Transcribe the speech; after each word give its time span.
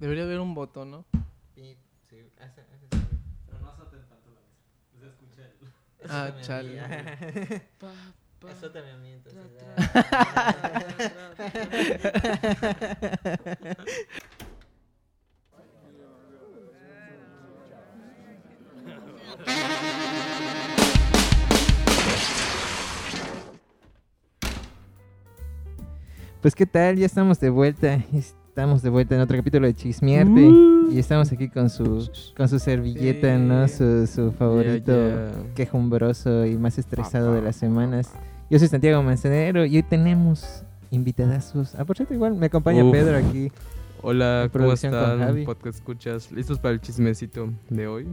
Debería 0.00 0.24
haber 0.24 0.40
un 0.40 0.54
botón, 0.54 0.90
¿no? 0.90 1.04
Pip, 1.54 1.78
sí, 2.08 2.16
hace- 2.40 2.62
hace. 2.62 2.88
Pero 3.46 3.60
no 3.60 3.68
azoten 3.70 4.00
tanto 4.08 4.30
la 4.30 4.40
mesa. 4.40 4.98
Se 4.98 5.06
escucha 5.08 5.42
el... 5.44 6.10
Ah, 6.10 6.40
chale. 6.40 7.62
pa. 7.78 7.92
Azótame 8.50 8.90
a 8.92 8.96
mí, 8.96 9.12
entonces. 9.12 9.58
tra. 9.58 9.76
Pues 26.40 26.54
qué 26.54 26.66
tal, 26.66 26.96
ya 26.96 27.06
estamos 27.06 27.38
de 27.40 27.50
vuelta. 27.50 28.02
Estamos 28.50 28.82
de 28.82 28.90
vuelta 28.90 29.14
en 29.14 29.20
otro 29.20 29.36
capítulo 29.36 29.66
de 29.68 29.74
Chismiarte. 29.74 30.50
Y 30.90 30.98
estamos 30.98 31.30
aquí 31.30 31.48
con 31.48 31.70
su 31.70 32.10
con 32.36 32.48
su 32.48 32.58
servilleta, 32.58 33.38
¿no? 33.38 33.68
Su, 33.68 34.08
su 34.08 34.32
favorito 34.32 34.90
Yeah, 34.92 35.30
yeah. 35.30 35.54
quejumbroso 35.54 36.44
y 36.44 36.58
más 36.58 36.76
estresado 36.76 37.32
de 37.34 37.42
las 37.42 37.54
semanas. 37.54 38.10
Yo 38.50 38.58
soy 38.58 38.66
Santiago 38.66 39.00
Manzanero 39.04 39.64
y 39.64 39.76
hoy 39.76 39.82
tenemos 39.84 40.64
invitadazos. 40.90 41.76
Ah, 41.76 41.84
por 41.84 41.96
cierto, 41.96 42.12
igual 42.12 42.34
me 42.34 42.46
acompaña 42.46 42.82
Uf. 42.84 42.90
Pedro 42.90 43.18
aquí. 43.18 43.52
Hola, 44.02 44.50
¿cómo 44.52 44.72
están? 44.72 45.44
Podcast 45.44 45.78
escuchas. 45.78 46.32
¿Listos 46.32 46.58
para 46.58 46.74
el 46.74 46.80
chismecito 46.80 47.50
de 47.68 47.86
hoy? 47.86 48.08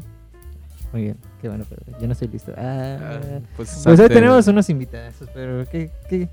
Muy 0.93 1.01
bien, 1.01 1.17
qué 1.41 1.49
bueno, 1.49 1.65
Pedro. 1.67 1.97
Yo 1.99 2.05
no 2.05 2.13
estoy 2.13 2.27
listo. 2.27 2.53
Ah, 2.55 2.97
Ah, 3.01 3.39
pues 3.57 3.81
pues 3.83 3.99
hoy 3.99 4.07
tenemos 4.07 4.47
unos 4.47 4.69
invitadazos, 4.69 5.27
pero 5.33 5.65
¿qué, 5.69 5.89
qué? 6.07 6.29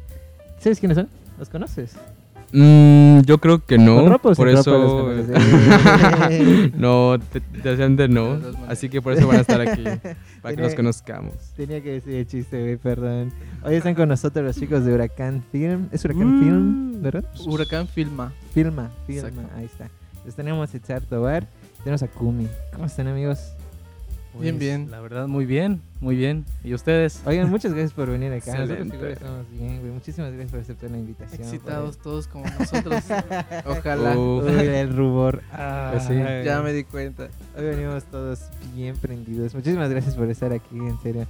¿Sabes 0.58 0.78
quiénes 0.78 0.96
son? 0.96 1.08
¿Los 1.38 1.48
conoces? 1.48 1.96
Mm, 2.56 3.22
yo 3.22 3.38
creo 3.38 3.64
que 3.64 3.78
no. 3.78 3.96
¿Con 3.96 4.10
ropa 4.12 4.28
o 4.30 4.34
por 4.34 4.48
eso. 4.48 5.12
no, 6.76 7.18
te- 7.32 7.40
desgraciadamente 7.52 8.06
no. 8.08 8.38
Así 8.68 8.88
que 8.88 9.02
por 9.02 9.12
eso 9.12 9.26
van 9.26 9.38
a 9.38 9.40
estar 9.40 9.60
aquí. 9.60 9.82
Para 10.42 10.54
que 10.54 10.62
los 10.62 10.74
conozcamos. 10.74 11.32
Tenía 11.56 11.82
que 11.82 11.92
decir 11.92 12.14
el 12.14 12.26
chiste, 12.26 12.60
güey, 12.60 12.76
perdón. 12.76 13.32
Hoy 13.64 13.74
están 13.74 13.94
con 13.94 14.08
nosotros 14.08 14.44
los 14.44 14.56
chicos 14.56 14.84
de 14.84 14.94
Huracán 14.94 15.42
Film. 15.50 15.88
¿Es 15.90 16.04
Huracán 16.04 16.36
Mm. 16.36 16.40
Film, 16.42 17.02
verdad? 17.02 17.24
Huracán 17.46 17.88
Filma. 17.88 18.32
Filma, 18.52 18.90
filma, 19.06 19.28
Exacto. 19.28 19.50
ahí 19.56 19.64
está. 19.64 19.88
Entonces 20.12 20.34
tenemos 20.36 20.72
a 20.72 20.76
Itzar 20.76 21.02
Tobar, 21.02 21.46
tenemos 21.82 22.02
a 22.02 22.08
Kumi. 22.08 22.46
¿Cómo 22.72 22.86
están, 22.86 23.08
amigos? 23.08 23.40
Bien, 24.40 24.54
Pues, 24.56 24.60
bien. 24.60 24.90
La 24.90 25.00
verdad, 25.00 25.26
muy 25.28 25.46
bien, 25.46 25.80
muy 26.00 26.16
bien. 26.16 26.44
¿Y 26.64 26.74
ustedes? 26.74 27.22
Oigan, 27.24 27.48
muchas 27.50 27.72
gracias 27.74 27.92
por 27.92 28.10
venir 28.10 28.32
acá. 28.32 28.52
Nosotros 28.52 28.78
Excelente. 28.80 29.12
estamos 29.12 29.50
bien, 29.52 29.80
güey. 29.80 29.92
Muchísimas 29.92 30.30
gracias 30.32 30.50
por 30.50 30.60
aceptar 30.60 30.90
la 30.90 30.98
invitación. 30.98 31.42
Excitados 31.42 31.98
todos 31.98 32.26
como 32.28 32.44
nosotros. 32.58 33.02
Ojalá. 33.66 34.18
Uf. 34.18 34.44
Uy, 34.44 34.66
el 34.66 34.96
rubor. 34.96 35.42
Pues 35.92 36.04
sí. 36.04 36.14
Ya 36.44 36.60
me 36.62 36.72
di 36.72 36.84
cuenta. 36.84 37.28
Hoy 37.56 37.64
venimos 37.64 38.04
todos 38.04 38.40
bien 38.74 38.96
prendidos. 38.96 39.54
Muchísimas 39.54 39.88
gracias 39.90 40.14
por 40.16 40.28
estar 40.28 40.52
aquí, 40.52 40.76
en 40.76 40.98
serio. 41.02 41.26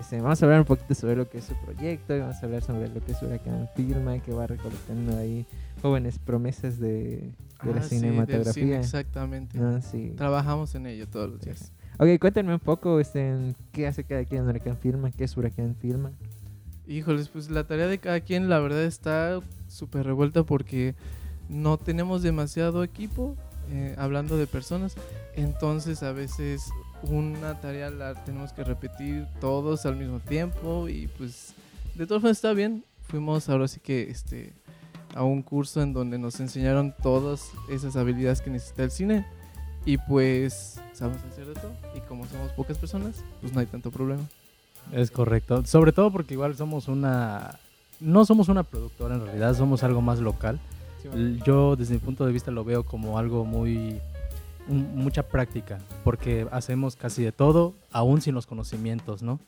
Este, 0.00 0.20
vamos 0.20 0.42
a 0.42 0.44
hablar 0.46 0.60
un 0.60 0.66
poquito 0.66 0.94
sobre 0.94 1.16
lo 1.16 1.28
que 1.28 1.38
es 1.38 1.44
su 1.44 1.54
proyecto, 1.64 2.14
y 2.14 2.20
vamos 2.20 2.36
a 2.36 2.44
hablar 2.46 2.62
sobre 2.62 2.88
lo 2.88 3.02
que 3.04 3.12
es 3.12 3.22
Huracán 3.22 3.68
Filma, 3.74 4.18
que 4.18 4.30
va 4.32 4.46
recolectando 4.46 5.16
ahí 5.16 5.46
jóvenes 5.80 6.18
promesas 6.18 6.78
de, 6.78 7.30
de 7.62 7.72
la 7.74 7.80
Ah, 7.80 7.82
sí, 7.82 7.94
del 7.96 8.00
cinematografía. 8.00 8.52
cine, 8.52 8.76
exactamente. 8.78 9.58
No, 9.58 9.80
sí. 9.80 10.12
Trabajamos 10.16 10.74
en 10.74 10.86
ello 10.86 11.08
todos 11.08 11.30
los 11.30 11.40
días. 11.40 11.72
Ok, 11.98 12.08
cuéntenme 12.20 12.52
un 12.52 12.60
poco 12.60 13.00
este, 13.00 13.54
qué 13.72 13.86
hace 13.86 14.04
cada 14.04 14.22
quien 14.26 14.42
en 14.42 14.48
Huracán 14.50 14.76
Filma, 14.76 15.10
qué 15.10 15.24
es 15.24 15.34
Huracán 15.34 15.74
Filma. 15.80 16.12
Híjoles, 16.86 17.30
pues 17.30 17.48
la 17.48 17.64
tarea 17.64 17.86
de 17.86 17.96
cada 17.96 18.20
quien 18.20 18.50
la 18.50 18.60
verdad 18.60 18.84
está 18.84 19.40
súper 19.66 20.04
revuelta 20.04 20.42
porque 20.42 20.94
no 21.48 21.78
tenemos 21.78 22.22
demasiado 22.22 22.84
equipo, 22.84 23.34
eh, 23.70 23.94
hablando 23.96 24.36
de 24.36 24.46
personas, 24.46 24.94
entonces 25.36 26.02
a 26.02 26.12
veces 26.12 26.70
una 27.02 27.58
tarea 27.62 27.88
la 27.88 28.12
tenemos 28.24 28.52
que 28.52 28.62
repetir 28.62 29.26
todos 29.40 29.86
al 29.86 29.96
mismo 29.96 30.20
tiempo 30.20 30.90
y 30.90 31.06
pues 31.16 31.54
de 31.94 32.06
todas 32.06 32.20
formas 32.20 32.36
está 32.36 32.52
bien. 32.52 32.84
Fuimos 33.08 33.48
ahora 33.48 33.68
sí 33.68 33.80
que 33.80 34.10
este 34.10 34.52
a 35.14 35.24
un 35.24 35.40
curso 35.40 35.80
en 35.80 35.94
donde 35.94 36.18
nos 36.18 36.40
enseñaron 36.40 36.94
todas 37.02 37.52
esas 37.70 37.96
habilidades 37.96 38.42
que 38.42 38.50
necesita 38.50 38.84
el 38.84 38.90
cine 38.90 39.24
y 39.86 39.98
pues 39.98 40.80
sabemos 40.92 41.22
hacer 41.24 41.46
de 41.46 41.54
todo 41.54 41.72
y 41.94 42.00
como 42.00 42.26
somos 42.26 42.50
pocas 42.52 42.76
personas, 42.76 43.24
pues 43.40 43.54
no 43.54 43.60
hay 43.60 43.66
tanto 43.66 43.90
problema. 43.90 44.22
Es 44.92 45.10
correcto. 45.10 45.64
Sobre 45.64 45.92
todo 45.92 46.10
porque 46.10 46.34
igual 46.34 46.54
somos 46.56 46.88
una... 46.88 47.58
No 47.98 48.26
somos 48.26 48.48
una 48.48 48.62
productora 48.62 49.14
en 49.14 49.24
realidad, 49.24 49.54
somos 49.54 49.82
algo 49.82 50.02
más 50.02 50.18
local. 50.18 50.60
Yo 51.46 51.76
desde 51.76 51.94
mi 51.94 52.00
punto 52.00 52.26
de 52.26 52.32
vista 52.32 52.50
lo 52.50 52.64
veo 52.64 52.84
como 52.84 53.18
algo 53.18 53.44
muy... 53.44 54.00
mucha 54.68 55.22
práctica, 55.22 55.78
porque 56.04 56.46
hacemos 56.50 56.96
casi 56.96 57.22
de 57.22 57.32
todo, 57.32 57.72
aún 57.92 58.20
sin 58.20 58.34
los 58.34 58.46
conocimientos, 58.46 59.22
¿no? 59.22 59.38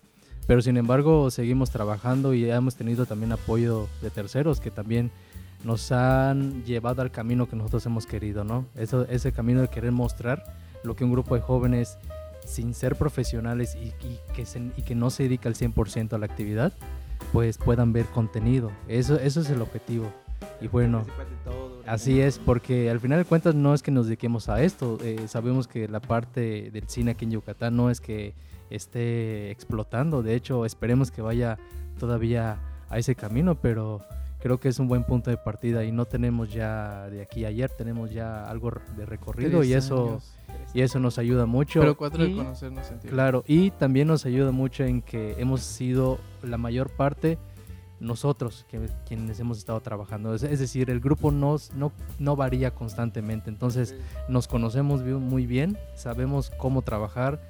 Pero 0.46 0.62
sin 0.62 0.76
embargo 0.76 1.30
seguimos 1.30 1.70
trabajando 1.70 2.32
y 2.32 2.48
hemos 2.48 2.76
tenido 2.76 3.04
también 3.06 3.32
apoyo 3.32 3.88
de 4.00 4.10
terceros 4.10 4.60
que 4.60 4.70
también 4.70 5.10
nos 5.64 5.92
han 5.92 6.64
llevado 6.64 7.02
al 7.02 7.10
camino 7.10 7.48
que 7.48 7.56
nosotros 7.56 7.84
hemos 7.86 8.06
querido, 8.06 8.44
¿no? 8.44 8.66
Eso, 8.74 9.06
ese 9.08 9.32
camino 9.32 9.60
de 9.60 9.68
querer 9.68 9.92
mostrar 9.92 10.44
lo 10.84 10.94
que 10.94 11.04
un 11.04 11.12
grupo 11.12 11.34
de 11.34 11.40
jóvenes 11.40 11.98
sin 12.44 12.74
ser 12.74 12.96
profesionales 12.96 13.76
y, 13.76 13.92
que, 14.82 14.94
no 14.94 15.10
se 15.10 15.24
dedica 15.24 15.48
al 15.48 15.54
100% 15.54 16.14
a 16.14 16.18
la 16.18 16.26
actividad, 16.26 16.72
pues 17.32 17.58
puedan 17.58 17.92
ver 17.92 18.06
contenido. 18.06 18.70
Eso, 18.88 19.18
eso 19.18 19.40
es 19.40 19.50
el 19.50 19.60
objetivo. 19.60 20.10
Y 20.60 20.68
bueno, 20.68 21.04
así 21.86 22.20
es, 22.20 22.38
porque 22.38 22.90
al 22.90 23.00
final 23.00 23.18
de 23.18 23.24
cuentas 23.24 23.54
no 23.54 23.74
es 23.74 23.82
que 23.82 23.90
nos 23.90 24.06
dediquemos 24.06 24.48
a 24.48 24.62
esto. 24.62 24.98
eh, 25.02 25.26
sabemos 25.26 25.68
que 25.68 25.88
la 25.88 26.00
parte 26.00 26.70
del 26.70 26.88
cine 26.88 27.12
aquí 27.12 27.24
en 27.24 27.32
Yucatán 27.32 27.76
no 27.76 27.90
es 27.90 28.00
que 28.00 28.34
esté 28.70 29.50
explotando. 29.50 30.22
De 30.22 30.34
hecho, 30.34 30.64
esperemos 30.64 31.10
que 31.10 31.22
vaya 31.22 31.58
todavía 31.98 32.60
a 32.88 32.98
ese 32.98 33.14
camino, 33.14 33.56
pero 33.56 34.00
creo 34.38 34.58
que 34.58 34.68
es 34.68 34.78
un 34.78 34.88
buen 34.88 35.04
punto 35.04 35.30
de 35.30 35.36
partida 35.36 35.84
y 35.84 35.92
no 35.92 36.04
tenemos 36.04 36.52
ya 36.52 37.08
de 37.10 37.22
aquí 37.22 37.44
a 37.44 37.48
ayer, 37.48 37.70
tenemos 37.70 38.10
ya 38.10 38.48
algo 38.48 38.72
de 38.96 39.06
recorrido 39.06 39.64
y 39.64 39.72
eso, 39.72 40.10
años. 40.10 40.38
y 40.74 40.80
eso 40.82 41.00
nos 41.00 41.18
ayuda 41.18 41.46
mucho. 41.46 41.80
Pero 41.80 41.96
cuatro 41.96 42.24
de 42.24 42.34
conocernos, 42.34 42.90
entiendo. 42.90 43.14
Claro, 43.14 43.44
y 43.46 43.70
también 43.72 44.08
nos 44.08 44.26
ayuda 44.26 44.52
mucho 44.52 44.84
en 44.84 45.02
que 45.02 45.34
hemos 45.38 45.62
sido 45.62 46.18
la 46.42 46.58
mayor 46.58 46.90
parte 46.90 47.38
nosotros 48.00 48.64
que, 48.68 48.88
quienes 49.06 49.40
hemos 49.40 49.58
estado 49.58 49.80
trabajando. 49.80 50.34
Es, 50.34 50.42
es 50.42 50.60
decir, 50.60 50.90
el 50.90 51.00
grupo 51.00 51.30
nos, 51.30 51.72
no, 51.74 51.92
no 52.18 52.36
varía 52.36 52.74
constantemente, 52.74 53.50
entonces 53.50 53.94
nos 54.28 54.46
conocemos 54.46 55.02
muy 55.02 55.46
bien, 55.46 55.76
sabemos 55.94 56.50
cómo 56.58 56.82
trabajar, 56.82 57.40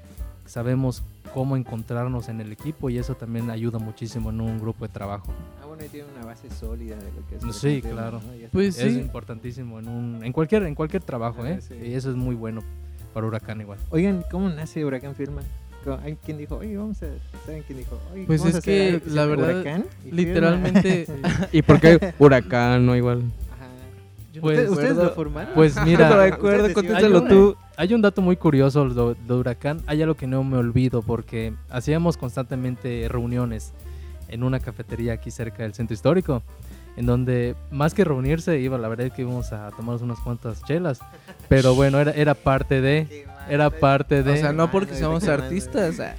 sabemos 0.48 1.03
cómo 1.34 1.56
encontrarnos 1.56 2.28
en 2.28 2.41
el 2.41 2.50
equipo 2.53 2.88
y 2.91 2.98
eso 2.98 3.14
también 3.14 3.50
ayuda 3.50 3.78
muchísimo 3.78 4.31
en 4.31 4.41
un 4.41 4.59
grupo 4.59 4.86
de 4.86 4.92
trabajo. 4.92 5.32
Ah, 5.62 5.66
bueno, 5.66 5.84
y 5.84 5.88
tiene 5.88 6.09
una 6.16 6.25
base 6.26 6.50
sólida 6.50 6.97
de 6.97 7.12
lo 7.12 7.26
que 7.28 7.36
es. 7.36 7.56
Sí, 7.56 7.81
Filma, 7.82 7.91
claro. 8.00 8.20
¿no? 8.26 8.34
Ya 8.34 8.48
Pues 8.50 8.78
Es 8.78 8.92
sí, 8.94 8.98
importantísimo 8.98 9.78
en, 9.78 9.88
un, 9.88 10.25
en, 10.25 10.32
cualquier, 10.32 10.62
en 10.64 10.75
cualquier 10.75 11.03
trabajo, 11.03 11.42
Ah, 11.44 11.50
¿eh? 11.50 11.60
sí. 11.60 11.75
Y 11.75 11.94
eso 11.94 12.10
es 12.10 12.16
muy 12.16 12.34
bueno 12.34 12.62
para 13.14 13.26
Huracán 13.26 13.60
igual. 13.60 13.78
Oigan, 13.91 14.25
¿cómo 14.31 14.48
nace 14.48 14.84
Huracán 14.84 15.14
Firma? 15.14 15.42
Hay 16.03 16.16
¿Quién 16.22 16.36
dijo? 16.36 16.56
Oye, 16.56 16.76
vamos 16.76 17.03
a... 17.03 17.06
¿Saben 17.47 17.62
quién 17.66 17.78
dijo? 17.78 17.98
Oye, 18.12 18.25
Pues 18.26 18.41
vamos 18.41 18.56
a 18.56 18.59
es 18.59 18.62
hacer 18.65 19.00
que, 19.00 19.04
algo 19.06 19.15
la 19.15 19.26
verdad, 19.26 19.50
Huracán 19.60 19.84
y 20.04 20.10
literalmente- 20.12 21.06
¿Y 21.53 21.62
por 21.62 21.80
qué 21.80 22.12
huracán? 22.19 22.84
No 22.84 22.94
igual. 22.97 23.22
No 24.34 24.41
Pues- 24.42 24.59
¿Ustedes, 24.59 24.70
ustedes 24.70 24.97
lo 24.97 25.10
formaron? 25.15 25.54
Pues 25.54 25.76
No 25.76 25.84
mira, 25.84 26.15
me 26.16 26.25
acuerdo, 26.25 26.72
contéstalo 26.75 27.25
tú. 27.25 27.56
Hay 27.78 27.94
un 27.94 28.03
dato 28.03 28.22
muy 28.22 28.34
curioso 28.34 28.89
de, 28.89 29.15
de 29.15 29.34
Huracán. 29.34 29.81
Hay 29.87 30.03
algo 30.03 30.16
que 30.16 30.27
no 30.27 30.43
me 30.43 30.59
olvido 30.59 31.00
porque 31.00 31.55
hacíamos 31.71 32.16
constantemente 32.16 33.06
reuniones 33.09 33.72
en 34.27 34.43
una 34.43 34.59
cafetería 34.59 35.12
aquí 35.12 35.31
cerca 35.31 35.62
del 35.62 35.75
centro 35.75 35.94
histórico. 35.94 36.43
En 36.97 37.06
donde 37.06 37.55
más 37.71 37.94
que 37.94 38.03
reunirse, 38.03 38.59
iba, 38.59 38.77
la 38.78 38.89
verdad 38.89 39.06
es 39.06 39.12
que 39.12 39.22
íbamos 39.22 39.53
a 39.53 39.71
tomarnos 39.71 40.03
unas 40.03 40.19
cuantas 40.19 40.65
chelas. 40.65 40.98
Pero 41.48 41.77
bueno, 41.77 42.01
era, 42.01 42.10
era 42.10 42.34
parte 42.34 42.80
de. 42.80 43.27
Era 43.48 43.71
parte 43.71 44.24
de. 44.24 44.33
O 44.33 44.36
sea, 44.36 44.53
no 44.53 44.72
porque 44.72 45.01
madre. 45.01 45.31
artistas. 45.31 46.01
ah. 46.01 46.16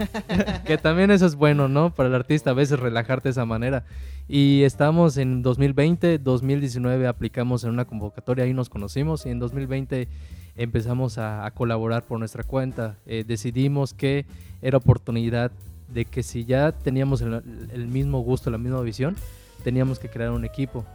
Que 0.66 0.78
también 0.78 1.12
eso 1.12 1.26
es 1.26 1.36
bueno, 1.36 1.68
¿no? 1.68 1.94
Para 1.94 2.08
el 2.08 2.16
artista 2.16 2.52
a 2.52 2.54
veces 2.54 2.80
relajarte 2.80 3.28
de 3.28 3.32
esa 3.32 3.44
manera. 3.44 3.84
Y 4.30 4.64
estamos 4.64 5.18
en 5.18 5.42
2020, 5.42 6.20
2019 6.20 7.06
aplicamos 7.06 7.66
en 7.66 7.72
una 7.72 7.84
convocatoria, 7.84 8.46
ahí 8.46 8.54
nos 8.54 8.70
conocimos 8.70 9.26
y 9.26 9.30
en 9.32 9.40
2020 9.40 10.08
empezamos 10.56 11.18
a, 11.18 11.50
colaborar 11.56 12.04
por 12.04 12.20
nuestra 12.20 12.44
cuenta. 12.44 12.98
Eh, 13.06 13.24
decidimos 13.26 13.94
que 13.94 14.26
era 14.62 14.78
oportunidad 14.78 15.52
de 15.94 16.06
que 16.06 16.24
si 16.24 16.46
ya 16.46 16.72
teníamos 16.72 17.22
el, 17.22 17.88
mismo 17.88 18.22
gusto, 18.22 18.50
la 18.50 18.58
misma 18.58 18.82
visión, 18.82 19.16
teníamos 19.64 20.00
que 20.00 20.10
crear 20.10 20.32
un 20.32 20.46
equipo. 20.46 20.86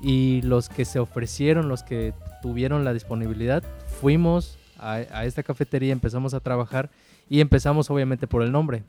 Y 0.00 0.42
los 0.42 0.68
que 0.68 0.84
se 0.84 0.98
ofrecieron, 0.98 1.68
los 1.68 1.82
que 1.82 2.12
tuvieron 2.42 2.84
la 2.84 2.92
disponibilidad, 2.92 3.62
fuimos 4.00 4.58
a, 4.78 5.24
esta 5.24 5.42
cafetería, 5.42 5.92
empezamos 5.92 6.34
a 6.34 6.40
trabajar 6.40 6.90
y 7.30 7.40
empezamos 7.40 7.90
obviamente 7.90 8.26
por 8.26 8.42
el 8.42 8.52
nombre. 8.52 8.82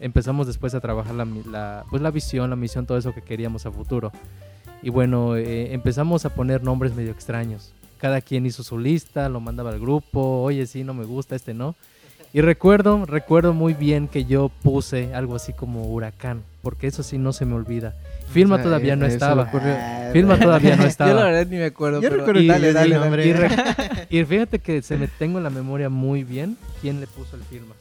Empezamos 0.00 0.46
después 0.46 0.74
a 0.74 0.80
trabajar 0.80 1.14
la, 1.14 1.84
pues 1.90 2.02
la 2.02 2.10
visión, 2.10 2.50
la 2.50 2.56
misión, 2.56 2.86
todo 2.86 2.98
eso 2.98 3.14
que 3.14 3.22
queríamos 3.22 3.66
a 3.66 3.70
futuro. 3.70 4.10
Y 4.82 4.88
bueno, 4.88 5.36
eh, 5.36 5.72
empezamos 5.74 6.24
a 6.24 6.34
poner 6.34 6.62
nombres 6.62 6.94
medio 6.94 7.12
extraños. 7.12 7.74
Cada 8.00 8.20
quien 8.20 8.46
hizo 8.46 8.62
su 8.62 8.78
lista, 8.78 9.28
lo 9.28 9.40
mandaba 9.40 9.70
al 9.70 9.80
grupo, 9.80 10.42
oye, 10.42 10.66
sí, 10.66 10.84
no 10.84 10.94
me 10.94 11.04
gusta, 11.04 11.36
este 11.36 11.54
no. 11.54 11.74
Y 12.32 12.40
recuerdo, 12.42 13.04
recuerdo 13.06 13.52
muy 13.52 13.74
bien 13.74 14.06
que 14.06 14.24
yo 14.24 14.50
puse 14.62 15.12
algo 15.14 15.34
así 15.34 15.52
como 15.52 15.86
huracán, 15.92 16.42
porque 16.62 16.86
eso 16.86 17.02
sí 17.02 17.18
no 17.18 17.32
se 17.32 17.44
me 17.44 17.54
olvida. 17.54 17.94
Firma 18.32 18.54
O 18.54 18.58
sea, 18.58 18.64
todavía 18.64 18.94
no 18.94 19.06
estaba. 19.06 19.42
ocurrió. 19.42 19.74
Firma 20.12 20.38
todavía 20.38 20.70
no 20.70 20.76
Yo 20.76 20.82
la 20.84 20.88
estaba. 20.88 21.24
verdad 21.24 21.46
ni 21.50 21.56
me 21.56 21.64
acuerdo. 21.64 22.00
Yo 22.00 22.08
pero- 22.08 22.20
recuerdo- 22.24 22.40
Y, 22.42 22.46
Dale, 22.46 22.72
dale, 22.72 22.94
y- 22.94 22.98
hombre. 22.98 23.26
y 23.26 23.32
re- 23.32 23.48
y 24.08 24.24
fíjate 24.24 24.60
que 24.60 24.80
se 24.82 24.96
me 24.96 25.08
tengo 25.08 25.38
en 25.38 25.44
la 25.44 25.50
memoria 25.50 25.88
muy 25.88 26.22
bien 26.22 26.56
quién 26.80 27.00
le 27.00 27.08
puso 27.08 27.34
el 27.34 27.42
firma. 27.42 27.74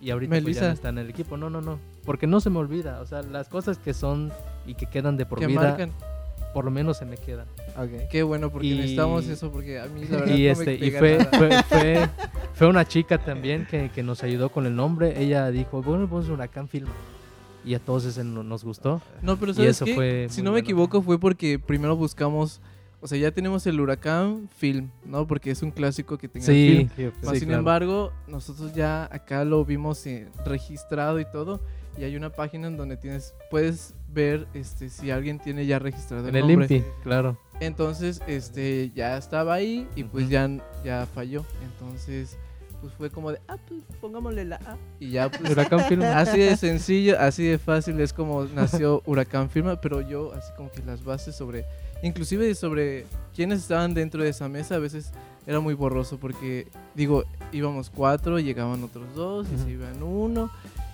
Y 0.00 0.10
ahorita 0.10 0.40
pues, 0.40 0.54
ya 0.56 0.68
no 0.68 0.72
está 0.74 0.88
en 0.90 0.98
el 0.98 1.10
equipo. 1.10 1.36
No, 1.36 1.50
no, 1.50 1.60
no. 1.60 1.80
Porque 2.04 2.28
no 2.28 2.38
se 2.40 2.48
me 2.50 2.58
olvida. 2.58 3.00
O 3.00 3.06
sea, 3.06 3.22
las 3.22 3.48
cosas 3.48 3.78
que 3.78 3.92
son 3.94 4.30
y 4.64 4.74
que 4.74 4.86
quedan 4.86 5.16
de 5.16 5.26
por 5.26 5.40
que 5.40 5.48
vida, 5.48 5.60
marcan. 5.62 5.90
Por 6.56 6.64
lo 6.64 6.70
menos 6.70 6.96
se 6.96 7.04
me 7.04 7.18
quedan. 7.18 7.46
Ok. 7.76 8.08
Qué 8.10 8.22
bueno, 8.22 8.48
porque 8.50 8.68
Y- 8.68 8.74
necesitamos 8.76 9.26
eso, 9.28 9.52
porque 9.52 9.78
a 9.78 9.84
mí 9.88 10.06
la 10.06 10.20
verdad 10.20 10.34
Y, 10.34 10.46
no 10.46 10.52
este, 10.52 10.78
me 10.78 10.86
y 10.86 10.90
fue, 10.90 11.18
fue, 11.36 11.62
fue, 11.68 12.08
fue 12.54 12.66
una 12.66 12.88
chica 12.88 13.18
también 13.18 13.66
que, 13.70 13.90
que 13.90 14.02
nos 14.02 14.22
ayudó 14.22 14.48
con 14.48 14.64
el 14.64 14.74
nombre. 14.74 15.22
Ella 15.22 15.50
dijo, 15.50 15.82
bueno, 15.82 16.08
pues 16.08 16.30
Huracán 16.30 16.66
Film. 16.66 16.88
Y 17.62 17.74
a 17.74 17.78
todos 17.78 18.06
ese 18.06 18.24
no- 18.24 18.42
nos 18.42 18.64
gustó. 18.64 19.02
No, 19.20 19.36
pero 19.36 19.52
y 19.52 19.54
¿sabes 19.56 19.70
eso 19.72 19.84
qué? 19.84 19.94
fue 19.94 20.26
Si 20.30 20.40
no 20.40 20.44
me 20.44 20.52
bueno. 20.52 20.64
equivoco 20.64 21.02
fue 21.02 21.20
porque 21.20 21.58
primero 21.58 21.94
buscamos, 21.94 22.62
o 23.02 23.06
sea, 23.06 23.18
ya 23.18 23.30
tenemos 23.32 23.66
el 23.66 23.78
Huracán 23.78 24.48
Film, 24.56 24.88
¿no? 25.04 25.26
Porque 25.26 25.50
es 25.50 25.60
un 25.60 25.72
clásico 25.72 26.16
que 26.16 26.26
tenga 26.26 26.46
Sí, 26.46 26.88
film. 26.96 27.12
sí, 27.12 27.26
Más 27.26 27.34
sin 27.38 27.48
claro. 27.48 27.58
embargo, 27.58 28.12
nosotros 28.28 28.72
ya 28.72 29.04
acá 29.12 29.44
lo 29.44 29.62
vimos 29.66 30.06
eh, 30.06 30.26
registrado 30.46 31.20
y 31.20 31.26
todo, 31.30 31.60
y 31.98 32.04
hay 32.04 32.16
una 32.16 32.30
página 32.30 32.66
en 32.68 32.78
donde 32.78 32.96
tienes 32.96 33.34
puedes 33.50 33.94
ver 34.08 34.46
este 34.54 34.88
si 34.88 35.10
alguien 35.10 35.38
tiene 35.38 35.66
ya 35.66 35.78
registrado 35.78 36.28
En 36.28 36.36
el 36.36 36.50
el 36.50 36.58
nombre. 36.58 36.84
Claro. 37.02 37.38
Entonces, 37.60 38.20
este 38.26 38.90
ya 38.94 39.16
estaba 39.16 39.54
ahí 39.54 39.86
y 39.96 40.04
pues 40.04 40.28
ya 40.28 40.48
ya 40.84 41.06
falló. 41.14 41.44
Entonces, 41.64 42.36
pues 42.80 42.92
fue 42.94 43.10
como 43.10 43.32
de, 43.32 43.40
ah, 43.48 43.56
pues 43.66 43.82
pongámosle 44.00 44.44
la 44.44 44.56
A 44.56 44.76
y 45.00 45.10
ya 45.10 45.30
pues 45.30 45.50
Huracán 45.50 45.80
Film. 45.86 46.02
Así 46.02 46.38
de 46.38 46.56
sencillo, 46.56 47.18
así 47.18 47.44
de 47.44 47.58
fácil 47.58 48.00
es 48.00 48.12
como 48.12 48.44
nació 48.44 49.02
Huracán 49.06 49.50
Firma, 49.50 49.80
pero 49.80 50.00
yo 50.00 50.32
así 50.34 50.52
como 50.56 50.70
que 50.70 50.82
las 50.82 51.02
bases 51.02 51.34
sobre, 51.34 51.64
inclusive 52.02 52.54
sobre 52.54 53.06
quiénes 53.34 53.60
estaban 53.60 53.94
dentro 53.94 54.22
de 54.22 54.30
esa 54.30 54.48
mesa, 54.48 54.76
a 54.76 54.78
veces 54.78 55.10
era 55.46 55.60
muy 55.60 55.74
borroso 55.74 56.18
porque, 56.18 56.68
digo, 56.94 57.24
íbamos 57.52 57.90
cuatro, 57.90 58.38
llegaban 58.38 58.82
otros 58.82 59.14
dos 59.14 59.46
y 59.52 59.58
se 59.58 59.70
iban 59.70 60.02
uno, 60.02 60.50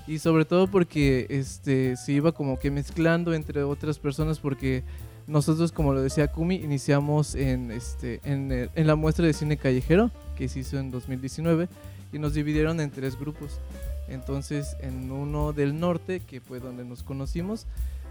y 0.06 0.18
sobre 0.18 0.44
todo 0.44 0.66
porque 0.66 1.26
este 1.30 1.96
se 1.96 2.12
iba 2.12 2.32
como 2.32 2.58
que 2.58 2.70
mezclando 2.70 3.34
entre 3.34 3.62
otras 3.62 3.98
personas 3.98 4.38
porque 4.38 4.82
nosotros, 5.26 5.70
como 5.70 5.92
lo 5.92 6.02
decía 6.02 6.26
Kumi, 6.28 6.56
iniciamos 6.56 7.34
en, 7.36 7.70
este, 7.70 8.20
en, 8.24 8.50
el- 8.50 8.70
en 8.74 8.86
la 8.88 8.96
muestra 8.96 9.24
de 9.26 9.32
cine 9.32 9.56
callejero 9.56 10.10
que 10.36 10.48
se 10.48 10.60
hizo 10.60 10.78
en 10.78 10.90
2019 10.90 11.68
y 12.12 12.18
nos 12.18 12.34
dividieron 12.34 12.80
en 12.80 12.90
tres 12.90 13.18
grupos. 13.18 13.60
Entonces, 14.08 14.76
en 14.80 15.10
uno 15.12 15.52
del 15.52 15.78
norte, 15.78 16.20
que 16.20 16.40
fue 16.40 16.58
donde 16.58 16.84
nos 16.84 17.02
conocimos, 17.04 17.66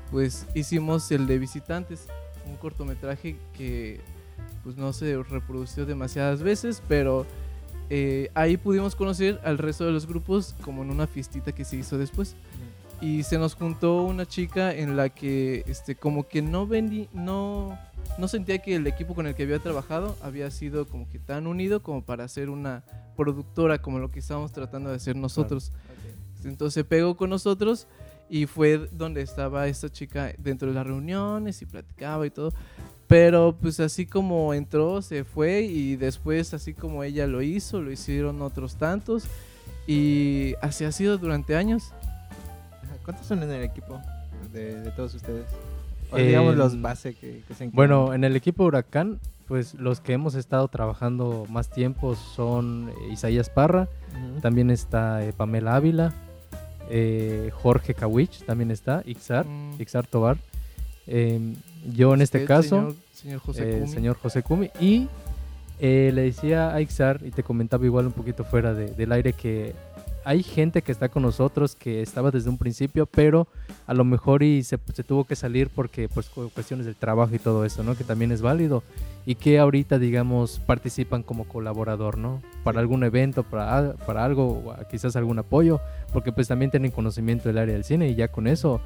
pues 0.09 0.45
hicimos 0.55 1.11
el 1.11 1.27
de 1.27 1.37
visitantes, 1.37 2.07
un 2.47 2.55
cortometraje 2.55 3.35
que 3.57 3.99
pues 4.63 4.77
no 4.77 4.93
se 4.93 5.21
reprodució 5.21 5.85
demasiadas 5.85 6.41
veces, 6.41 6.81
pero 6.87 7.25
eh, 7.93 8.31
ahí 8.35 8.55
pudimos 8.55 8.95
conocer 8.95 9.41
al 9.43 9.57
resto 9.57 9.85
de 9.85 9.91
los 9.91 10.07
grupos 10.07 10.55
como 10.61 10.81
en 10.81 10.91
una 10.91 11.07
fiestita 11.07 11.51
que 11.51 11.65
se 11.65 11.75
hizo 11.75 11.97
después. 11.97 12.37
Y 13.01 13.23
se 13.23 13.37
nos 13.37 13.53
juntó 13.53 14.03
una 14.03 14.25
chica 14.25 14.73
en 14.73 14.95
la 14.95 15.09
que 15.09 15.65
este 15.67 15.95
como 15.95 16.25
que 16.25 16.41
no 16.41 16.65
vendí, 16.65 17.09
no 17.11 17.77
no 18.17 18.29
sentía 18.29 18.59
que 18.59 18.75
el 18.75 18.87
equipo 18.87 19.13
con 19.13 19.27
el 19.27 19.35
que 19.35 19.43
había 19.43 19.59
trabajado 19.59 20.15
había 20.21 20.49
sido 20.51 20.87
como 20.87 21.09
que 21.09 21.19
tan 21.19 21.47
unido 21.47 21.83
como 21.83 22.01
para 22.01 22.23
hacer 22.23 22.49
una 22.49 22.85
productora 23.17 23.81
como 23.81 23.99
lo 23.99 24.09
que 24.09 24.19
estábamos 24.19 24.53
tratando 24.53 24.89
de 24.89 24.95
hacer 24.95 25.17
nosotros. 25.17 25.73
Entonces 26.45 26.73
se 26.73 26.85
pegó 26.85 27.17
con 27.17 27.29
nosotros 27.29 27.87
y 28.29 28.45
fue 28.45 28.87
donde 28.93 29.21
estaba 29.21 29.67
esta 29.67 29.89
chica 29.89 30.31
dentro 30.37 30.69
de 30.69 30.75
las 30.75 30.87
reuniones 30.87 31.61
y 31.61 31.65
platicaba 31.65 32.25
y 32.25 32.29
todo. 32.29 32.53
Pero 33.11 33.53
pues 33.59 33.81
así 33.81 34.05
como 34.05 34.53
entró, 34.53 35.01
se 35.01 35.25
fue 35.25 35.63
y 35.63 35.97
después 35.97 36.53
así 36.53 36.73
como 36.73 37.03
ella 37.03 37.27
lo 37.27 37.41
hizo, 37.41 37.81
lo 37.81 37.91
hicieron 37.91 38.41
otros 38.41 38.75
tantos 38.77 39.25
y 39.85 40.53
así 40.61 40.85
ha 40.85 40.93
sido 40.93 41.17
durante 41.17 41.57
años. 41.57 41.91
¿Cuántos 43.03 43.27
son 43.27 43.43
en 43.43 43.51
el 43.51 43.63
equipo 43.63 43.99
de, 44.53 44.79
de 44.79 44.91
todos 44.91 45.13
ustedes? 45.15 45.45
O 46.09 46.17
Eh, 46.17 46.27
digamos 46.27 46.55
los 46.55 46.81
base 46.81 47.13
que, 47.13 47.43
que 47.45 47.53
se. 47.53 47.67
Bueno, 47.67 48.13
en 48.13 48.23
el 48.23 48.37
equipo 48.37 48.63
Huracán, 48.63 49.19
pues 49.45 49.73
los 49.73 49.99
que 49.99 50.13
hemos 50.13 50.35
estado 50.35 50.69
trabajando 50.69 51.45
más 51.49 51.69
tiempo 51.69 52.15
son 52.15 52.91
eh, 52.91 53.11
Isaías 53.11 53.49
Parra, 53.49 53.89
también 54.41 54.71
está 54.71 55.25
eh, 55.25 55.33
Pamela 55.33 55.75
Ávila, 55.75 56.13
eh, 56.89 57.51
Jorge 57.53 57.93
Kawich 57.93 58.45
también 58.45 58.71
está, 58.71 59.03
Ixar, 59.05 59.45
Mm. 59.45 59.81
Ixar 59.81 60.07
Tobar. 60.07 60.37
Em, 61.13 61.55
yo 61.93 62.13
en 62.13 62.21
este 62.21 62.37
Usted, 62.39 62.47
caso, 62.47 62.69
señor, 62.69 62.95
señor 63.13 63.39
José 63.41 63.69
eh, 63.69 63.79
Kumi. 63.79 63.91
señor 63.93 64.17
José 64.17 64.43
Kumi, 64.43 64.69
y 64.79 65.07
eh, 65.79 66.11
le 66.13 66.21
decía 66.23 66.73
a 66.73 66.79
Ixar, 66.81 67.19
y 67.25 67.31
te 67.31 67.43
comentaba 67.43 67.85
igual 67.85 68.05
un 68.07 68.13
poquito 68.13 68.43
fuera 68.45 68.73
de- 68.73 68.91
del 68.91 69.11
aire, 69.11 69.33
que 69.33 69.73
hay 70.23 70.43
gente 70.43 70.83
que 70.83 70.91
está 70.91 71.09
con 71.09 71.23
nosotros 71.23 71.75
que 71.75 72.01
estaba 72.03 72.29
desde 72.29 72.49
un 72.49 72.59
principio, 72.59 73.07
pero 73.07 73.47
a 73.87 73.93
lo 73.95 74.03
mejor 74.05 74.43
y 74.43 74.61
se, 74.63 74.77
se 74.93 75.03
tuvo 75.03 75.23
que 75.25 75.35
salir 75.35 75.69
porque 75.69 76.07
pues 76.07 76.29
cu- 76.29 76.51
cuestiones 76.53 76.85
del 76.85 76.95
trabajo 76.95 77.33
y 77.33 77.39
todo 77.39 77.65
eso, 77.65 77.83
¿no? 77.83 77.95
Que 77.95 78.03
también 78.03 78.31
es 78.31 78.43
válido 78.43 78.83
y 79.25 79.33
que 79.33 79.57
ahorita 79.57 79.97
digamos 79.97 80.59
participan 80.59 81.23
como 81.23 81.45
colaborador, 81.45 82.19
¿no? 82.19 82.41
Para 82.63 82.79
algún 82.79 83.03
evento, 83.03 83.41
para, 83.41 83.75
al- 83.75 83.95
para 84.05 84.23
algo, 84.23 84.75
quizás 84.91 85.15
algún 85.15 85.39
apoyo, 85.39 85.79
porque 86.13 86.31
pues 86.31 86.47
también 86.47 86.69
tienen 86.69 86.91
conocimiento 86.91 87.49
del 87.49 87.57
área 87.57 87.73
del 87.73 87.83
cine 87.83 88.07
y 88.07 88.13
ya 88.15 88.27
con 88.27 88.45
eso. 88.47 88.79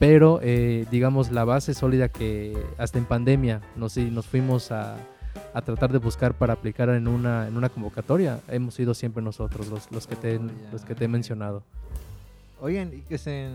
Pero 0.00 0.40
eh, 0.42 0.86
digamos 0.90 1.30
la 1.30 1.44
base 1.44 1.74
sólida 1.74 2.08
que 2.08 2.56
hasta 2.78 2.98
en 2.98 3.04
pandemia 3.04 3.60
nos, 3.76 3.96
nos 3.98 4.26
fuimos 4.26 4.72
a, 4.72 4.96
a 5.54 5.60
tratar 5.62 5.92
de 5.92 5.98
buscar 5.98 6.34
para 6.34 6.54
aplicar 6.54 6.88
en 6.88 7.06
una, 7.06 7.46
en 7.46 7.56
una 7.56 7.68
convocatoria, 7.68 8.40
hemos 8.48 8.74
sido 8.74 8.94
siempre 8.94 9.22
nosotros 9.22 9.68
los, 9.68 9.92
los, 9.92 10.06
que, 10.08 10.16
te, 10.16 10.38
Oh, 10.38 10.46
ya. 10.46 10.72
los 10.72 10.84
que 10.86 10.94
te 10.94 11.04
he 11.04 11.08
mencionado. 11.08 11.62
Oigan, 12.62 12.92
¿y 12.94 13.02
qué 13.02 13.18
se, 13.18 13.48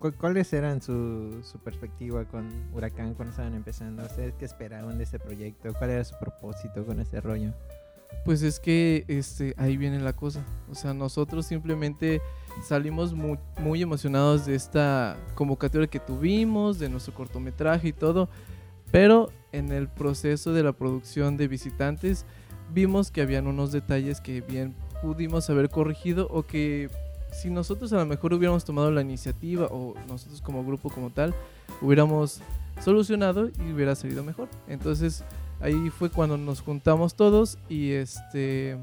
cu- 0.00 0.12
¿cuáles 0.18 0.52
eran 0.52 0.82
su, 0.82 1.40
su 1.44 1.58
perspectiva 1.60 2.24
con 2.24 2.48
Huracán 2.74 3.14
cuando 3.14 3.30
estaban 3.30 3.54
empezando? 3.54 4.02
¿Ustedes 4.04 4.34
qué 4.38 4.44
esperaban 4.44 4.98
de 4.98 5.04
este 5.04 5.20
proyecto? 5.20 5.72
¿Cuál 5.78 5.90
era 5.90 6.04
su 6.04 6.16
propósito 6.18 6.84
con 6.84 6.98
este 6.98 7.20
rollo? 7.20 7.52
Pues 8.24 8.42
es 8.42 8.58
que 8.58 9.04
este, 9.06 9.54
ahí 9.56 9.76
viene 9.76 10.00
la 10.00 10.14
cosa. 10.14 10.44
O 10.68 10.74
sea, 10.74 10.92
nosotros 10.94 11.46
simplemente 11.46 12.20
salimos 12.62 13.14
muy, 13.14 13.82
emocionados 13.82 14.46
de 14.46 14.54
esta 14.54 15.16
convocatoria 15.34 15.86
que 15.86 16.00
tuvimos, 16.00 16.78
de 16.78 16.88
nuestro 16.88 17.14
cortometraje 17.14 17.88
y 17.88 17.92
todo. 17.92 18.28
Pero 18.90 19.30
en 19.52 19.72
el 19.72 19.88
proceso 19.88 20.52
de 20.52 20.62
la 20.62 20.72
producción 20.72 21.36
de 21.36 21.48
visitantes 21.48 22.24
vimos 22.72 23.10
que 23.10 23.22
habían 23.22 23.46
unos 23.46 23.72
detalles 23.72 24.20
que 24.20 24.40
bien 24.40 24.74
pudimos 25.02 25.48
haber 25.50 25.68
corregido 25.68 26.28
o 26.30 26.44
que 26.44 26.90
si 27.32 27.50
nosotros 27.50 27.92
a 27.92 27.96
lo 27.96 28.06
mejor 28.06 28.32
hubiéramos 28.32 28.64
tomado 28.64 28.90
la 28.90 29.02
iniciativa 29.02 29.66
o 29.70 29.94
nosotros 30.08 30.40
como 30.40 30.64
grupo 30.64 30.88
como 30.88 31.10
tal 31.10 31.34
hubiéramos 31.82 32.40
solucionado 32.80 33.48
y 33.48 33.72
hubiera 33.72 33.94
salido 33.94 34.24
mejor. 34.24 34.48
Entonces 34.68 35.24
ahí 35.60 35.90
fue 35.90 36.10
cuando 36.10 36.36
nos 36.36 36.60
juntamos 36.60 37.14
todos 37.14 37.58
y 37.68 37.92
este 37.92 38.78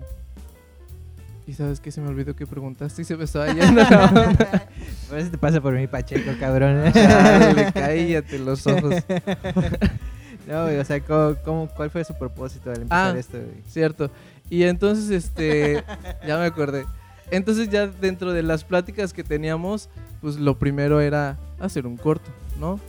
y 1.45 1.53
sabes 1.53 1.79
que 1.79 1.91
se 1.91 1.99
me 2.01 2.07
olvidó 2.07 2.35
que 2.35 2.47
preguntaste 2.47 3.01
y 3.01 3.05
se 3.05 3.17
me 3.17 3.25
estaba 3.25 3.47
yendo 3.53 3.81
la 3.83 4.05
onda. 4.25 4.67
A 5.11 5.13
veces 5.15 5.31
te 5.31 5.37
pasa 5.37 5.59
por 5.61 5.73
mi 5.73 5.87
Pacheco, 5.87 6.31
cabrón. 6.39 6.91
Chale, 6.93 7.71
cállate 7.73 8.39
los 8.39 8.65
ojos. 8.67 8.95
no, 10.47 10.63
güey, 10.63 10.77
o 10.77 10.85
sea, 10.85 10.99
¿cómo, 11.01 11.35
cómo- 11.43 11.67
cuál 11.75 11.89
fue 11.89 12.03
su 12.03 12.13
propósito 12.17 12.69
al 12.71 12.81
empezar 12.83 13.15
Ah. 13.15 13.19
esto? 13.19 13.37
güey? 13.37 13.61
Cierto. 13.67 14.09
Y 14.49 14.63
entonces, 14.63 15.09
este, 15.09 15.83
ya 16.25 16.37
me 16.37 16.45
acordé. 16.45 16.85
Entonces 17.31 17.69
ya 17.69 17.87
dentro 17.87 18.31
de 18.33 18.43
las 18.43 18.63
pláticas 18.63 19.13
que 19.13 19.23
teníamos, 19.23 19.89
pues 20.21 20.35
lo 20.37 20.57
primero 20.59 21.01
era 21.01 21.37
hacer 21.59 21.87
un 21.87 21.97
corto, 21.97 22.29
¿no? 22.59 22.79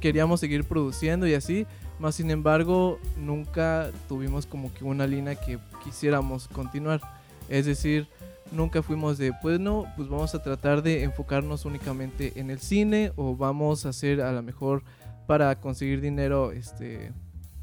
Queríamos 0.00 0.40
seguir 0.40 0.64
produciendo 0.64 1.26
y 1.26 1.34
así, 1.34 1.66
más 1.98 2.14
sin 2.16 2.30
embargo, 2.30 2.98
nunca 3.16 3.88
tuvimos 4.08 4.46
como 4.46 4.72
que 4.74 4.84
una 4.84 5.06
línea 5.06 5.34
que 5.36 5.58
quisiéramos 5.84 6.48
continuar. 6.48 7.00
Es 7.48 7.66
decir, 7.66 8.08
nunca 8.52 8.82
fuimos 8.82 9.18
de, 9.18 9.32
pues 9.42 9.60
no, 9.60 9.86
pues 9.96 10.08
vamos 10.08 10.34
a 10.34 10.42
tratar 10.42 10.82
de 10.82 11.02
enfocarnos 11.02 11.64
únicamente 11.64 12.32
en 12.36 12.50
el 12.50 12.60
cine 12.60 13.12
o 13.16 13.36
vamos 13.36 13.86
a 13.86 13.90
hacer 13.90 14.20
a 14.20 14.32
lo 14.32 14.42
mejor 14.42 14.82
para 15.26 15.60
conseguir 15.60 16.00
dinero, 16.00 16.52
este, 16.52 17.12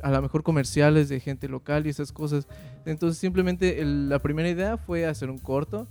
a 0.01 0.11
lo 0.11 0.21
mejor 0.21 0.43
comerciales 0.43 1.09
de 1.09 1.19
gente 1.19 1.47
local 1.47 1.87
y 1.87 1.89
esas 1.89 2.11
cosas. 2.11 2.47
Entonces 2.85 3.17
simplemente 3.17 3.83
la 3.83 4.19
primera 4.19 4.49
idea 4.49 4.77
fue 4.77 5.05
hacer 5.05 5.29
un 5.29 5.39
corto 5.39 5.87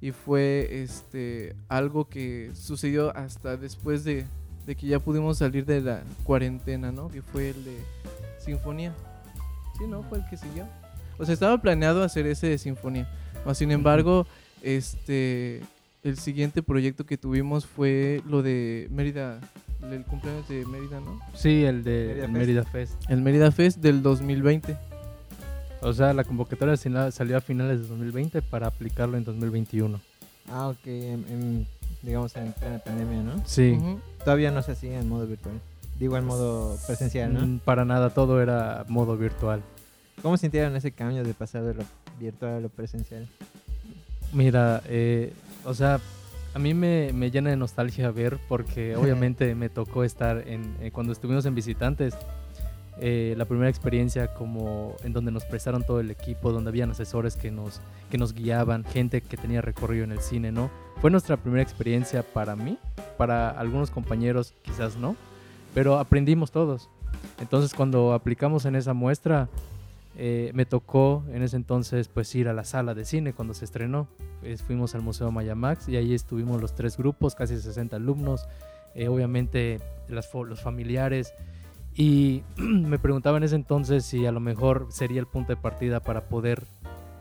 y 0.00 0.12
fue 0.12 0.82
este 0.82 1.56
algo 1.68 2.08
que 2.08 2.50
sucedió 2.54 3.16
hasta 3.16 3.56
después 3.56 4.04
de, 4.04 4.26
de 4.66 4.76
que 4.76 4.86
ya 4.86 5.00
pudimos 5.00 5.38
salir 5.38 5.64
de 5.64 5.80
la 5.80 6.02
cuarentena, 6.24 6.92
¿no? 6.92 7.08
Que 7.08 7.22
fue 7.22 7.50
el 7.50 7.64
de 7.64 7.78
Sinfonía. 8.38 8.94
Sí, 9.78 9.84
no, 9.88 10.02
fue 10.04 10.18
el 10.18 10.24
que 10.26 10.36
siguió. 10.36 10.66
O 11.18 11.24
sea, 11.24 11.34
estaba 11.34 11.58
planeado 11.58 12.02
hacer 12.02 12.26
ese 12.26 12.48
de 12.48 12.58
sinfonía. 12.58 13.08
Mas, 13.46 13.58
sin 13.58 13.70
embargo, 13.70 14.26
este 14.62 15.62
el 16.02 16.18
siguiente 16.18 16.62
proyecto 16.62 17.06
que 17.06 17.16
tuvimos 17.16 17.66
fue 17.66 18.22
lo 18.28 18.42
de 18.42 18.88
Mérida, 18.90 19.40
el 19.90 20.04
cumpleaños 20.04 20.48
de 20.48 20.64
Mérida, 20.66 21.00
¿no? 21.00 21.20
Sí, 21.34 21.64
el 21.64 21.82
de 21.82 22.26
Mérida 22.28 22.60
el 22.60 22.66
Fest. 22.66 22.94
Mérida 23.00 23.00
Fest. 23.00 23.10
El 23.10 23.22
Mérida 23.22 23.52
Fest 23.52 23.78
del 23.78 24.02
2020. 24.02 24.76
O 25.82 25.92
sea, 25.92 26.12
la 26.12 26.24
convocatoria 26.24 26.76
salió 26.76 27.36
a 27.36 27.40
finales 27.40 27.80
de 27.80 27.86
2020 27.88 28.42
para 28.42 28.66
aplicarlo 28.66 29.16
en 29.16 29.24
2021. 29.24 30.00
Ah, 30.48 30.68
ok, 30.68 30.86
en, 30.86 31.24
en, 31.28 31.66
digamos 32.02 32.34
en 32.36 32.52
plena 32.52 32.78
pandemia, 32.78 33.22
¿no? 33.22 33.42
Sí. 33.46 33.78
Todavía 34.24 34.50
no 34.50 34.62
se 34.62 34.72
hacía 34.72 34.98
en 34.98 35.08
modo 35.08 35.26
virtual. 35.26 35.60
Digo, 35.98 36.16
en 36.16 36.24
modo 36.24 36.76
presencial, 36.86 37.32
¿no? 37.32 37.46
Mm, 37.46 37.58
Para 37.60 37.84
nada, 37.84 38.10
todo 38.10 38.40
era 38.42 38.84
modo 38.88 39.16
virtual. 39.16 39.62
¿Cómo 40.22 40.36
sintieron 40.36 40.74
ese 40.76 40.92
cambio 40.92 41.24
de 41.24 41.34
pasar 41.34 41.62
de 41.62 41.74
lo 41.74 41.84
virtual 42.18 42.54
a 42.54 42.60
lo 42.60 42.68
presencial? 42.68 43.26
Mira, 44.32 44.82
eh, 44.86 45.32
o 45.64 45.74
sea, 45.74 46.00
a 46.54 46.58
mí 46.58 46.74
me, 46.74 47.12
me 47.12 47.30
llena 47.30 47.50
de 47.50 47.56
nostalgia 47.56 48.10
ver 48.10 48.38
porque 48.48 48.96
obviamente 48.96 49.54
me 49.54 49.68
tocó 49.68 50.04
estar 50.04 50.48
en, 50.48 50.76
eh, 50.80 50.90
cuando 50.90 51.12
estuvimos 51.12 51.46
en 51.46 51.54
visitantes, 51.54 52.14
eh, 52.98 53.34
la 53.36 53.44
primera 53.44 53.68
experiencia 53.68 54.32
como 54.32 54.96
en 55.04 55.12
donde 55.12 55.30
nos 55.30 55.44
prestaron 55.44 55.84
todo 55.84 56.00
el 56.00 56.10
equipo, 56.10 56.50
donde 56.50 56.70
habían 56.70 56.90
asesores 56.90 57.36
que 57.36 57.50
nos, 57.50 57.82
que 58.10 58.16
nos 58.16 58.32
guiaban, 58.32 58.84
gente 58.84 59.20
que 59.20 59.36
tenía 59.36 59.60
recorrido 59.60 60.04
en 60.04 60.12
el 60.12 60.20
cine, 60.20 60.50
¿no? 60.50 60.70
Fue 61.02 61.10
nuestra 61.10 61.36
primera 61.36 61.62
experiencia 61.62 62.22
para 62.22 62.56
mí, 62.56 62.78
para 63.18 63.50
algunos 63.50 63.90
compañeros 63.90 64.54
quizás 64.62 64.96
no, 64.96 65.14
pero 65.74 65.98
aprendimos 65.98 66.52
todos. 66.52 66.88
Entonces 67.38 67.74
cuando 67.74 68.14
aplicamos 68.14 68.64
en 68.64 68.76
esa 68.76 68.94
muestra, 68.94 69.50
eh, 70.18 70.50
me 70.54 70.64
tocó 70.64 71.24
en 71.30 71.42
ese 71.42 71.56
entonces 71.56 72.08
pues 72.08 72.34
ir 72.34 72.48
a 72.48 72.54
la 72.54 72.64
sala 72.64 72.94
de 72.94 73.04
cine 73.04 73.34
cuando 73.34 73.52
se 73.54 73.66
estrenó. 73.66 74.08
Fuimos 74.66 74.94
al 74.94 75.02
Museo 75.02 75.30
Mayamax 75.30 75.88
y 75.88 75.96
ahí 75.96 76.14
estuvimos 76.14 76.60
los 76.60 76.74
tres 76.74 76.96
grupos, 76.96 77.34
casi 77.34 77.58
60 77.58 77.96
alumnos, 77.96 78.48
eh, 78.94 79.08
obviamente 79.08 79.80
los 80.08 80.60
familiares. 80.62 81.34
Y 81.94 82.42
me 82.56 82.98
preguntaba 82.98 83.36
en 83.36 83.44
ese 83.44 83.56
entonces 83.56 84.04
si 84.04 84.24
a 84.24 84.32
lo 84.32 84.40
mejor 84.40 84.86
sería 84.90 85.20
el 85.20 85.26
punto 85.26 85.52
de 85.52 85.60
partida 85.60 86.00
para 86.00 86.28
poder 86.28 86.64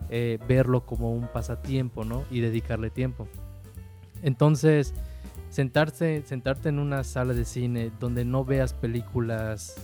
eh, 0.10 0.40
verlo 0.48 0.86
como 0.86 1.12
un 1.12 1.28
pasatiempo, 1.28 2.06
¿no? 2.06 2.24
Y 2.32 2.40
dedicarle 2.40 2.90
tiempo. 2.92 3.28
Entonces, 4.22 4.94
sentarse, 5.50 6.24
sentarte 6.26 6.70
en 6.70 6.80
una 6.80 7.04
sala 7.04 7.34
de 7.34 7.44
cine 7.44 7.92
donde 8.00 8.24
no 8.24 8.46
veas 8.46 8.74
películas 8.74 9.76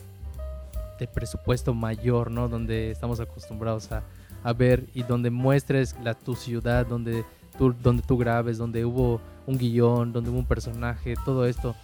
de 1.01 1.07
presupuesto 1.07 1.73
mayor, 1.73 2.29
¿no? 2.29 2.47
Donde 2.47 2.91
estamos 2.91 3.19
acostumbrados 3.19 3.91
a, 3.91 4.03
a 4.43 4.53
ver 4.53 4.85
y 4.93 5.01
donde 5.01 5.31
muestres 5.31 5.95
la, 6.03 6.13
tu 6.13 6.35
ciudad, 6.35 6.85
donde 6.85 7.25
tú, 7.57 7.73
donde 7.81 8.03
tú 8.03 8.19
grabes, 8.19 8.59
donde 8.59 8.85
hubo 8.85 9.19
un 9.47 9.57
guion, 9.57 10.13
donde 10.13 10.29
hubo 10.29 10.37
un 10.37 10.45
personaje, 10.45 11.15
todo 11.25 11.47
esto. 11.47 11.75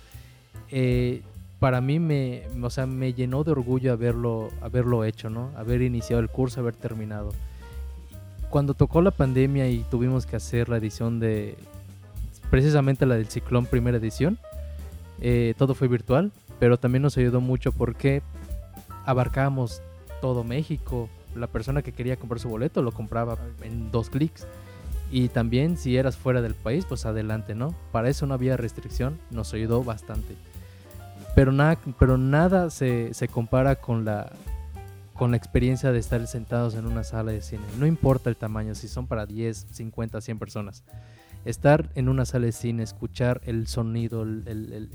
eh, 0.70 1.24
para 1.58 1.82
mí 1.82 1.98
me, 1.98 2.44
o 2.62 2.70
sea, 2.70 2.86
me 2.86 3.16
llenó 3.16 3.44
de 3.44 3.50
orgullo 3.50 3.92
haberlo, 3.92 4.52
haberlo 4.62 5.04
hecho, 5.04 5.32
¿no? 5.32 5.50
Haber 5.56 5.82
iniciado 5.82 6.22
el 6.22 6.30
curso, 6.30 6.60
haber 6.60 6.76
terminado. 6.76 7.32
Cuando 8.52 8.76
tocó 8.76 9.02
la 9.02 9.10
pandemia 9.10 9.68
y 9.68 9.80
tuvimos 9.90 10.28
que 10.28 10.36
hacer 10.36 10.70
la 10.70 10.78
edición 10.78 11.20
de, 11.20 11.58
precisamente 12.52 13.08
la 13.08 13.16
del 13.16 13.26
Ciclón 13.26 13.66
primera 13.66 13.98
edición, 13.98 14.38
eh, 15.20 15.56
todo 15.58 15.74
fue 15.74 15.88
virtual, 15.88 16.32
pero 16.60 16.78
también 16.78 17.02
nos 17.02 17.18
ayudó 17.18 17.42
mucho 17.42 17.72
porque 17.72 18.22
abarcábamos 19.08 19.82
todo 20.22 20.44
México. 20.44 21.10
La 21.36 21.48
persona 21.48 21.82
que 21.82 21.92
quería 21.92 22.18
comprar 22.18 22.40
su 22.40 22.50
boleto 22.50 22.82
lo 22.84 22.92
compraba 22.92 23.38
en 23.64 23.92
dos 23.92 24.10
clics. 24.12 24.46
Y 25.10 25.30
también 25.30 25.78
si 25.78 25.96
eras 25.98 26.18
fuera 26.18 26.42
del 26.42 26.54
país, 26.54 26.86
pues 26.86 27.06
adelante, 27.06 27.56
¿no? 27.56 27.74
Para 27.92 28.10
eso 28.10 28.26
no 28.28 28.34
había 28.34 28.58
restricción, 28.58 29.18
nos 29.32 29.54
ayudó 29.54 29.84
bastante. 29.84 30.36
Pero 31.34 31.52
nada, 31.52 31.78
pero 31.98 32.18
nada 32.18 32.70
se, 32.70 33.14
se 33.14 33.28
compara 33.28 33.76
con 33.78 34.04
la, 34.04 34.32
con 35.14 35.32
la 35.32 35.38
experiencia 35.38 35.92
de 35.92 36.00
estar 36.00 36.26
sentados 36.28 36.76
en 36.76 36.86
una 36.86 37.04
sala 37.06 37.32
de 37.32 37.42
cine. 37.42 37.64
No 37.80 37.86
importa 37.86 38.30
el 38.30 38.36
tamaño, 38.36 38.76
si 38.76 38.88
son 38.90 39.08
para 39.08 39.26
10, 39.26 39.68
50, 39.72 40.20
100 40.20 40.40
personas. 40.40 40.84
Estar 41.46 41.90
en 41.96 42.10
una 42.10 42.26
sala 42.26 42.48
de 42.48 42.52
cine, 42.52 42.84
escuchar 42.84 43.40
el 43.46 43.68
sonido, 43.68 44.24
el, 44.24 44.44
el- 44.48 44.74
el- 44.74 44.90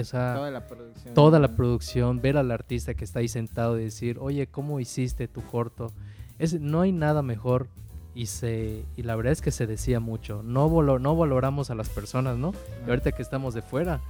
esa, 0.00 0.50
la 0.50 0.66
producción. 0.66 1.14
toda 1.14 1.38
la 1.38 1.48
producción, 1.56 2.20
ver 2.20 2.36
al 2.36 2.50
artista 2.50 2.94
que 2.94 3.04
está 3.04 3.20
ahí 3.20 3.28
sentado 3.28 3.78
y 3.78 3.84
decir, 3.84 4.18
oye, 4.20 4.46
¿cómo 4.46 4.80
hiciste 4.80 5.28
tu 5.28 5.42
corto? 5.42 5.92
Es, 6.38 6.60
no 6.60 6.82
hay 6.82 6.92
nada 6.92 7.22
mejor 7.22 7.68
y, 8.14 8.26
se, 8.26 8.84
y 8.96 9.02
la 9.02 9.16
verdad 9.16 9.32
es 9.32 9.42
que 9.42 9.50
se 9.50 9.66
decía 9.66 10.00
mucho, 10.00 10.42
no, 10.42 10.68
no 10.98 11.16
valoramos 11.16 11.70
a 11.70 11.74
las 11.74 11.88
personas, 11.88 12.36
¿no? 12.36 12.52
Y 12.86 12.90
ahorita 12.90 13.12
que 13.12 13.22
estamos 13.22 13.54
de 13.54 13.62
fuera, 13.62 14.00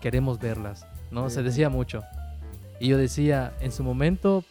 queremos 0.00 0.38
verlas, 0.38 0.86
¿no? 1.10 1.28
Sí. 1.28 1.36
Se 1.36 1.42
decía 1.42 1.68
mucho. 1.68 2.02
Y 2.78 2.88
yo 2.88 2.98
decía, 2.98 3.54
en 3.60 3.72
su 3.72 3.82
momento, 3.82 4.44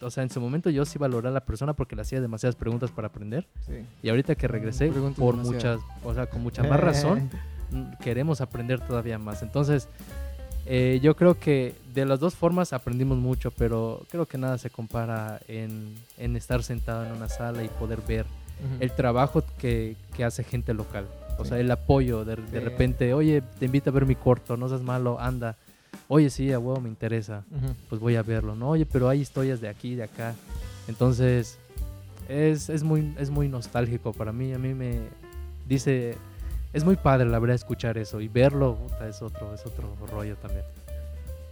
o 0.00 0.10
sea, 0.10 0.22
en 0.22 0.30
su 0.30 0.40
momento 0.40 0.68
yo 0.70 0.84
sí 0.84 0.98
valoraba 0.98 1.30
a 1.30 1.32
la 1.32 1.44
persona 1.46 1.72
porque 1.72 1.96
le 1.96 2.02
hacía 2.02 2.20
demasiadas 2.20 2.56
preguntas 2.56 2.90
para 2.90 3.08
aprender. 3.08 3.46
Sí. 3.66 3.84
Y 4.02 4.08
ahorita 4.08 4.34
que 4.34 4.48
regresé, 4.48 4.88
por 4.88 5.36
demasiado. 5.36 5.44
muchas, 5.44 5.80
o 6.04 6.14
sea, 6.14 6.26
con 6.26 6.42
mucha 6.42 6.62
más 6.68 6.80
razón, 6.80 7.30
queremos 8.02 8.40
aprender 8.40 8.80
todavía 8.80 9.18
más. 9.18 9.42
Entonces, 9.42 9.88
eh, 10.66 10.98
yo 11.02 11.14
creo 11.16 11.38
que 11.38 11.74
de 11.94 12.04
las 12.04 12.18
dos 12.20 12.34
formas 12.34 12.72
aprendimos 12.72 13.18
mucho, 13.18 13.50
pero 13.52 14.02
creo 14.10 14.26
que 14.26 14.36
nada 14.38 14.58
se 14.58 14.70
compara 14.70 15.40
en, 15.48 15.94
en 16.18 16.36
estar 16.36 16.62
sentado 16.62 17.04
en 17.06 17.12
una 17.12 17.28
sala 17.28 17.62
y 17.62 17.68
poder 17.68 18.00
ver 18.06 18.26
el 18.80 18.90
trabajo 18.92 19.44
que, 19.58 19.96
que 20.16 20.24
hace 20.24 20.42
gente 20.42 20.72
local. 20.74 21.06
O 21.38 21.42
Sí. 21.44 21.50
sea, 21.50 21.58
el 21.58 21.70
apoyo 21.70 22.24
de, 22.24 22.36
repente, 22.36 23.12
oye, 23.12 23.42
te 23.58 23.66
invito 23.66 23.90
a 23.90 23.92
ver 23.92 24.06
mi 24.06 24.14
corto, 24.14 24.56
no 24.56 24.68
seas 24.70 24.80
malo, 24.80 25.20
anda. 25.20 25.56
Oye, 26.08 26.30
sí, 26.30 26.50
a 26.52 26.58
huevo 26.58 26.80
me 26.80 26.88
interesa, 26.88 27.44
pues 27.90 28.00
voy 28.00 28.16
a 28.16 28.22
verlo, 28.22 28.56
¿no? 28.56 28.70
Oye, 28.70 28.86
pero 28.86 29.08
hay 29.10 29.20
historias 29.20 29.60
de 29.60 29.68
aquí, 29.68 29.94
de 29.94 30.04
acá. 30.04 30.34
Entonces, 30.88 31.58
es, 32.28 32.70
es, 32.70 32.82
muy, 32.82 33.14
es 33.18 33.28
muy 33.30 33.48
nostálgico 33.48 34.12
para 34.14 34.32
mí. 34.32 34.52
A 34.54 34.58
mí 34.58 34.72
me 34.72 35.00
dice, 35.68 36.16
es 36.76 36.84
muy 36.84 36.96
padre 36.96 37.24
la 37.26 37.38
verdad 37.38 37.54
escuchar 37.54 37.96
eso 37.96 38.20
y 38.20 38.28
verlo, 38.28 38.76
puta, 38.76 39.08
es 39.08 39.22
otro, 39.22 39.54
es 39.54 39.64
otro 39.64 39.94
rollo 40.12 40.36
también. 40.36 40.64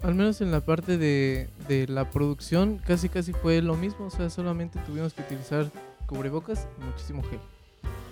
Al 0.02 0.14
menos 0.14 0.42
en 0.42 0.52
la 0.52 0.60
parte 0.60 0.98
de, 0.98 1.48
de 1.66 1.86
la 1.88 2.10
producción, 2.10 2.78
casi 2.86 3.08
casi 3.08 3.32
fue 3.32 3.62
lo 3.62 3.74
mismo. 3.74 4.04
O 4.06 4.10
sea, 4.10 4.28
solamente 4.28 4.78
tuvimos 4.86 5.14
que 5.14 5.22
utilizar 5.22 5.70
cubrebocas 6.06 6.68
y 6.78 6.84
muchísimo 6.84 7.22
gel. 7.22 7.40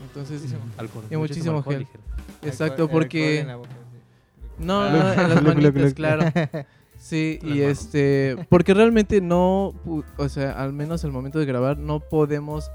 Entonces, 0.07 0.42
Alcohol, 0.78 1.04
Y 1.11 1.16
muchísimo 1.16 1.59
alcohol 1.59 1.75
gel. 1.75 1.83
y 1.83 1.87
gel. 1.87 2.00
exacto, 2.49 2.88
porque... 2.88 3.40
en 3.40 3.47
la 3.49 3.57
boca, 3.57 3.69
sí. 3.69 4.64
No, 4.64 4.90
no, 4.90 5.12
en 5.12 5.28
las 5.28 5.42
manitas, 5.42 5.95
claro. 5.95 6.25
Sí, 6.99 7.40
Las 7.42 7.50
y 7.50 7.59
manos. 7.61 7.78
este, 7.78 8.47
porque 8.49 8.75
realmente 8.75 9.21
no, 9.21 9.75
o 10.16 10.28
sea, 10.28 10.52
al 10.52 10.73
menos 10.73 11.04
al 11.04 11.11
momento 11.11 11.40
de 11.40 11.47
grabar 11.47 11.76
no 11.76 11.99
podemos, 11.99 12.71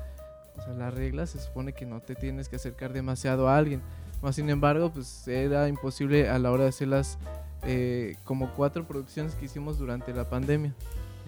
o 0.57 0.61
sea, 0.61 0.73
la 0.73 0.91
regla 0.91 1.25
se 1.27 1.39
supone 1.39 1.71
que 1.71 1.85
no 1.85 2.01
te 2.01 2.13
tienes 2.13 2.49
que 2.49 2.57
acercar 2.57 2.91
demasiado 2.91 3.47
a 3.47 3.57
alguien. 3.57 3.81
Más 4.21 4.35
sin 4.35 4.49
embargo, 4.49 4.91
pues 4.91 5.27
era 5.27 5.67
imposible 5.69 6.29
a 6.29 6.39
la 6.39 6.51
hora 6.51 6.63
de 6.63 6.69
hacer 6.69 6.87
las 6.87 7.17
eh, 7.63 8.15
como 8.23 8.49
cuatro 8.51 8.85
producciones 8.85 9.35
que 9.35 9.45
hicimos 9.45 9.77
durante 9.77 10.13
la 10.13 10.29
pandemia. 10.29 10.73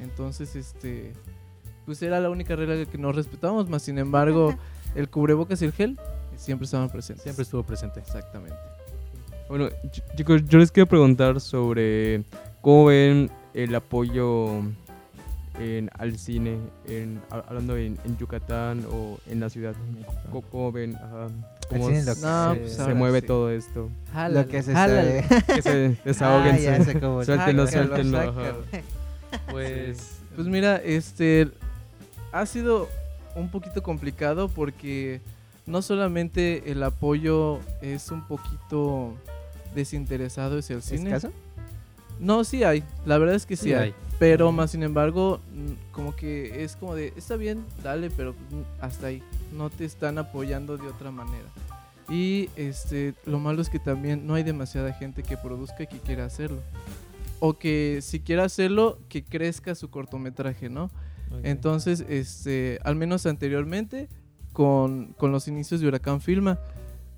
Entonces, 0.01 0.55
este, 0.55 1.13
pues 1.86 2.01
era 2.01 2.19
la 2.19 2.29
única 2.29 2.55
regla 2.55 2.86
que 2.89 2.98
no 2.98 3.12
respetamos. 3.12 3.69
Más 3.69 3.84
sin 3.84 3.98
embargo, 4.00 4.55
el 4.96 5.10
cubrebocas 5.10 5.62
y 5.62 5.65
el 5.65 5.72
gel 5.74 6.00
siempre 6.36 6.65
estaban 6.65 6.89
presentes. 6.89 7.24
Siempre 7.24 7.43
estuvo 7.43 7.63
presente. 7.63 8.00
Exactamente. 8.00 8.55
Bueno, 9.50 9.69
ch- 9.69 10.03
chicos, 10.15 10.46
yo 10.46 10.58
les 10.60 10.72
quiero 10.72 10.88
preguntar 10.88 11.39
sobre 11.41 12.24
cómo 12.62 12.86
ven 12.86 13.29
el 13.53 13.74
apoyo 13.75 14.62
en, 15.60 15.89
al 15.98 16.17
cine, 16.17 16.58
en, 16.88 17.19
ha- 17.31 17.43
hablando 17.48 17.75
en, 17.75 17.98
en 18.05 18.17
Yucatán 18.17 18.86
o 18.91 19.17
en 19.27 19.39
la 19.39 19.50
ciudad. 19.50 19.75
¿Cómo, 20.31 20.41
cómo 20.43 20.72
ven? 20.72 20.96
Ajá, 20.96 21.27
¿Cómo 21.69 21.89
se. 21.89 22.03
No, 22.21 22.55
pues 22.59 22.73
se 22.73 22.93
mueve 22.93 23.21
sí. 23.21 23.27
todo 23.27 23.51
esto? 23.51 23.89
Lo 24.29 24.47
que 24.47 24.63
se 24.63 24.73
Jálale. 24.73 25.23
Que 25.47 25.61
se 25.61 25.97
Ah, 26.23 26.83
sé 26.83 26.99
cómo- 26.99 27.23
Suéltenlo, 27.23 27.67
Sácalo, 27.67 27.67
suéltenlo. 27.67 28.63
Pues, 29.51 30.17
Pues 30.35 30.47
mira, 30.47 30.77
este 30.77 31.49
ha 32.31 32.45
sido 32.47 32.88
un 33.35 33.49
poquito 33.49 33.83
complicado 33.83 34.49
porque 34.49 35.21
no 35.67 35.83
solamente 35.83 36.71
el 36.71 36.81
apoyo 36.81 37.59
es 37.81 38.09
un 38.09 38.27
poquito 38.27 39.13
desinteresado 39.75 40.57
hacia 40.57 40.75
el 40.77 40.81
cine. 40.81 41.11
¿Escaso? 41.11 41.31
No, 42.19 42.43
sí 42.43 42.63
hay, 42.63 42.83
la 43.05 43.17
verdad 43.19 43.35
es 43.35 43.45
que 43.45 43.55
sí, 43.55 43.65
sí 43.65 43.73
hay. 43.73 43.89
hay. 43.89 43.93
Pero 44.19 44.51
más 44.51 44.71
sin 44.71 44.83
embargo, 44.83 45.39
mm, 45.53 45.93
como 45.93 46.15
que 46.15 46.63
es 46.63 46.75
como 46.75 46.93
de, 46.93 47.13
está 47.15 47.38
bien, 47.38 47.65
dale, 47.81 48.09
pero 48.09 48.35
hasta 48.81 49.07
ahí. 49.07 49.23
No 49.55 49.69
te 49.69 49.85
están 49.85 50.17
apoyando 50.17 50.77
de 50.77 50.88
otra 50.88 51.09
manera. 51.09 51.47
Y 52.09 52.49
este, 52.55 53.13
lo 53.25 53.39
malo 53.39 53.61
es 53.61 53.69
que 53.69 53.79
también 53.79 54.27
no 54.27 54.33
hay 54.33 54.43
demasiada 54.43 54.91
gente 54.93 55.23
que 55.23 55.38
produzca 55.38 55.83
y 55.83 55.88
que 55.88 55.99
quiera 55.99 56.25
hacerlo. 56.25 56.59
O 57.39 57.57
que 57.57 57.99
si 58.01 58.19
quiera 58.19 58.43
hacerlo, 58.43 58.99
que 59.07 59.23
crezca 59.23 59.73
su 59.73 59.89
cortometraje, 59.89 60.69
¿no? 60.69 60.85
Ok. 60.85 61.39
Entonces, 61.43 62.03
este, 62.09 62.79
al 62.83 62.95
menos 62.95 63.25
anteriormente, 63.25 64.09
con, 64.51 65.13
con 65.13 65.31
los 65.31 65.47
inicios 65.47 65.79
de 65.79 65.88
Huracán 65.88 66.19
Filma, 66.19 66.59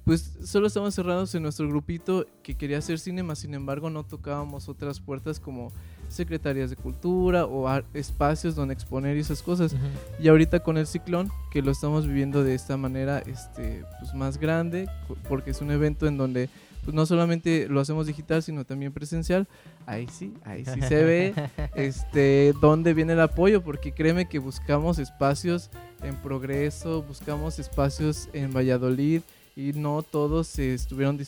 pues 0.06 0.38
solo 0.44 0.68
estábamos 0.68 0.94
cerrados 0.94 1.34
en 1.36 1.44
nuestro 1.44 1.68
grupito 1.68 2.28
que 2.44 2.56
quería 2.56 2.80
hacer 2.80 3.00
cine, 3.00 3.24
más 3.24 3.40
sin 3.40 3.54
embargo 3.54 3.90
no 3.90 4.04
tocábamos 4.04 4.68
otras 4.68 5.00
puertas 5.00 5.40
como 5.40 5.72
secretarías 6.12 6.70
de 6.70 6.76
cultura 6.76 7.46
o 7.46 7.70
espacios 7.94 8.56
donde 8.56 8.74
exponer 8.74 9.18
y 9.18 9.22
esas 9.22 9.42
cosas. 9.42 9.76
Y 10.20 10.28
ahorita 10.28 10.62
con 10.62 10.78
el 10.78 10.88
ciclón, 10.88 11.32
que 11.52 11.62
lo 11.62 11.72
estamos 11.72 12.08
viviendo 12.08 12.44
de 12.44 12.56
esta 12.56 12.78
manera 12.78 13.20
este, 13.20 13.84
pues 14.00 14.14
más 14.14 14.38
grande, 14.38 14.88
porque 15.28 15.52
es 15.52 15.62
un 15.62 15.72
evento 15.72 16.08
en 16.08 16.18
donde 16.18 16.50
pues 16.84 16.96
no 16.96 17.06
solamente 17.06 17.68
lo 17.70 17.80
hacemos 17.80 18.08
digital, 18.08 18.42
sino 18.42 18.66
también 18.66 18.92
presencial. 18.92 19.48
Ahí 19.86 20.08
sí, 20.12 20.34
ahí 20.44 20.66
sí 20.66 20.82
se 20.82 21.04
ve 21.04 21.34
este, 21.76 22.54
dónde 22.60 22.94
viene 22.94 23.14
el 23.14 23.22
apoyo, 23.22 23.62
porque 23.62 23.92
créeme 23.92 24.28
que 24.28 24.40
buscamos 24.40 25.00
espacios 25.00 25.70
en 26.04 26.16
progreso, 26.16 27.04
buscamos 27.04 27.60
espacios 27.60 28.30
en 28.34 28.52
Valladolid 28.52 29.22
y 29.56 29.74
no 29.74 30.02
todos 30.02 30.58
estuvieron 30.60 31.20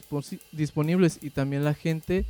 disponibles 0.51 1.19
y 1.21 1.29
también 1.29 1.63
la 1.63 1.73
gente 1.73 2.25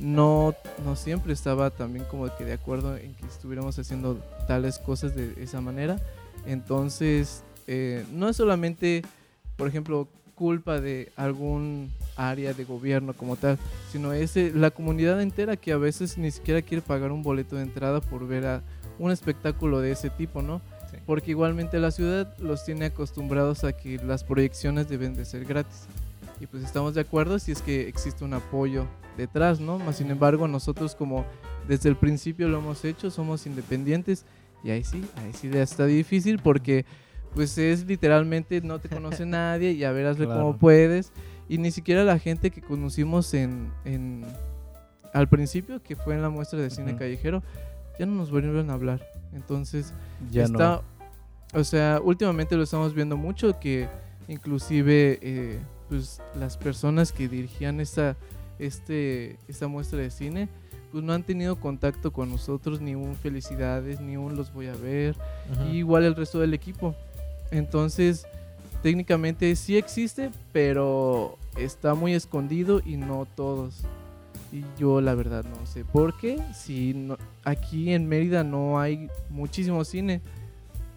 no, 0.00 0.54
no 0.84 0.96
siempre 0.96 1.32
estaba 1.32 1.70
también 1.70 2.04
como 2.06 2.34
que 2.36 2.44
de 2.44 2.54
acuerdo 2.54 2.96
en 2.96 3.14
que 3.14 3.26
estuviéramos 3.26 3.78
haciendo 3.78 4.14
tales 4.48 4.78
cosas 4.78 5.14
de 5.14 5.34
esa 5.42 5.60
manera. 5.60 6.00
Entonces, 6.46 7.44
eh, 7.66 8.04
no 8.12 8.28
es 8.28 8.36
solamente, 8.36 9.02
por 9.56 9.68
ejemplo, 9.68 10.08
culpa 10.34 10.80
de 10.80 11.12
algún 11.16 11.92
área 12.16 12.54
de 12.54 12.64
gobierno 12.64 13.12
como 13.12 13.36
tal, 13.36 13.58
sino 13.92 14.14
es 14.14 14.36
eh, 14.36 14.52
la 14.54 14.70
comunidad 14.70 15.20
entera 15.20 15.56
que 15.56 15.72
a 15.72 15.76
veces 15.76 16.16
ni 16.16 16.30
siquiera 16.30 16.62
quiere 16.62 16.80
pagar 16.80 17.12
un 17.12 17.22
boleto 17.22 17.56
de 17.56 17.62
entrada 17.62 18.00
por 18.00 18.26
ver 18.26 18.46
a 18.46 18.62
un 18.98 19.10
espectáculo 19.10 19.80
de 19.80 19.92
ese 19.92 20.08
tipo, 20.08 20.40
¿no? 20.40 20.62
Sí. 20.90 20.96
Porque 21.04 21.32
igualmente 21.32 21.78
la 21.78 21.90
ciudad 21.90 22.34
los 22.38 22.64
tiene 22.64 22.86
acostumbrados 22.86 23.64
a 23.64 23.74
que 23.74 23.98
las 23.98 24.24
proyecciones 24.24 24.88
deben 24.88 25.14
de 25.14 25.26
ser 25.26 25.44
gratis. 25.44 25.84
Y 26.40 26.46
pues 26.46 26.64
estamos 26.64 26.94
de 26.94 27.02
acuerdo 27.02 27.38
si 27.38 27.52
es 27.52 27.60
que 27.60 27.86
existe 27.86 28.24
un 28.24 28.32
apoyo 28.32 28.86
detrás, 29.20 29.60
¿no? 29.60 29.78
Más 29.78 29.96
sin 29.96 30.10
embargo, 30.10 30.48
nosotros 30.48 30.94
como 30.94 31.24
desde 31.68 31.88
el 31.88 31.96
principio 31.96 32.48
lo 32.48 32.58
hemos 32.58 32.84
hecho, 32.84 33.10
somos 33.10 33.46
independientes 33.46 34.24
y 34.64 34.70
ahí 34.70 34.82
sí, 34.84 35.04
ahí 35.16 35.32
sí 35.32 35.48
ya 35.50 35.62
está 35.62 35.86
difícil 35.86 36.38
porque 36.38 36.84
pues 37.34 37.56
es 37.58 37.86
literalmente 37.86 38.60
no 38.60 38.78
te 38.80 38.88
conoce 38.88 39.24
nadie 39.26 39.72
y 39.72 39.84
a 39.84 39.92
ver 39.92 40.06
hazle 40.06 40.26
Claro. 40.26 40.40
como 40.40 40.58
puedes 40.58 41.12
y 41.48 41.58
ni 41.58 41.70
siquiera 41.70 42.02
la 42.04 42.18
gente 42.18 42.50
que 42.50 42.60
conocimos 42.60 43.32
en, 43.34 43.70
en 43.84 44.24
al 45.12 45.28
principio 45.28 45.82
que 45.82 45.96
fue 45.96 46.14
en 46.14 46.22
la 46.22 46.28
muestra 46.30 46.58
de 46.58 46.70
cine 46.70 46.90
Ujú. 46.92 46.98
callejero 46.98 47.42
ya 47.98 48.06
no 48.06 48.14
nos 48.16 48.30
volvieron 48.30 48.68
a 48.70 48.74
hablar 48.74 49.00
entonces 49.32 49.92
Ya 50.30 50.44
está, 50.44 50.82
no. 51.52 51.60
o 51.60 51.64
sea, 51.64 52.00
últimamente 52.02 52.56
lo 52.56 52.62
estamos 52.64 52.94
viendo 52.94 53.16
mucho 53.16 53.58
que 53.60 53.88
inclusive 54.28 55.18
eh, 55.22 55.58
pues 55.88 56.20
las 56.34 56.56
personas 56.56 57.12
que 57.12 57.28
dirigían 57.28 57.80
esta, 57.80 58.16
este, 58.60 59.36
esta 59.48 59.66
muestra 59.66 59.98
de 59.98 60.10
cine 60.10 60.48
pues 60.92 61.04
no 61.04 61.12
han 61.12 61.22
tenido 61.22 61.54
contacto 61.56 62.12
con 62.12 62.30
nosotros, 62.30 62.80
ni 62.80 62.94
un 62.96 63.14
felicidades, 63.14 64.00
ni 64.00 64.16
un 64.16 64.34
los 64.36 64.52
voy 64.52 64.66
a 64.66 64.74
ver, 64.74 65.14
y 65.70 65.76
igual 65.76 66.02
el 66.04 66.16
resto 66.16 66.40
del 66.40 66.52
equipo. 66.52 66.96
Entonces, 67.52 68.26
técnicamente 68.82 69.54
sí 69.54 69.76
existe, 69.76 70.30
pero 70.52 71.38
está 71.56 71.94
muy 71.94 72.14
escondido 72.14 72.80
y 72.84 72.96
no 72.96 73.24
todos. 73.36 73.82
Y 74.52 74.64
yo 74.80 75.00
la 75.00 75.14
verdad 75.14 75.44
no 75.44 75.64
sé 75.64 75.84
por 75.84 76.18
qué. 76.18 76.42
Si 76.56 76.92
no- 76.92 77.18
aquí 77.44 77.92
en 77.92 78.08
Mérida 78.08 78.42
no 78.42 78.80
hay 78.80 79.08
muchísimo 79.28 79.84
cine, 79.84 80.20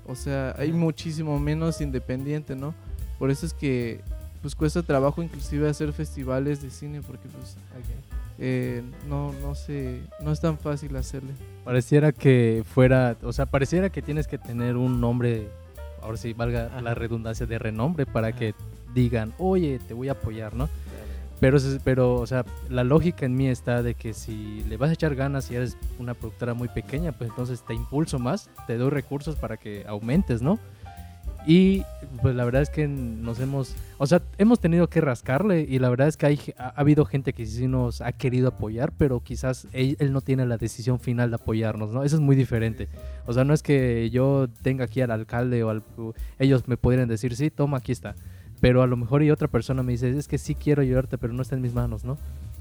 o 0.08 0.16
sea, 0.16 0.56
hay 0.58 0.72
muchísimo 0.74 1.40
menos 1.40 1.82
independiente, 1.82 2.56
¿no? 2.56 2.74
Por 3.20 3.30
eso 3.30 3.46
es 3.46 3.54
que 3.54 4.02
pues 4.44 4.56
cuesta 4.56 4.84
trabajo 4.84 5.24
inclusive 5.24 5.70
hacer 5.70 5.94
festivales 5.94 6.62
de 6.62 6.70
cine 6.70 7.02
porque 7.02 7.30
pues 7.30 7.56
eh, 8.38 8.84
no 9.08 9.32
no 9.42 9.56
sé, 9.56 10.02
no 10.22 10.34
es 10.34 10.42
tan 10.42 10.58
fácil 10.58 10.96
hacerle. 10.98 11.32
Pareciera 11.64 12.12
que 12.12 12.64
fuera, 12.66 13.16
o 13.24 13.32
sea, 13.32 13.46
pareciera 13.46 13.90
que 13.90 14.02
tienes 14.02 14.28
que 14.28 14.38
tener 14.38 14.76
un 14.76 15.00
nombre, 15.00 15.48
ahora 16.02 16.18
sí 16.18 16.34
valga 16.34 16.66
Ajá. 16.66 16.82
la 16.82 16.94
redundancia 16.94 17.46
de 17.46 17.58
renombre 17.58 18.06
para 18.06 18.28
Ajá. 18.28 18.38
que 18.38 18.54
digan, 18.94 19.34
oye, 19.38 19.80
te 19.88 19.94
voy 19.94 20.10
a 20.10 20.12
apoyar, 20.12 20.54
¿no? 20.54 20.70
Pero, 21.40 21.58
pero, 21.84 22.16
o 22.16 22.28
sea, 22.28 22.46
la 22.70 22.84
lógica 22.84 23.26
en 23.26 23.36
mí 23.36 23.48
está 23.48 23.82
de 23.82 23.96
que 23.96 24.14
si 24.14 24.64
le 24.64 24.76
vas 24.78 24.90
a 24.90 24.94
echar 24.94 25.16
ganas 25.16 25.50
y 25.52 25.56
eres 25.56 25.78
una 26.00 26.14
productora 26.14 26.54
muy 26.54 26.68
pequeña, 26.68 27.12
pues 27.14 27.30
entonces 27.30 27.64
te 27.66 27.74
impulso 27.74 28.20
más, 28.20 28.50
te 28.68 28.78
doy 28.78 28.90
recursos 28.90 29.36
para 29.36 29.58
que 29.58 29.86
aumentes, 29.88 30.42
¿no? 30.42 30.60
Y 31.46 31.84
pues 32.22 32.36
la 32.36 32.46
verdad 32.46 32.62
es 32.62 32.70
que 32.70 32.88
nos 32.88 33.40
hemos, 33.40 33.76
o 33.98 34.08
sea, 34.08 34.22
hemos 34.38 34.60
tenido 34.60 34.88
que 34.88 35.02
rascarle 35.02 35.66
y 35.68 35.80
la 35.80 35.90
verdad 35.90 36.08
es 36.08 36.16
que 36.16 36.26
hay, 36.26 36.40
ha, 36.58 36.68
ha 36.68 36.80
habido 36.80 37.06
gente 37.06 37.34
que 37.34 37.46
sí 37.46 37.68
nos 37.68 38.02
ha 38.02 38.14
querido 38.14 38.50
apoyar, 38.50 38.94
pero 38.98 39.20
quizás 39.20 39.68
él, 39.74 39.98
él 40.00 40.14
no 40.14 40.22
tiene 40.22 40.46
la 40.46 40.58
decisión 40.58 41.00
final 41.00 41.32
de 41.32 41.36
apoyarnos, 41.36 41.92
¿no? 41.92 42.04
Eso 42.04 42.16
es 42.16 42.22
muy 42.22 42.36
diferente. 42.36 42.88
O 43.26 43.34
sea, 43.34 43.44
no 43.44 43.54
es 43.54 43.62
que 43.62 44.10
yo 44.10 44.48
tenga 44.62 44.86
aquí 44.86 45.02
al 45.02 45.12
alcalde 45.12 45.64
o 45.64 45.70
al... 45.70 45.84
Ellos 46.40 46.68
me 46.68 46.78
pudieran 46.78 47.10
decir, 47.10 47.36
sí, 47.36 47.50
toma, 47.50 47.78
aquí 47.78 47.92
está. 47.92 48.16
Pero 48.62 48.82
a 48.82 48.88
lo 48.88 48.96
mejor 48.96 49.24
y 49.24 49.32
otra 49.32 49.50
persona 49.50 49.84
me 49.84 49.92
dice, 49.92 50.10
es 50.18 50.30
que 50.30 50.38
sí 50.38 50.56
quiero 50.56 50.82
ayudarte, 50.82 51.18
pero 51.18 51.34
no 51.34 51.42
está 51.42 51.56
en 51.56 51.62
mis 51.62 51.74
manos, 51.74 52.06
¿no? 52.06 52.18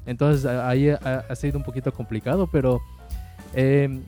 Entonces 0.06 0.44
ahí 0.46 0.88
ha, 0.88 1.24
ha 1.28 1.36
sido 1.36 1.58
un 1.58 1.64
poquito 1.64 1.92
complicado, 1.92 2.48
pero 2.50 2.80
eh, 3.54 4.00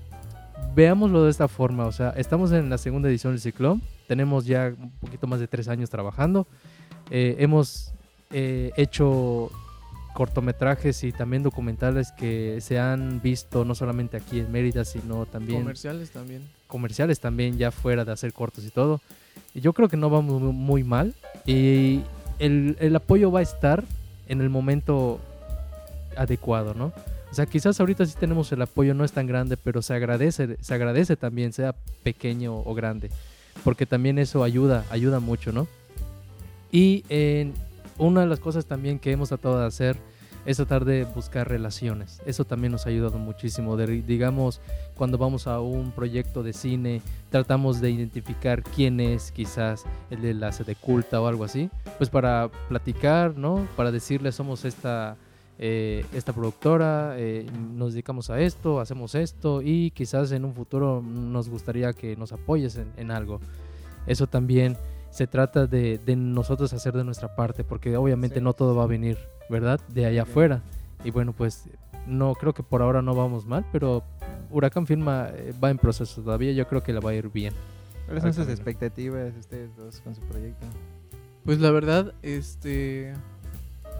veámoslo 0.74 1.24
de 1.24 1.30
esta 1.30 1.46
forma. 1.46 1.86
O 1.86 1.92
sea, 1.92 2.10
estamos 2.16 2.50
en 2.52 2.68
la 2.70 2.78
segunda 2.78 3.08
edición 3.08 3.32
del 3.32 3.40
Ciclón, 3.40 3.80
tenemos 4.06 4.46
ya 4.46 4.72
un 4.78 4.90
poquito 4.92 5.26
más 5.26 5.40
de 5.40 5.48
tres 5.48 5.68
años 5.68 5.90
trabajando, 5.90 6.46
eh, 7.10 7.36
hemos 7.38 7.92
eh, 8.30 8.72
hecho 8.76 9.50
cortometrajes 10.14 11.02
y 11.04 11.12
también 11.12 11.42
documentales 11.42 12.12
que 12.12 12.60
se 12.60 12.78
han 12.78 13.20
visto 13.20 13.64
no 13.64 13.74
solamente 13.74 14.16
aquí 14.16 14.38
en 14.40 14.50
Mérida, 14.52 14.84
sino 14.84 15.26
también 15.26 15.60
Comerciales 15.62 16.10
también. 16.10 16.42
comerciales 16.68 17.18
también 17.20 17.58
ya 17.58 17.70
fuera 17.72 18.04
de 18.04 18.12
hacer 18.12 18.32
cortos 18.32 18.64
y 18.64 18.70
todo. 18.70 19.00
Y 19.54 19.60
yo 19.60 19.72
creo 19.72 19.88
que 19.88 19.96
no 19.96 20.10
vamos 20.10 20.40
mu- 20.40 20.52
muy 20.52 20.84
mal 20.84 21.14
y 21.46 22.02
el, 22.38 22.76
el 22.80 22.94
apoyo 22.94 23.32
va 23.32 23.40
a 23.40 23.42
estar 23.42 23.82
en 24.28 24.40
el 24.40 24.50
momento 24.50 25.20
adecuado, 26.16 26.74
¿no? 26.74 26.92
O 27.30 27.34
sea, 27.34 27.46
quizás 27.46 27.80
ahorita 27.80 28.06
sí 28.06 28.14
tenemos 28.18 28.52
el 28.52 28.62
apoyo, 28.62 28.94
no 28.94 29.04
es 29.04 29.10
tan 29.10 29.26
grande, 29.26 29.56
pero 29.56 29.82
se 29.82 29.94
agradece, 29.94 30.56
se 30.60 30.74
agradece 30.74 31.16
también, 31.16 31.52
sea 31.52 31.74
pequeño 32.04 32.56
o 32.56 32.74
grande, 32.74 33.10
porque 33.64 33.86
también 33.86 34.18
eso 34.18 34.44
ayuda, 34.44 34.84
ayuda 34.90 35.18
mucho, 35.18 35.50
¿no? 35.50 35.66
Y 36.70 37.04
en 37.08 37.54
una 37.98 38.20
de 38.20 38.26
las 38.26 38.40
cosas 38.40 38.66
también 38.66 38.98
que 38.98 39.10
hemos 39.12 39.30
tratado 39.30 39.60
de 39.60 39.66
hacer 39.66 39.96
es 40.46 40.58
tratar 40.58 40.84
de 40.84 41.04
buscar 41.04 41.48
relaciones. 41.48 42.20
Eso 42.26 42.44
también 42.44 42.72
nos 42.72 42.84
ha 42.84 42.90
ayudado 42.90 43.18
muchísimo. 43.18 43.76
De, 43.76 43.86
digamos, 44.02 44.60
cuando 44.94 45.16
vamos 45.16 45.46
a 45.46 45.60
un 45.60 45.90
proyecto 45.92 46.42
de 46.42 46.52
cine, 46.52 47.00
tratamos 47.30 47.80
de 47.80 47.90
identificar 47.90 48.62
quién 48.62 49.00
es 49.00 49.32
quizás 49.32 49.84
el 50.10 50.20
de 50.20 50.34
la 50.34 50.52
sede 50.52 50.74
culta 50.74 51.20
o 51.20 51.26
algo 51.26 51.44
así, 51.44 51.70
pues 51.96 52.10
para 52.10 52.50
platicar, 52.68 53.36
¿no? 53.36 53.66
Para 53.76 53.90
decirle 53.90 54.32
somos 54.32 54.64
esta, 54.64 55.16
eh, 55.58 56.04
esta 56.12 56.32
productora, 56.32 57.14
eh, 57.18 57.46
nos 57.74 57.92
dedicamos 57.92 58.30
a 58.30 58.40
esto, 58.40 58.80
hacemos 58.80 59.14
esto 59.14 59.62
y 59.62 59.90
quizás 59.92 60.32
en 60.32 60.44
un 60.44 60.52
futuro 60.54 61.02
nos 61.02 61.48
gustaría 61.48 61.92
que 61.92 62.16
nos 62.16 62.32
apoyes 62.32 62.76
en, 62.76 62.88
en 62.96 63.10
algo. 63.10 63.40
Eso 64.06 64.26
también 64.26 64.76
se 65.10 65.26
trata 65.26 65.66
de, 65.66 65.98
de 65.98 66.16
nosotros 66.16 66.72
hacer 66.72 66.92
de 66.94 67.04
nuestra 67.04 67.36
parte, 67.36 67.62
porque 67.64 67.96
obviamente 67.96 68.36
Sí. 68.36 68.44
no 68.44 68.52
todo 68.52 68.74
va 68.74 68.82
a 68.84 68.88
venir, 68.88 69.16
¿verdad? 69.48 69.80
De 69.88 70.06
allá 70.06 70.24
Bien. 70.24 70.30
afuera. 70.30 70.62
Y 71.04 71.10
bueno, 71.12 71.32
pues 71.32 71.64
no 72.06 72.34
creo 72.34 72.52
que 72.52 72.62
por 72.62 72.82
ahora 72.82 73.00
no 73.00 73.14
vamos 73.14 73.46
mal, 73.46 73.64
pero 73.72 74.02
Huracán 74.50 74.86
Firma 74.86 75.28
eh, 75.32 75.52
va 75.62 75.70
en 75.70 75.78
proceso 75.78 76.20
todavía. 76.22 76.52
Yo 76.52 76.66
creo 76.66 76.82
que 76.82 76.92
la 76.92 77.00
va 77.00 77.10
a 77.10 77.14
ir 77.14 77.30
bien. 77.30 77.54
¿Cuáles 78.06 78.22
son 78.24 78.32
sus 78.34 78.38
Camino. 78.44 78.54
expectativas 78.54 79.32
de 79.34 79.40
ustedes 79.40 79.76
dos 79.76 80.00
con 80.00 80.14
su 80.14 80.20
proyecto? 80.22 80.66
Pues 81.44 81.60
la 81.60 81.70
verdad, 81.70 82.12
este 82.22 83.14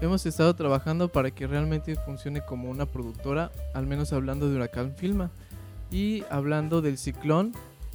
hemos 0.00 0.26
estado 0.26 0.54
trabajando 0.54 1.08
para 1.08 1.30
que 1.30 1.46
realmente 1.46 1.96
funcione 1.96 2.44
como 2.44 2.70
una 2.70 2.86
productora, 2.86 3.50
al 3.74 3.86
menos 3.86 4.12
hablando 4.12 4.48
de 4.48 4.56
Huracán 4.56 4.94
Filma. 4.96 5.30
Y 5.90 6.24
hablando 6.30 6.82
del 6.82 6.98
ciclón, 6.98 7.52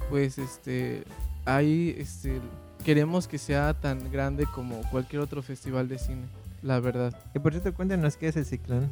pues 0.09 0.37
este 0.37 1.03
ahí 1.45 1.95
este 1.97 2.39
queremos 2.83 3.27
que 3.27 3.37
sea 3.37 3.73
tan 3.73 4.11
grande 4.11 4.45
como 4.45 4.81
cualquier 4.89 5.21
otro 5.21 5.41
festival 5.41 5.87
de 5.87 5.99
cine, 5.99 6.23
la 6.61 6.79
verdad. 6.79 7.13
Y 7.35 7.39
por 7.39 7.51
cierto, 7.51 7.73
cuéntanos 7.73 8.15
qué 8.15 8.29
es 8.29 8.37
el 8.37 8.45
ciclón. 8.45 8.89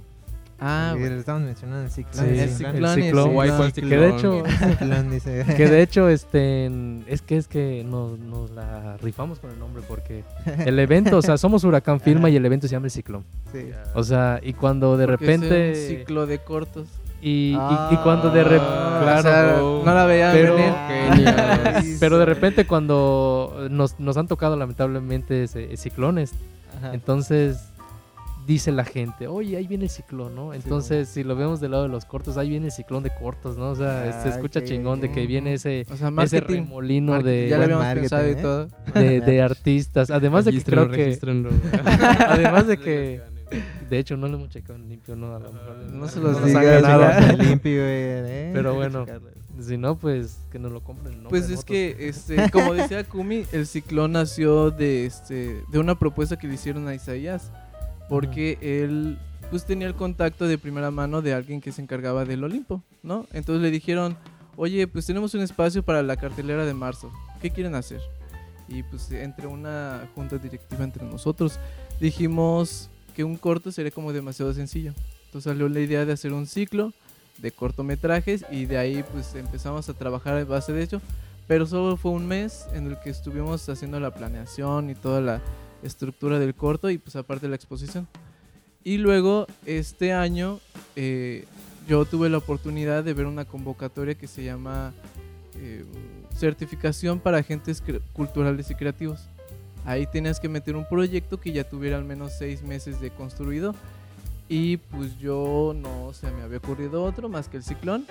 Ah, 0.59 0.95
le 0.97 1.19
estamos 1.19 1.43
mencionando 1.43 1.83
el 1.83 1.91
ciclón. 1.91 2.25
Sí, 2.25 2.31
el 2.31 2.39
el 2.39 2.49
ciclón, 2.49 2.73
ciclón, 2.95 2.99
y 2.99 3.07
el 3.07 3.13
guay, 3.33 3.49
ciclón. 3.49 3.55
¿cuál 3.57 3.73
Que 3.73 3.97
de 3.97 4.09
hecho, 4.09 4.45
El 4.45 4.69
ciclón, 4.77 5.09
dice. 5.11 5.45
que 5.57 5.67
de 5.67 5.81
hecho, 5.83 6.09
este, 6.09 6.65
es 7.07 7.21
que 7.21 7.37
es 7.37 7.47
que 7.47 7.83
nos, 7.87 8.17
nos 8.19 8.49
la 8.51 8.97
rifamos 8.97 9.37
con 9.39 9.51
el 9.51 9.59
nombre 9.59 9.83
porque 9.87 10.23
el 10.65 10.79
evento, 10.79 11.17
o 11.17 11.21
sea, 11.21 11.37
somos 11.37 11.63
Huracán 11.63 11.99
Firma 11.99 12.29
y 12.31 12.35
el 12.37 12.45
evento 12.45 12.67
se 12.67 12.71
llama 12.71 12.87
el 12.87 12.91
Ciclón. 12.91 13.23
Sí. 13.53 13.69
O 13.93 14.03
sea, 14.03 14.39
y 14.41 14.53
cuando 14.53 14.97
de 14.97 15.05
Porque 15.05 15.25
es 15.31 15.37
un 15.37 15.43
repente 15.43 15.75
ciclo 15.75 16.25
de 16.25 16.39
cortos. 16.39 16.87
Y, 17.21 17.53
y- 17.55 17.93
y 17.93 17.97
cuando 17.97 18.29
de 18.29 18.43
repente... 18.43 18.65
Ah, 18.69 19.15
O 19.19 19.21
sea, 19.21 19.21
claro, 19.21 19.81
no 19.85 19.93
la 19.93 20.05
veía 20.05 20.31
Pero- 20.31 20.55
venir. 20.55 21.97
Pero 21.99 22.17
de 22.19 22.25
repente 22.25 22.65
cuando 22.67 23.67
nos, 23.71 23.99
nos 23.99 24.17
han 24.17 24.27
tocado 24.27 24.55
lamentablemente 24.55 25.43
ese- 25.43 25.75
ciclones, 25.77 26.33
Ajá. 26.77 26.93
entonces 26.93 27.69
dice 28.47 28.71
la 28.71 28.85
gente, 28.85 29.27
oye, 29.27 29.57
ahí 29.57 29.67
viene 29.67 29.83
el 29.83 29.89
ciclón, 29.89 30.33
¿no? 30.33 30.53
Entonces, 30.53 31.09
si 31.09 31.23
lo 31.23 31.35
vemos 31.35 31.59
del 31.59 31.71
lado 31.71 31.83
de 31.83 31.89
los 31.89 32.05
cortos, 32.05 32.37
ahí 32.37 32.49
viene 32.49 32.67
el 32.67 32.71
ciclón 32.71 33.03
de 33.03 33.13
cortos, 33.13 33.57
¿no? 33.57 33.71
O 33.71 33.75
sea, 33.75 34.21
se 34.23 34.29
Ah, 34.29 34.31
escucha 34.31 34.63
chingón 34.63 35.01
de 35.01 35.11
que 35.11 35.27
viene 35.27 35.53
ese, 35.53 35.85
O 35.91 35.97
sea, 35.97 36.11
ese 36.23 36.39
remolino 36.39 37.11
Marketing, 37.11 37.29
de, 37.31 37.49
ya 37.49 37.57
lo 37.57 37.63
habíamos 37.63 37.83
marketing, 37.85 38.01
pensado 38.09 38.27
y 38.27 38.31
¿eh? 38.31 38.35
todo. 38.35 38.67
de, 38.93 39.21
de 39.31 39.41
artistas. 39.41 40.09
Además 40.09 40.45
de 40.45 40.53
que 40.53 40.61
creo 40.63 40.89
que... 40.89 41.19
Además 42.27 42.67
de 42.67 42.77
que... 42.77 43.21
De 43.89 43.99
hecho, 43.99 44.17
no 44.17 44.27
lo 44.27 44.35
hemos 44.37 44.49
checado 44.49 44.75
en 44.75 44.89
limpio, 44.89 45.15
¿no? 45.15 45.35
A 45.35 45.39
lo 45.39 45.51
mejor 45.53 45.77
No 45.93 46.07
se 46.07 46.19
no 46.19 46.31
los 46.31 46.43
digas, 46.45 46.81
ganado. 46.81 47.01
digas, 47.01 47.37
limpio, 47.47 47.71
eh, 47.75 48.51
Pero 48.53 48.75
bueno. 48.75 49.05
Si 49.61 49.77
no, 49.77 49.95
pues 49.97 50.37
que 50.51 50.59
nos 50.59 50.71
lo 50.71 50.81
compren. 50.83 51.23
¿no? 51.23 51.29
Pues 51.29 51.49
es 51.49 51.63
que, 51.65 51.95
este, 52.09 52.49
como 52.51 52.73
decía 52.73 53.03
Kumi, 53.05 53.45
el 53.51 53.65
ciclón 53.65 54.11
nació 54.11 54.69
de, 54.71 55.05
este, 55.05 55.63
de 55.71 55.79
una 55.79 55.97
propuesta 55.97 56.37
que 56.37 56.47
le 56.47 56.53
hicieron 56.55 56.87
a 56.87 56.93
Isaías, 56.93 57.51
porque 58.09 58.57
él 58.61 59.17
pues 59.49 59.65
tenía 59.65 59.87
el 59.87 59.95
contacto 59.95 60.47
de 60.47 60.57
primera 60.57 60.91
mano 60.91 61.21
de 61.21 61.33
alguien 61.33 61.61
que 61.61 61.71
se 61.71 61.81
encargaba 61.81 62.25
del 62.25 62.43
Olimpo, 62.43 62.83
¿no? 63.03 63.25
Entonces 63.31 63.61
le 63.61 63.71
dijeron, 63.71 64.17
oye, 64.55 64.87
pues 64.87 65.05
tenemos 65.05 65.33
un 65.33 65.41
espacio 65.41 65.83
para 65.83 66.03
la 66.03 66.17
cartelera 66.17 66.65
de 66.65 66.73
marzo, 66.73 67.11
¿qué 67.41 67.51
quieren 67.51 67.75
hacer? 67.75 68.01
Y 68.67 68.83
pues 68.83 69.09
entre 69.11 69.47
una 69.47 70.09
junta 70.13 70.37
directiva 70.37 70.83
entre 70.83 71.05
nosotros 71.05 71.59
dijimos 72.01 72.89
que 73.15 73.23
un 73.23 73.37
corto 73.37 73.71
sería 73.71 73.91
como 73.91 74.11
demasiado 74.11 74.53
sencillo. 74.53 74.93
Entonces 75.25 75.51
salió 75.51 75.69
la 75.69 75.79
idea 75.79 76.05
de 76.05 76.13
hacer 76.13 76.33
un 76.33 76.47
ciclo 76.47 76.93
de 77.37 77.51
cortometrajes 77.51 78.45
y 78.51 78.65
de 78.65 78.77
ahí 78.77 79.03
pues 79.11 79.35
empezamos 79.35 79.87
a 79.89 79.93
trabajar 79.93 80.37
en 80.37 80.47
base 80.47 80.73
de 80.73 80.83
ello. 80.83 81.01
Pero 81.47 81.65
solo 81.65 81.95
fue 81.95 82.11
un 82.11 82.27
mes 82.27 82.67
en 82.73 82.87
el 82.87 82.99
que 82.99 83.09
estuvimos 83.09 83.69
haciendo 83.69 83.99
la 84.01 84.13
planeación 84.13 84.89
y 84.89 84.95
toda 84.95 85.21
la 85.21 85.41
estructura 85.83 86.39
del 86.39 86.55
corto 86.55 86.89
y 86.89 86.97
pues 86.97 87.15
aparte 87.15 87.47
la 87.47 87.55
exposición. 87.55 88.07
Y 88.83 88.97
luego 88.97 89.47
este 89.65 90.13
año 90.13 90.59
eh, 90.95 91.45
yo 91.87 92.05
tuve 92.05 92.29
la 92.29 92.37
oportunidad 92.37 93.03
de 93.03 93.13
ver 93.13 93.25
una 93.25 93.45
convocatoria 93.45 94.15
que 94.15 94.27
se 94.27 94.43
llama 94.43 94.93
eh, 95.55 95.83
Certificación 96.35 97.19
para 97.19 97.39
Agentes 97.39 97.83
Culturales 98.13 98.69
y 98.69 98.75
Creativos. 98.75 99.27
Ahí 99.85 100.05
tenías 100.05 100.39
que 100.39 100.49
meter 100.49 100.75
un 100.75 100.87
proyecto 100.87 101.39
que 101.39 101.51
ya 101.51 101.63
tuviera 101.63 101.97
al 101.97 102.03
menos 102.03 102.33
seis 102.37 102.61
meses 102.61 102.99
de 102.99 103.09
construido. 103.09 103.73
Y 104.49 104.77
pues 104.77 105.17
yo 105.17 105.73
no 105.75 106.13
se 106.13 106.29
me 106.31 106.41
había 106.41 106.57
ocurrido 106.57 107.03
otro 107.03 107.29
más 107.29 107.47
que 107.47 107.57
el 107.57 107.63
ciclón. 107.63 108.05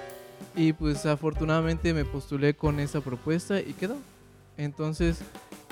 Y 0.55 0.73
pues 0.73 1.07
afortunadamente 1.07 1.95
me 1.95 2.05
postulé 2.05 2.55
con 2.55 2.81
esa 2.81 3.01
propuesta 3.01 3.61
y 3.61 3.73
quedó. 3.75 3.97
Entonces 4.57 5.21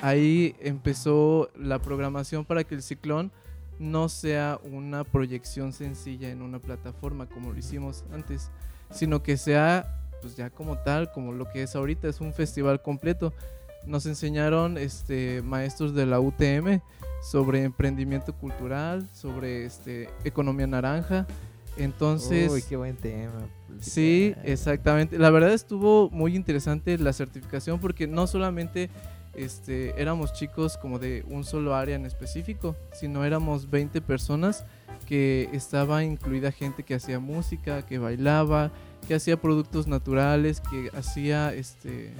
ahí 0.01 0.55
empezó 0.59 1.49
la 1.55 1.79
programación 1.79 2.45
para 2.45 2.63
que 2.63 2.75
el 2.75 2.83
ciclón 2.83 3.31
no 3.79 4.09
sea 4.09 4.59
una 4.71 5.03
proyección 5.03 5.73
sencilla 5.73 6.29
en 6.29 6.41
una 6.41 6.59
plataforma 6.59 7.27
como 7.27 7.51
lo 7.51 7.59
hicimos 7.59 8.05
antes, 8.13 8.49
sino 8.91 9.21
que 9.21 9.37
sea 9.37 10.01
pues 10.21 10.35
ya 10.35 10.49
como 10.49 10.77
tal, 10.77 11.11
como 11.11 11.33
lo 11.33 11.49
que 11.51 11.63
es 11.63 11.75
ahorita, 11.75 12.07
es 12.07 12.21
un 12.21 12.33
festival 12.33 12.81
completo. 12.81 13.33
Nos 13.85 14.05
enseñaron 14.05 14.77
este 14.77 15.43
maestros 15.43 15.93
de 15.93 16.05
la 16.05 16.19
UTM 16.19 16.79
sobre 17.21 17.63
emprendimiento 17.63 18.33
cultural, 18.33 19.07
sobre 19.13 19.65
este 19.65 20.09
economía 20.23 20.67
naranja. 20.67 21.27
Entonces, 21.77 22.51
Uy, 22.51 22.61
qué 22.61 22.77
buen 22.77 22.95
tema. 22.95 23.47
Sí, 23.79 24.33
exactamente. 24.43 25.17
La 25.17 25.29
verdad 25.29 25.53
estuvo 25.53 26.09
muy 26.09 26.35
interesante 26.35 26.97
la 26.97 27.13
certificación 27.13 27.79
porque 27.79 28.07
no 28.07 28.27
solamente 28.27 28.89
este, 29.33 29.99
éramos 30.01 30.33
chicos 30.33 30.77
como 30.77 30.97
de 30.99 31.25
un 31.27 31.43
solo 31.43 31.75
área 31.75 31.95
en 31.95 32.05
específico, 32.05 32.75
sino 32.93 33.25
éramos 33.25 33.69
20 33.69 34.01
personas 34.01 34.65
que 35.05 35.49
estaba 35.51 36.03
incluida 36.03 36.51
gente 36.51 36.83
que 36.83 36.95
hacía 36.95 37.19
música, 37.19 37.85
que 37.85 37.97
bailaba, 37.97 38.71
que 39.07 39.15
hacía 39.15 39.39
productos 39.39 39.87
naturales, 39.87 40.61
que 40.61 40.89
hacía 40.97 41.53
este, 41.53 42.11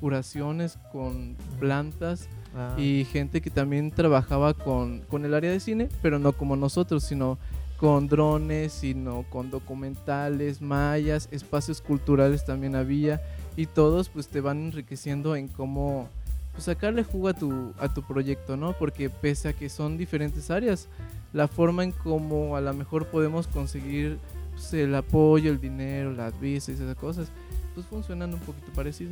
curaciones 0.00 0.78
con 0.92 1.36
plantas 1.58 2.28
Ah, 2.54 2.74
y 2.78 3.06
gente 3.10 3.40
que 3.40 3.50
también 3.50 3.90
trabajaba 3.90 4.52
con, 4.52 5.00
con 5.08 5.24
el 5.24 5.32
área 5.32 5.50
de 5.50 5.60
cine, 5.60 5.88
pero 6.02 6.18
no 6.18 6.32
como 6.32 6.54
nosotros, 6.54 7.02
sino 7.02 7.38
con 7.82 8.06
drones, 8.06 8.72
sino 8.72 9.24
con 9.28 9.50
documentales, 9.50 10.62
mayas, 10.62 11.28
espacios 11.32 11.80
culturales 11.80 12.44
también 12.44 12.76
había 12.76 13.20
y 13.56 13.66
todos 13.66 14.08
pues 14.08 14.28
te 14.28 14.40
van 14.40 14.66
enriqueciendo 14.66 15.34
en 15.34 15.48
cómo 15.48 16.08
pues, 16.52 16.62
sacarle 16.62 17.02
jugo 17.02 17.26
a 17.26 17.34
tu, 17.34 17.72
a 17.80 17.92
tu 17.92 18.04
proyecto, 18.04 18.56
¿no? 18.56 18.72
Porque 18.72 19.10
pese 19.10 19.48
a 19.48 19.52
que 19.52 19.68
son 19.68 19.98
diferentes 19.98 20.48
áreas, 20.48 20.86
la 21.32 21.48
forma 21.48 21.82
en 21.82 21.90
cómo 21.90 22.54
a 22.54 22.60
lo 22.60 22.72
mejor 22.72 23.06
podemos 23.06 23.48
conseguir 23.48 24.20
pues, 24.52 24.72
el 24.74 24.94
apoyo, 24.94 25.50
el 25.50 25.60
dinero, 25.60 26.12
las 26.12 26.38
visas 26.40 26.68
y 26.68 26.72
esas 26.84 26.94
cosas, 26.94 27.32
pues 27.74 27.84
funcionan 27.86 28.32
un 28.32 28.38
poquito 28.38 28.70
parecido. 28.76 29.10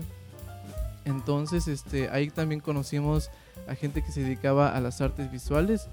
Entonces, 1.05 1.67
este, 1.67 2.09
ahí 2.11 2.31
también 2.31 2.61
conocimos 2.61 3.31
a 3.67 3.75
gente 3.75 4.03
que 4.03 4.13
se 4.13 4.23
dedicaba 4.23 4.75
a 4.75 4.81
las 4.81 5.01
artes 5.01 5.31
visuales 5.31 5.89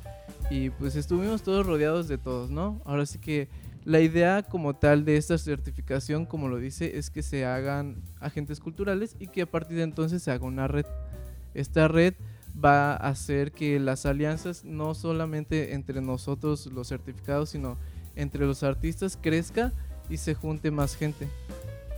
y 0.49 0.69
pues 0.71 0.95
estuvimos 0.95 1.43
todos 1.43 1.65
rodeados 1.65 2.07
de 2.07 2.17
todos, 2.17 2.49
¿no? 2.49 2.81
Ahora 2.85 3.05
sí 3.05 3.19
que 3.19 3.49
la 3.85 4.01
idea 4.01 4.43
como 4.43 4.75
tal 4.75 5.05
de 5.05 5.15
esta 5.15 5.37
certificación, 5.37 6.25
como 6.25 6.49
lo 6.49 6.57
dice, 6.57 6.97
es 6.97 7.09
que 7.09 7.23
se 7.23 7.45
hagan 7.45 8.01
agentes 8.19 8.59
culturales 8.59 9.15
y 9.19 9.27
que 9.27 9.43
a 9.43 9.45
partir 9.45 9.77
de 9.77 9.83
entonces 9.83 10.21
se 10.21 10.31
haga 10.31 10.45
una 10.45 10.67
red. 10.67 10.85
Esta 11.53 11.87
red 11.87 12.13
va 12.53 12.93
a 12.93 13.09
hacer 13.09 13.51
que 13.51 13.79
las 13.79 14.05
alianzas 14.05 14.65
no 14.65 14.93
solamente 14.93 15.73
entre 15.73 16.01
nosotros 16.01 16.65
los 16.67 16.89
certificados, 16.89 17.49
sino 17.51 17.77
entre 18.15 18.45
los 18.45 18.63
artistas 18.63 19.17
crezca 19.21 19.71
y 20.09 20.17
se 20.17 20.33
junte 20.33 20.71
más 20.71 20.95
gente. 20.95 21.27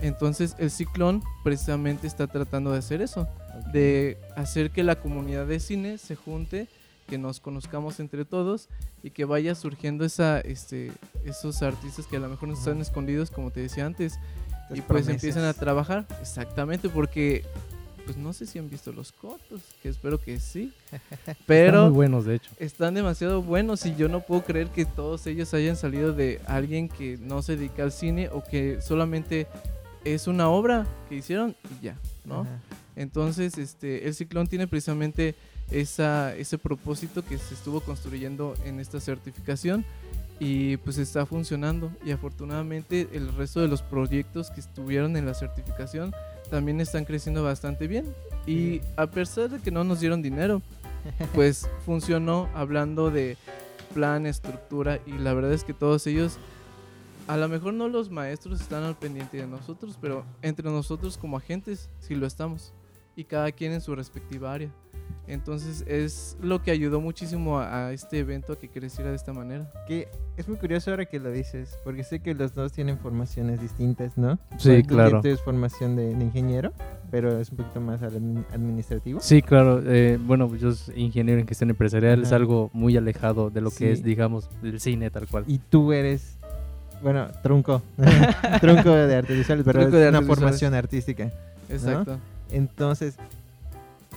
Entonces 0.01 0.55
el 0.59 0.71
ciclón 0.71 1.23
precisamente 1.43 2.07
está 2.07 2.27
tratando 2.27 2.71
de 2.71 2.79
hacer 2.79 3.01
eso, 3.01 3.27
de 3.71 4.17
hacer 4.35 4.71
que 4.71 4.83
la 4.83 4.95
comunidad 4.99 5.45
de 5.45 5.59
cine 5.59 5.97
se 5.97 6.15
junte, 6.15 6.67
que 7.07 7.17
nos 7.17 7.39
conozcamos 7.39 7.99
entre 7.99 8.25
todos 8.25 8.69
y 9.03 9.09
que 9.11 9.25
vaya 9.25 9.55
surgiendo 9.55 10.05
esa, 10.05 10.39
este, 10.41 10.91
esos 11.25 11.61
artistas 11.63 12.05
que 12.07 12.17
a 12.17 12.19
lo 12.19 12.29
mejor 12.29 12.49
nos 12.49 12.59
están 12.59 12.79
escondidos, 12.81 13.31
como 13.31 13.51
te 13.51 13.61
decía 13.61 13.85
antes, 13.85 14.19
y 14.69 14.75
pues 14.75 14.83
promesas. 14.83 15.13
empiezan 15.15 15.43
a 15.45 15.53
trabajar. 15.53 16.05
Exactamente, 16.21 16.89
porque 16.89 17.43
pues 18.05 18.17
no 18.17 18.33
sé 18.33 18.47
si 18.47 18.57
han 18.57 18.69
visto 18.69 18.91
los 18.91 19.11
cortos, 19.11 19.61
que 19.83 19.89
espero 19.89 20.19
que 20.19 20.39
sí, 20.39 20.73
Están 21.11 21.35
pero 21.45 21.83
muy 21.85 21.93
buenos, 21.93 22.25
de 22.25 22.35
hecho. 22.35 22.49
están 22.57 22.95
demasiado 22.95 23.43
buenos 23.43 23.85
y 23.85 23.95
yo 23.95 24.09
no 24.09 24.21
puedo 24.21 24.43
creer 24.43 24.67
que 24.69 24.85
todos 24.85 25.27
ellos 25.27 25.53
hayan 25.53 25.75
salido 25.75 26.13
de 26.13 26.41
alguien 26.47 26.89
que 26.89 27.17
no 27.21 27.43
se 27.43 27.55
dedica 27.55 27.83
al 27.83 27.91
cine 27.91 28.29
o 28.29 28.43
que 28.43 28.81
solamente 28.81 29.45
es 30.05 30.27
una 30.27 30.49
obra 30.49 30.87
que 31.07 31.15
hicieron 31.15 31.55
y 31.79 31.85
ya, 31.85 31.97
¿no? 32.25 32.41
Ajá. 32.41 32.59
Entonces, 32.99 33.57
este, 33.57 34.09
el 34.09 34.13
ciclón 34.13 34.47
tiene 34.47 34.67
precisamente 34.67 35.33
esa, 35.71 36.35
ese 36.35 36.57
propósito 36.57 37.23
que 37.23 37.37
se 37.37 37.53
estuvo 37.53 37.79
construyendo 37.79 38.55
en 38.65 38.81
esta 38.81 38.99
certificación 38.99 39.85
y 40.37 40.75
pues 40.77 40.97
está 40.97 41.25
funcionando. 41.25 41.93
Y 42.03 42.11
afortunadamente 42.11 43.07
el 43.13 43.33
resto 43.35 43.61
de 43.61 43.69
los 43.69 43.81
proyectos 43.81 44.51
que 44.51 44.59
estuvieron 44.59 45.15
en 45.15 45.25
la 45.25 45.33
certificación 45.33 46.13
también 46.51 46.81
están 46.81 47.05
creciendo 47.05 47.41
bastante 47.41 47.87
bien. 47.87 48.13
Y 48.45 48.81
a 48.97 49.07
pesar 49.07 49.49
de 49.49 49.59
que 49.59 49.71
no 49.71 49.85
nos 49.85 50.01
dieron 50.01 50.21
dinero 50.21 50.61
pues 51.33 51.69
funcionó 51.85 52.49
hablando 52.53 53.11
de 53.11 53.37
plan, 53.93 54.25
estructura 54.25 54.99
y 55.05 55.13
la 55.13 55.33
verdad 55.33 55.53
es 55.53 55.63
que 55.63 55.73
todos 55.73 56.05
ellos 56.05 56.37
a 57.27 57.37
lo 57.37 57.47
mejor 57.47 57.73
no 57.73 57.87
los 57.87 58.09
maestros 58.09 58.59
están 58.59 58.83
al 58.83 58.97
pendiente 58.97 59.37
de 59.37 59.47
nosotros, 59.47 59.97
pero 60.01 60.25
entre 60.41 60.69
nosotros 60.69 61.17
como 61.17 61.37
agentes 61.37 61.89
sí 62.01 62.15
lo 62.15 62.27
estamos. 62.27 62.73
Y 63.15 63.23
cada 63.25 63.51
quien 63.51 63.73
en 63.73 63.81
su 63.81 63.95
respectiva 63.95 64.53
área. 64.53 64.69
Entonces 65.27 65.83
es 65.87 66.37
lo 66.41 66.63
que 66.63 66.71
ayudó 66.71 67.01
muchísimo 67.01 67.59
a, 67.59 67.87
a 67.87 67.93
este 67.93 68.17
evento 68.19 68.53
a 68.53 68.55
que 68.57 68.67
creciera 68.67 69.11
de 69.11 69.15
esta 69.15 69.31
manera. 69.31 69.69
Que 69.87 70.07
es 70.37 70.47
muy 70.47 70.57
curioso 70.57 70.89
ahora 70.89 71.05
que 71.05 71.19
lo 71.19 71.29
dices, 71.29 71.77
porque 71.83 72.03
sé 72.03 72.19
que 72.19 72.33
los 72.33 72.55
dos 72.55 72.71
tienen 72.71 72.97
formaciones 72.97 73.61
distintas, 73.61 74.17
¿no? 74.17 74.39
Sí, 74.57 74.69
Bueno, 74.69 74.81
tú 74.83 74.87
claro. 74.95 75.21
Tienes 75.21 75.41
formación 75.41 75.95
de, 75.95 76.15
de 76.15 76.23
ingeniero, 76.23 76.71
pero 77.11 77.39
es 77.39 77.51
un 77.51 77.57
poquito 77.57 77.79
más 77.79 78.01
admi- 78.01 78.43
administrativo. 78.51 79.19
Sí, 79.21 79.43
claro. 79.43 79.83
eh, 79.85 80.17
bueno, 80.19 80.47
pues 80.47 80.61
yo 80.61 80.71
soy 80.71 80.95
ingeniero 80.99 81.39
en 81.39 81.47
gestión 81.47 81.69
empresarial. 81.69 82.21
Es 82.23 82.27
Ajá. 82.29 82.37
algo 82.37 82.71
muy 82.73 82.97
alejado 82.97 83.51
de 83.51 83.61
lo 83.61 83.69
que 83.69 83.75
Sí. 83.77 83.85
es, 83.85 84.03
digamos, 84.03 84.49
el 84.63 84.79
cine 84.79 85.11
tal 85.11 85.27
cual. 85.27 85.43
Y 85.47 85.59
tú 85.59 85.93
eres, 85.93 86.37
bueno, 87.03 87.27
trunco, 87.43 87.83
trunco 88.61 88.89
de 88.93 89.15
artes 89.17 89.37
visuales, 89.37 89.63
pero 89.63 89.79
Trunco 89.81 89.97
es 89.97 90.03
de 90.03 90.09
una 90.09 90.19
visuales. 90.21 90.39
formación 90.39 90.73
artística. 90.73 91.31
Exacto. 91.69 92.17
Entonces, 92.51 93.15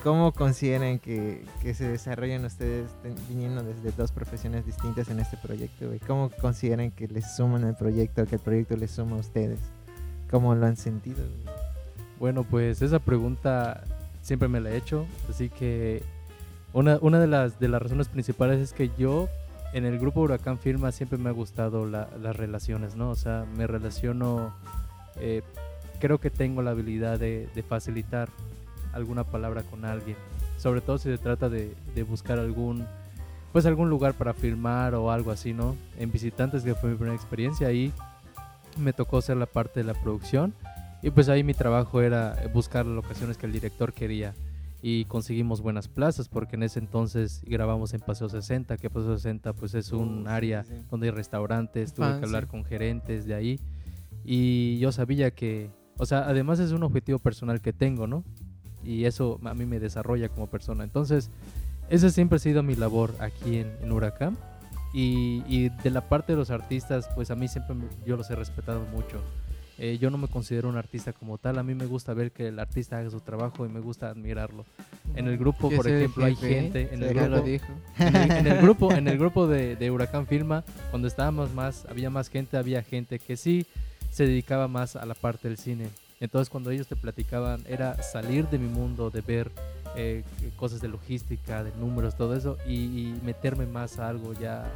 ¿cómo 0.03 0.31
consideran 0.31 0.99
que, 0.99 1.45
que 1.61 1.73
se 1.73 1.87
desarrollan 1.87 2.43
ustedes 2.45 2.89
viniendo 3.29 3.63
desde 3.63 3.91
dos 3.91 4.11
profesiones 4.11 4.65
distintas 4.65 5.09
en 5.09 5.19
este 5.19 5.37
proyecto? 5.37 5.87
güey? 5.87 5.99
¿Cómo 5.99 6.29
consideran 6.41 6.91
que 6.91 7.07
les 7.07 7.35
suman 7.35 7.63
al 7.63 7.75
proyecto, 7.77 8.25
que 8.25 8.35
el 8.35 8.41
proyecto 8.41 8.75
les 8.75 8.91
suma 8.91 9.15
a 9.17 9.19
ustedes? 9.19 9.59
¿Cómo 10.29 10.55
lo 10.55 10.65
han 10.65 10.77
sentido? 10.77 11.23
Bueno, 12.19 12.43
pues 12.43 12.81
esa 12.81 12.99
pregunta 12.99 13.83
siempre 14.21 14.47
me 14.47 14.59
la 14.61 14.71
he 14.71 14.77
hecho, 14.77 15.05
así 15.29 15.49
que 15.49 16.01
una, 16.71 16.97
una 17.01 17.19
de, 17.19 17.27
las, 17.27 17.59
de 17.59 17.67
las 17.67 17.81
razones 17.81 18.07
principales 18.07 18.59
es 18.59 18.73
que 18.73 18.89
yo 18.97 19.27
en 19.73 19.85
el 19.85 19.99
grupo 19.99 20.21
Huracán 20.21 20.57
Firma 20.57 20.91
siempre 20.91 21.17
me 21.17 21.29
ha 21.29 21.33
gustado 21.33 21.85
la- 21.85 22.07
las 22.21 22.35
relaciones, 22.35 22.95
¿no? 22.95 23.09
O 23.09 23.15
sea, 23.15 23.45
me 23.57 23.67
relaciono, 23.67 24.53
eh, 25.17 25.41
creo 26.03 26.19
que 26.19 26.29
tengo 26.29 26.61
la 26.61 26.71
habilidad 26.71 27.17
de, 27.17 27.47
de 27.55 27.63
facilitar 27.63 28.27
alguna 28.91 29.23
palabra 29.23 29.63
con 29.63 29.85
alguien, 29.85 30.17
sobre 30.57 30.81
todo 30.81 30.97
si 30.97 31.05
se 31.09 31.17
trata 31.17 31.47
de, 31.47 31.73
de 31.95 32.03
buscar 32.03 32.39
algún, 32.39 32.85
pues 33.53 33.65
algún 33.65 33.89
lugar 33.89 34.13
para 34.13 34.33
filmar 34.33 34.95
o 34.95 35.11
algo 35.11 35.31
así, 35.31 35.53
¿no? 35.53 35.77
En 35.97 36.11
Visitantes, 36.11 36.63
que 36.63 36.75
fue 36.75 36.89
mi 36.89 36.97
primera 36.97 37.15
experiencia, 37.15 37.67
ahí 37.69 37.93
me 38.77 38.91
tocó 38.91 39.21
ser 39.21 39.37
la 39.37 39.45
parte 39.45 39.79
de 39.79 39.85
la 39.85 39.93
producción 39.93 40.53
y 41.01 41.09
pues 41.09 41.29
ahí 41.29 41.41
mi 41.41 41.53
trabajo 41.53 42.01
era 42.01 42.35
buscar 42.53 42.85
las 42.85 42.95
locaciones 42.95 43.37
que 43.37 43.45
el 43.45 43.53
director 43.53 43.93
quería. 43.93 44.33
Y 44.81 45.05
conseguimos 45.05 45.61
buenas 45.61 45.87
plazas 45.87 46.27
porque 46.27 46.57
en 46.57 46.63
ese 46.63 46.79
entonces 46.79 47.41
grabamos 47.45 47.93
en 47.93 48.01
Paseo 48.01 48.27
60, 48.27 48.75
que 48.75 48.89
Paseo 48.89 49.15
60 49.15 49.53
pues 49.53 49.73
es 49.73 49.93
un 49.93 50.27
Uh, 50.27 50.29
área 50.29 50.63
sí, 50.65 50.73
sí. 50.73 50.85
donde 50.91 51.07
hay 51.07 51.11
restaurantes, 51.11 51.93
tuve 51.93 52.07
que 52.07 52.11
Fancy. 52.11 52.25
hablar 52.25 52.47
con 52.47 52.65
gerentes 52.65 53.25
de 53.25 53.33
ahí. 53.35 53.59
Y 54.25 54.77
yo 54.79 54.91
sabía 54.91 55.31
que, 55.31 55.69
o 55.97 56.05
sea, 56.05 56.19
además 56.27 56.59
es 56.59 56.71
un 56.71 56.83
objetivo 56.83 57.19
personal 57.19 57.61
que 57.61 57.73
tengo, 57.73 58.07
¿no? 58.07 58.23
Y 58.83 59.05
eso 59.05 59.39
a 59.43 59.53
mí 59.53 59.65
me 59.65 59.79
desarrolla 59.79 60.29
como 60.29 60.47
persona. 60.47 60.83
Entonces, 60.83 61.29
esa 61.89 62.09
siempre 62.09 62.35
ha 62.37 62.39
sido 62.39 62.63
mi 62.63 62.75
labor 62.75 63.13
aquí 63.19 63.57
en, 63.57 63.71
en 63.81 63.91
Huracán. 63.91 64.37
Y, 64.93 65.43
y 65.47 65.69
de 65.69 65.89
la 65.89 66.01
parte 66.01 66.33
de 66.33 66.37
los 66.37 66.51
artistas, 66.51 67.09
pues 67.15 67.31
a 67.31 67.35
mí 67.35 67.47
siempre 67.47 67.73
me- 67.75 67.85
yo 68.05 68.15
los 68.15 68.29
he 68.29 68.35
respetado 68.35 68.81
mucho. 68.91 69.21
Eh, 69.79 69.97
yo 69.99 70.11
no 70.11 70.19
me 70.19 70.27
considero 70.27 70.69
un 70.69 70.77
artista 70.77 71.13
como 71.13 71.39
tal, 71.39 71.57
a 71.57 71.63
mí 71.63 71.73
me 71.73 71.87
gusta 71.87 72.13
ver 72.13 72.31
que 72.31 72.49
el 72.49 72.59
artista 72.59 72.99
haga 72.99 73.09
su 73.09 73.19
trabajo 73.21 73.65
y 73.65 73.69
me 73.69 73.79
gusta 73.79 74.09
admirarlo. 74.09 74.65
En 75.15 75.27
el 75.27 75.35
grupo, 75.35 75.71
por 75.71 75.87
ejemplo, 75.87 76.25
hay 76.25 76.35
gente, 76.35 76.89
en 76.93 77.01
el 77.01 77.15
grupo, 77.15 77.41
dijo. 77.41 77.65
en 77.97 78.15
el, 78.15 78.31
en 78.31 78.47
el 78.47 78.61
grupo, 78.61 78.93
en 78.93 79.07
el 79.07 79.17
grupo 79.23 79.47
de, 79.47 79.75
de 79.75 79.89
Huracán 79.89 80.27
Filma, 80.27 80.63
cuando 80.91 81.07
estábamos 81.07 81.51
más, 81.55 81.87
había 81.89 82.11
más 82.11 82.29
gente, 82.29 82.55
había 82.57 82.83
gente 82.83 83.17
que 83.17 83.35
sí 83.35 83.65
se 84.13 84.27
dedicaba 84.27 84.67
más 84.67 84.95
a 84.95 85.05
la 85.05 85.15
parte 85.15 85.47
del 85.49 85.57
cine. 85.57 85.89
Entonces 86.19 86.49
cuando 86.49 86.69
ellos 86.69 86.87
te 86.87 86.95
platicaban 86.95 87.63
era 87.67 88.01
salir 88.01 88.47
de 88.47 88.57
mi 88.59 88.67
mundo, 88.67 89.09
de 89.09 89.21
ver 89.21 89.51
eh, 89.95 90.23
cosas 90.55 90.79
de 90.79 90.87
logística, 90.87 91.63
de 91.63 91.71
números, 91.77 92.15
todo 92.15 92.35
eso, 92.35 92.57
y, 92.67 92.75
y 92.75 93.19
meterme 93.23 93.65
más 93.65 93.99
a 93.99 94.07
algo 94.07 94.33
ya 94.33 94.71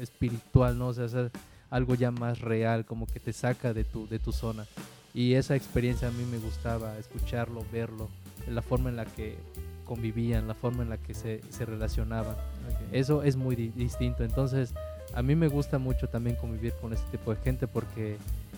espiritual, 0.00 0.78
¿no? 0.78 0.88
O 0.88 0.94
sea, 0.94 1.04
hacer 1.06 1.30
algo 1.70 1.94
ya 1.94 2.10
más 2.10 2.40
real, 2.40 2.84
como 2.84 3.06
que 3.06 3.20
te 3.20 3.32
saca 3.32 3.74
de 3.74 3.84
tu, 3.84 4.06
de 4.08 4.18
tu 4.18 4.32
zona. 4.32 4.64
Y 5.12 5.34
esa 5.34 5.56
experiencia 5.56 6.08
a 6.08 6.12
mí 6.12 6.24
me 6.30 6.38
gustaba, 6.38 6.96
escucharlo, 6.98 7.64
verlo, 7.72 8.08
la 8.48 8.62
forma 8.62 8.90
en 8.90 8.96
la 8.96 9.04
que 9.04 9.36
convivían, 9.84 10.46
la 10.48 10.54
forma 10.54 10.82
en 10.82 10.90
la 10.90 10.98
que 10.98 11.14
se, 11.14 11.40
se 11.50 11.64
relacionaban. 11.64 12.36
Eso 12.92 13.22
es 13.22 13.36
muy 13.36 13.56
di- 13.56 13.68
distinto. 13.70 14.24
Entonces, 14.24 14.72
a 15.14 15.22
mí 15.22 15.34
me 15.34 15.48
gusta 15.48 15.78
mucho 15.78 16.08
también 16.08 16.36
convivir 16.36 16.72
con 16.80 16.92
este 16.92 17.08
tipo 17.16 17.34
de 17.34 17.40
gente 17.40 17.66
porque, 17.66 18.16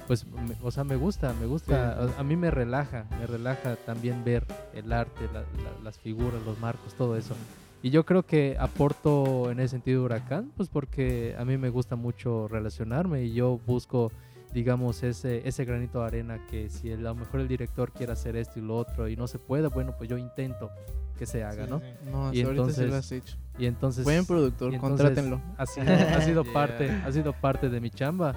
pues, 0.09 0.27
me- 0.27 0.57
o 0.65 0.71
sea, 0.73 0.83
me 0.83 0.97
gusta, 0.97 1.33
me 1.41 1.47
gusta. 1.47 1.95
Sí. 2.09 2.13
A, 2.17 2.21
a 2.21 2.25
mí 2.25 2.35
me 2.35 2.51
relaja, 2.51 3.05
me 3.21 3.27
relaja 3.27 3.77
también 3.77 4.25
ver 4.25 4.45
el 4.75 4.93
arte, 4.93 5.27
la- 5.33 5.43
la- 5.43 5.81
las 5.85 5.99
figuras, 5.99 6.43
los 6.45 6.59
marcos, 6.59 6.95
todo 6.95 7.17
eso. 7.17 7.35
Y 7.83 7.91
yo 7.91 8.05
creo 8.05 8.25
que 8.25 8.57
aporto 8.59 9.53
en 9.53 9.61
ese 9.61 9.69
sentido 9.69 10.03
Huracán, 10.03 10.51
pues 10.57 10.69
porque 10.69 11.37
a 11.39 11.45
mí 11.45 11.57
me 11.59 11.69
gusta 11.71 11.95
mucho 11.95 12.49
relacionarme 12.49 13.23
y 13.23 13.35
yo 13.35 13.61
busco, 13.67 14.11
digamos, 14.53 15.05
ese, 15.05 15.47
ese 15.47 15.65
granito 15.65 16.01
de 16.01 16.07
arena 16.07 16.41
que 16.51 16.71
si 16.71 16.91
el- 16.91 17.07
a 17.07 17.11
lo 17.11 17.15
mejor 17.15 17.41
el 17.41 17.47
director 17.47 17.93
quiere 17.93 18.13
hacer 18.13 18.35
esto 18.35 18.59
y 18.59 18.63
lo 18.63 18.77
otro 18.77 19.09
y 19.09 19.15
no 19.17 19.29
se 19.29 19.39
puede, 19.39 19.69
bueno, 19.69 19.95
pues 19.97 20.11
yo 20.11 20.19
intento 20.19 20.71
que 21.17 21.27
se 21.27 21.45
haga, 21.45 21.67
Sí, 21.67 21.71
¿no? 21.71 21.79
sí. 21.81 21.87
No, 22.11 22.33
Y 22.35 22.43
ahorita 22.43 22.43
sí 22.43 22.43
lo 22.45 22.51
entonces- 22.51 22.93
has 22.95 23.13
hecho. 23.13 23.37
Y 23.59 23.67
entonces... 23.67 24.05
Buen 24.05 24.25
productor, 24.25 24.73
y 24.73 24.77
entonces 24.77 24.99
contrátenlo. 25.07 25.41
Ha 25.57 25.67
sido, 25.67 25.93
ha 25.93 26.21
sido 26.23 26.43
Yeah. 26.45 26.53
parte, 26.53 26.91
ha 26.91 27.13
sido 27.13 27.33
parte 27.33 27.69
de 27.69 27.81
mi 27.81 27.91
chamba. 27.91 28.35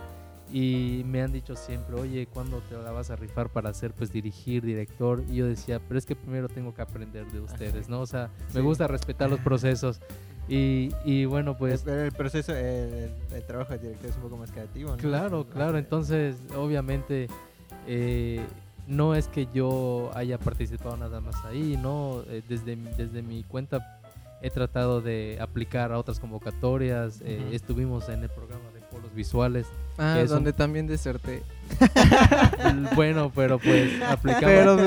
Y 0.51 1.03
me 1.05 1.21
han 1.21 1.31
dicho 1.31 1.55
siempre, 1.55 1.95
oye, 1.95 2.27
¿cuándo 2.27 2.59
te 2.69 2.75
la 2.75 2.91
vas 2.91 3.09
a 3.09 3.15
rifar 3.15 3.49
para 3.49 3.73
ser, 3.73 3.93
pues, 3.93 4.11
dirigir, 4.11 4.63
director? 4.65 5.23
Y 5.29 5.35
yo 5.37 5.45
decía, 5.47 5.79
pero 5.87 5.97
es 5.97 6.05
que 6.05 6.15
primero 6.15 6.49
tengo 6.49 6.73
que 6.73 6.81
aprender 6.81 7.25
de 7.31 7.39
ustedes, 7.39 7.87
¿no? 7.87 8.01
O 8.01 8.05
sea, 8.05 8.29
me 8.53 8.59
gusta 8.61 8.87
respetar 8.87 9.29
los 9.29 9.39
procesos. 9.39 10.01
Y, 10.49 10.91
y 11.05 11.23
bueno, 11.25 11.57
pues, 11.57 11.83
Pero 11.85 12.01
el 12.03 12.11
proceso, 12.11 12.53
el, 12.53 13.11
el 13.33 13.43
trabajo 13.47 13.71
del 13.73 13.81
director 13.81 14.09
es 14.09 14.15
un 14.17 14.21
poco 14.23 14.37
más 14.37 14.51
creativo, 14.51 14.91
¿no? 14.91 14.97
claro, 14.97 15.45
claro. 15.47 15.77
Entonces, 15.77 16.35
obviamente, 16.57 17.27
eh, 17.87 18.41
no 18.87 19.15
es 19.15 19.27
que 19.29 19.47
yo 19.53 20.11
haya 20.15 20.37
participado 20.37 20.97
nada 20.97 21.21
más 21.21 21.35
ahí, 21.45 21.77
¿no? 21.81 22.23
Eh, 22.27 22.41
desde, 22.49 22.75
mi- 22.75 22.91
desde 22.97 23.21
mi 23.21 23.43
cuenta 23.43 24.01
he 24.41 24.49
tratado 24.49 24.99
de 25.01 25.37
aplicar 25.39 25.91
a 25.93 25.99
otras 25.99 26.19
convocatorias. 26.19 27.21
eh. 27.23 27.49
Estuvimos 27.53 28.09
en 28.09 28.23
el 28.23 28.29
programa 28.29 28.69
de 28.73 28.80
visuales. 29.15 29.67
Ah, 29.97 30.15
que 30.17 30.23
un- 30.23 30.29
donde 30.29 30.53
también 30.53 30.87
deserté. 30.87 31.43
bueno, 32.95 33.31
pero 33.35 33.59
pues 33.59 34.01
aplicamos. 34.07 34.45
Pero 34.45 34.77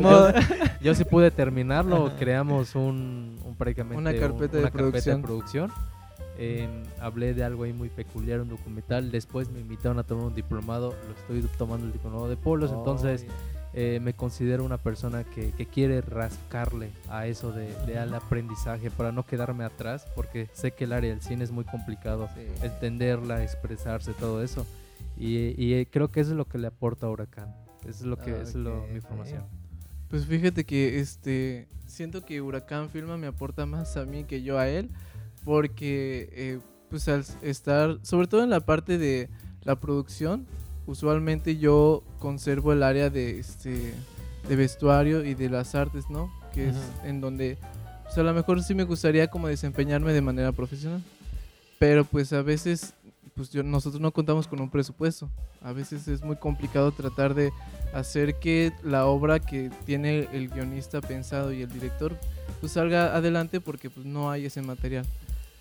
pues, 0.00 0.44
yo, 0.80 0.94
sí 0.94 1.04
pude 1.04 1.30
terminarlo. 1.30 2.12
Creamos 2.18 2.74
un, 2.74 3.38
un 3.44 3.54
prácticamente 3.56 3.98
Una 3.98 4.10
un- 4.10 4.18
carpeta 4.18 4.56
de 4.56 4.62
una 4.62 4.70
producción. 4.70 5.22
producción. 5.22 5.72
Eh, 6.42 6.66
hablé 7.00 7.34
de 7.34 7.44
algo 7.44 7.64
ahí 7.64 7.72
muy 7.72 7.90
peculiar, 7.90 8.40
un 8.40 8.48
documental. 8.48 9.10
Después 9.10 9.50
me 9.50 9.60
invitaron 9.60 9.98
a 9.98 10.04
tomar 10.04 10.24
un 10.24 10.34
diplomado. 10.34 10.94
Lo 11.28 11.36
estoy 11.36 11.50
tomando 11.58 11.86
el 11.86 11.92
diplomado 11.92 12.28
de 12.28 12.36
polos. 12.36 12.72
Entonces 12.72 13.26
eh, 13.74 14.00
me 14.02 14.14
considero 14.14 14.64
una 14.64 14.78
persona 14.78 15.22
que, 15.24 15.52
que 15.52 15.66
quiere 15.66 16.00
rascarle 16.00 16.90
a 17.08 17.26
eso 17.26 17.52
de, 17.52 17.72
de 17.86 17.98
al 17.98 18.12
aprendizaje 18.14 18.90
para 18.90 19.12
no 19.12 19.24
quedarme 19.24 19.64
atrás, 19.64 20.06
porque 20.16 20.48
sé 20.52 20.72
que 20.72 20.84
el 20.84 20.92
área 20.92 21.10
del 21.10 21.20
cine 21.22 21.44
es 21.44 21.50
muy 21.52 21.64
complicado 21.64 22.28
Sí. 22.34 22.40
entenderla, 22.62 23.42
expresarse, 23.44 24.12
todo 24.14 24.42
eso. 24.42 24.66
Y, 25.16 25.54
y, 25.62 25.74
eh, 25.74 25.86
creo 25.90 26.08
que 26.08 26.20
eso 26.20 26.30
es 26.32 26.36
lo 26.36 26.46
que 26.46 26.58
le 26.58 26.66
aporta 26.66 27.06
a 27.06 27.10
Huracán. 27.10 27.54
Eso 27.82 27.90
es 28.00 28.02
lo 28.02 28.16
que 28.16 28.30
eso 28.32 28.42
es 28.42 28.54
lo- 28.56 28.86
mi 28.92 29.00
formación. 29.00 29.44
Pues 30.08 30.26
fíjate 30.26 30.64
que 30.64 30.98
este 30.98 31.68
siento 31.86 32.24
que 32.24 32.40
Huracán 32.40 32.90
Filma 32.90 33.16
me 33.16 33.26
aporta 33.28 33.66
más 33.66 33.96
a 33.96 34.04
mí 34.04 34.24
que 34.24 34.42
yo 34.42 34.58
a 34.58 34.68
él, 34.68 34.90
porque 35.44 36.28
eh, 36.32 36.58
pues 36.88 37.08
al 37.08 37.24
estar, 37.42 37.98
sobre 38.02 38.26
todo 38.26 38.42
en 38.42 38.50
la 38.50 38.60
parte 38.60 38.98
de 38.98 39.28
la 39.62 39.78
producción, 39.78 40.46
usualmente 40.86 41.56
yo 41.56 42.02
conservo 42.18 42.72
el 42.72 42.82
área 42.82 43.10
de 43.10 43.38
este 43.38 43.94
de 44.48 44.56
vestuario 44.56 45.24
y 45.24 45.34
de 45.34 45.50
las 45.50 45.74
artes, 45.74 46.08
¿no? 46.08 46.32
Que 46.52 46.70
es 46.70 46.76
en 47.04 47.20
donde 47.20 47.58
pues 48.04 48.18
a 48.18 48.22
lo 48.22 48.32
mejor 48.32 48.62
sí 48.62 48.74
me 48.74 48.84
gustaría 48.84 49.28
como 49.28 49.48
desempeñarme 49.48 50.12
de 50.12 50.20
manera 50.20 50.52
profesional, 50.52 51.02
pero 51.78 52.04
pues 52.04 52.32
a 52.32 52.42
veces 52.42 52.94
pues 53.34 53.50
yo, 53.50 53.62
nosotros 53.62 54.00
no 54.00 54.10
contamos 54.10 54.46
con 54.46 54.60
un 54.60 54.68
presupuesto. 54.68 55.30
A 55.62 55.72
veces 55.72 56.08
es 56.08 56.22
muy 56.22 56.36
complicado 56.36 56.92
tratar 56.92 57.34
de 57.34 57.52
hacer 57.94 58.34
que 58.34 58.72
la 58.82 59.06
obra 59.06 59.38
que 59.38 59.70
tiene 59.86 60.28
el 60.32 60.48
guionista 60.48 61.00
pensado 61.00 61.52
y 61.52 61.62
el 61.62 61.70
director 61.70 62.18
pues 62.60 62.72
salga 62.72 63.14
adelante 63.16 63.60
porque 63.60 63.88
pues 63.88 64.04
no 64.04 64.30
hay 64.30 64.46
ese 64.46 64.62
material. 64.62 65.06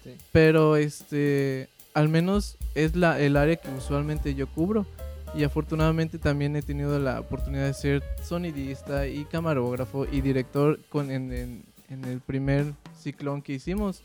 Sí. 0.03 0.15
Pero 0.32 0.75
este 0.75 1.69
al 1.93 2.10
menos 2.10 2.58
es 2.75 2.95
la 2.95 3.19
el 3.19 3.38
área 3.38 3.55
que 3.55 3.69
usualmente 3.69 4.36
yo 4.36 4.47
cubro 4.47 4.86
y 5.35 5.43
afortunadamente 5.43 6.17
también 6.17 6.55
he 6.55 6.61
tenido 6.61 6.97
la 6.99 7.19
oportunidad 7.19 7.65
de 7.67 7.73
ser 7.73 8.03
sonidista 8.23 9.07
y 9.07 9.25
camarógrafo 9.25 10.05
y 10.11 10.21
director 10.21 10.79
con 10.89 11.11
en, 11.11 11.31
en- 11.31 11.63
en 11.89 12.05
el 12.05 12.19
primer 12.21 12.73
ciclón 12.99 13.41
que 13.41 13.53
hicimos. 13.53 14.03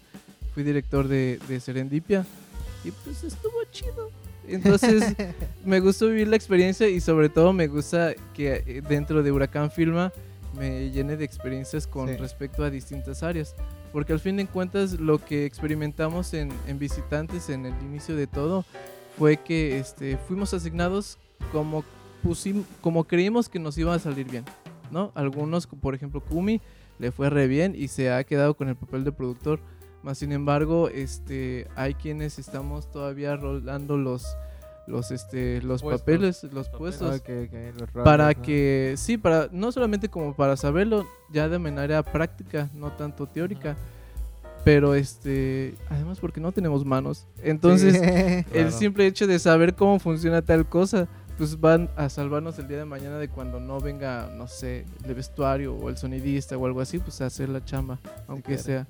Fui 0.55 0.63
director 0.63 1.07
de, 1.09 1.39
de 1.49 1.61
Serendipia 1.61 2.25
y 2.85 2.91
pues 2.91 3.25
estuvo 3.25 3.53
chido. 3.71 4.11
Entonces 4.49 5.15
me 5.65 5.81
gustó 5.81 6.07
vivir 6.09 6.29
la 6.29 6.37
experiencia 6.37 6.89
y 6.89 7.01
sobre 7.01 7.29
todo 7.29 7.53
me 7.53 7.67
gusta 7.67 8.15
que 8.35 8.63
eh, 8.67 8.83
dentro 8.89 9.23
de 9.23 9.33
Huracán 9.33 9.71
Filma 9.71 10.13
me 10.59 10.91
llene 10.91 11.17
de 11.17 11.25
experiencias 11.25 11.87
con 11.87 12.09
Sí. 12.09 12.17
respecto 12.17 12.63
a 12.65 12.71
distintas 12.71 13.23
áreas. 13.23 13.55
Porque 13.93 14.13
al 14.13 14.21
fin 14.21 14.37
de 14.37 14.47
cuentas 14.47 14.93
lo 15.01 15.19
que 15.25 15.45
experimentamos 15.45 16.33
en, 16.35 16.51
en 16.67 16.79
visitantes 16.79 17.49
en 17.51 17.67
el 17.67 17.75
inicio 17.83 18.17
de 18.17 18.27
todo 18.27 18.65
fue 19.19 19.37
que 19.37 19.79
este, 19.79 20.17
fuimos 20.17 20.53
asignados 20.55 21.19
como, 21.53 21.85
pusim- 22.23 22.65
como 22.81 23.05
creímos 23.05 23.49
que 23.49 23.59
nos 23.59 23.77
iba 23.79 23.95
a 23.95 23.99
salir 23.99 24.29
bien. 24.31 24.45
¿no? 24.91 25.13
Algunos, 25.15 25.67
por 25.67 25.95
ejemplo, 25.95 26.21
Kumi 26.21 26.61
le 26.99 27.11
fue 27.11 27.31
re 27.31 27.47
bien 27.49 27.75
y 27.77 27.89
se 27.89 28.13
ha 28.13 28.23
quedado 28.25 28.55
con 28.55 28.69
el 28.69 28.77
papel 28.77 29.05
de 29.05 29.13
productor. 29.13 29.61
Más 30.03 30.19
sin 30.19 30.33
embargo, 30.33 30.89
este, 30.89 31.67
hay 31.77 31.95
quienes 31.95 32.39
estamos 32.39 32.91
todavía 32.91 33.37
rolando 33.37 33.97
los, 33.97 34.37
los 34.87 35.11
este 35.11 35.63
los 35.63 35.81
Puestos. 35.83 36.01
papeles, 36.03 36.43
los 36.53 36.69
Papeles. 36.69 36.99
puestos 36.99 37.23
los 37.81 37.91
para 38.05 38.33
¿no? 38.35 38.43
que 38.43 38.95
sí, 38.99 39.17
para 39.17 39.49
no 39.51 39.73
solamente 39.73 40.11
como 40.11 40.35
para 40.37 40.57
saberlo 40.59 41.07
ya 41.33 41.49
de 41.49 41.59
manera 41.59 42.03
práctica, 42.03 42.69
no 42.75 42.93
tanto 42.93 43.27
teórica, 43.27 43.77
pero 44.65 44.95
este 44.95 45.75
además 45.91 46.19
porque 46.21 46.41
no 46.41 46.53
tenemos 46.53 46.85
manos. 46.85 47.27
Entonces, 47.43 47.95
Sí. 47.95 48.01
el 48.03 48.45
Claro. 48.45 48.71
simple 48.71 49.07
hecho 49.07 49.27
de 49.27 49.39
saber 49.39 49.75
cómo 49.75 49.99
funciona 49.99 50.43
tal 50.43 50.67
cosa, 50.69 51.07
pues 51.37 51.61
van 51.61 51.91
a 51.97 52.09
salvarnos 52.09 52.59
el 52.59 52.69
día 52.69 52.79
de 52.79 52.85
mañana 52.85 53.19
de 53.19 53.29
cuando 53.29 53.61
no 53.61 53.81
venga, 53.81 54.31
no 54.37 54.47
sé, 54.47 54.85
el 55.05 55.15
vestuario 55.15 55.75
o 55.75 55.89
el 55.91 55.97
sonidista 55.97 56.57
o 56.57 56.65
algo 56.67 56.81
así, 56.81 56.99
pues 56.99 57.21
a 57.21 57.27
hacer 57.27 57.49
la 57.49 57.65
chamba, 57.65 57.99
aunque 58.29 58.55
claro. 58.55 58.63
sea. 58.63 58.87